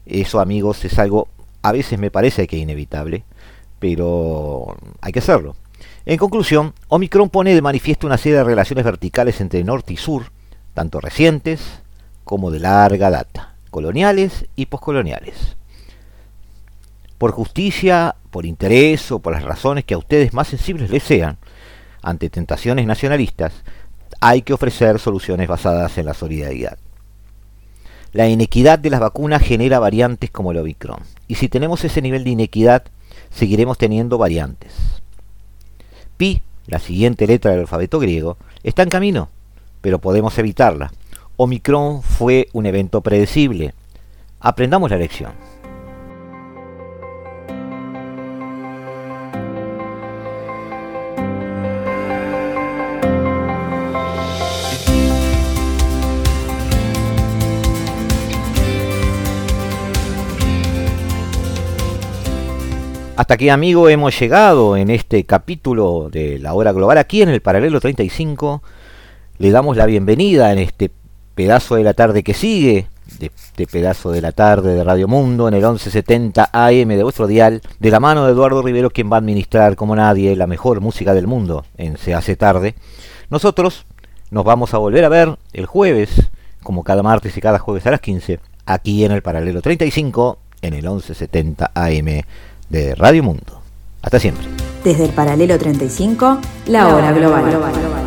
Eso, 0.05 0.39
amigos, 0.39 0.85
es 0.85 0.99
algo 0.99 1.29
a 1.63 1.71
veces 1.71 1.97
me 1.97 2.11
parece 2.11 2.45
que 2.45 2.57
inevitable, 2.57 3.23
pero 3.79 4.77
hay 5.01 5.13
que 5.13 5.19
hacerlo. 5.19 5.55
En 6.05 6.19
conclusión, 6.19 6.75
Omicron 6.89 7.31
pone 7.31 7.55
de 7.55 7.63
manifiesto 7.63 8.05
una 8.05 8.19
serie 8.19 8.37
de 8.37 8.43
relaciones 8.43 8.85
verticales 8.85 9.41
entre 9.41 9.63
norte 9.63 9.93
y 9.93 9.97
sur, 9.97 10.31
tanto 10.75 11.01
recientes 11.01 11.81
como 12.23 12.51
de 12.51 12.59
larga 12.59 13.09
data 13.09 13.56
coloniales 13.77 14.47
y 14.55 14.65
poscoloniales. 14.65 15.55
Por 17.19 17.31
justicia, 17.31 18.15
por 18.31 18.47
interés 18.47 19.11
o 19.11 19.19
por 19.19 19.33
las 19.33 19.43
razones 19.43 19.85
que 19.85 19.93
a 19.93 19.99
ustedes 19.99 20.33
más 20.33 20.47
sensibles 20.47 20.89
les 20.89 21.03
sean, 21.03 21.37
ante 22.01 22.31
tentaciones 22.31 22.87
nacionalistas, 22.87 23.53
hay 24.19 24.41
que 24.41 24.53
ofrecer 24.53 24.97
soluciones 24.97 25.47
basadas 25.47 25.95
en 25.99 26.07
la 26.07 26.15
solidaridad. 26.15 26.79
La 28.13 28.27
inequidad 28.27 28.79
de 28.79 28.89
las 28.89 28.99
vacunas 28.99 29.43
genera 29.43 29.77
variantes 29.77 30.31
como 30.31 30.51
el 30.51 30.57
Omicron, 30.57 31.03
y 31.27 31.35
si 31.35 31.47
tenemos 31.47 31.85
ese 31.85 32.01
nivel 32.01 32.23
de 32.23 32.31
inequidad, 32.31 32.81
seguiremos 33.29 33.77
teniendo 33.77 34.17
variantes. 34.17 34.73
Pi, 36.17 36.41
la 36.65 36.79
siguiente 36.79 37.27
letra 37.27 37.51
del 37.51 37.59
alfabeto 37.59 37.99
griego, 37.99 38.37
está 38.63 38.81
en 38.81 38.89
camino, 38.89 39.29
pero 39.81 39.99
podemos 39.99 40.35
evitarla 40.39 40.91
Omicron 41.39 42.01
fue 42.01 42.49
un 42.53 42.65
evento 42.65 43.01
predecible. 43.01 43.75
Aprendamos 44.39 44.89
la 44.89 44.97
lección. 44.97 45.33
Hasta 63.15 63.35
aquí, 63.35 63.49
amigo, 63.49 63.89
hemos 63.89 64.19
llegado 64.19 64.75
en 64.75 64.89
este 64.89 65.23
capítulo 65.25 66.09
de 66.11 66.39
la 66.39 66.55
hora 66.55 66.71
global 66.71 66.97
aquí 66.97 67.21
en 67.21 67.29
el 67.29 67.41
paralelo 67.41 67.79
35. 67.79 68.63
Le 69.37 69.51
damos 69.51 69.77
la 69.77 69.85
bienvenida 69.85 70.51
en 70.51 70.57
este 70.57 70.91
pedazo 71.37 71.75
de 71.75 71.83
la 71.83 71.93
tarde 71.93 72.23
que 72.23 72.33
sigue, 72.33 72.87
de 73.19 73.27
este 73.27 73.67
pedazo 73.67 74.09
de 74.11 74.21
la 74.21 74.31
tarde 74.31 74.73
de 74.73 74.83
Radio 74.83 75.07
Mundo 75.07 75.47
en 75.47 75.53
el 75.53 75.61
1170 75.61 76.49
AM 76.51 76.87
de 76.87 77.03
vuestro 77.03 77.27
dial, 77.27 77.61
de 77.79 77.91
la 77.91 77.99
mano 77.99 78.25
de 78.25 78.31
Eduardo 78.31 78.63
Rivero, 78.63 78.89
quien 78.89 79.11
va 79.11 79.17
a 79.17 79.19
administrar 79.19 79.75
como 79.75 79.95
nadie 79.95 80.35
la 80.35 80.47
mejor 80.47 80.81
música 80.81 81.13
del 81.13 81.27
mundo 81.27 81.63
en 81.77 81.97
Se 81.97 82.15
hace 82.15 82.35
tarde. 82.35 82.73
Nosotros 83.29 83.85
nos 84.31 84.45
vamos 84.45 84.73
a 84.73 84.79
volver 84.79 85.05
a 85.05 85.09
ver 85.09 85.37
el 85.53 85.67
jueves, 85.67 86.09
como 86.63 86.83
cada 86.83 87.03
martes 87.03 87.37
y 87.37 87.39
cada 87.39 87.59
jueves 87.59 87.85
a 87.85 87.91
las 87.91 88.01
15, 88.01 88.39
aquí 88.65 89.05
en 89.05 89.11
el 89.11 89.21
paralelo 89.21 89.61
35, 89.61 90.39
en 90.63 90.73
el 90.73 90.81
1170 90.81 91.71
AM 91.75 92.23
de 92.69 92.95
Radio 92.95 93.21
Mundo. 93.21 93.61
Hasta 94.01 94.19
siempre. 94.19 94.47
Desde 94.83 95.05
el 95.05 95.11
paralelo 95.11 95.59
35, 95.59 96.39
la 96.65 96.95
hora 96.95 97.11
global. 97.11 98.06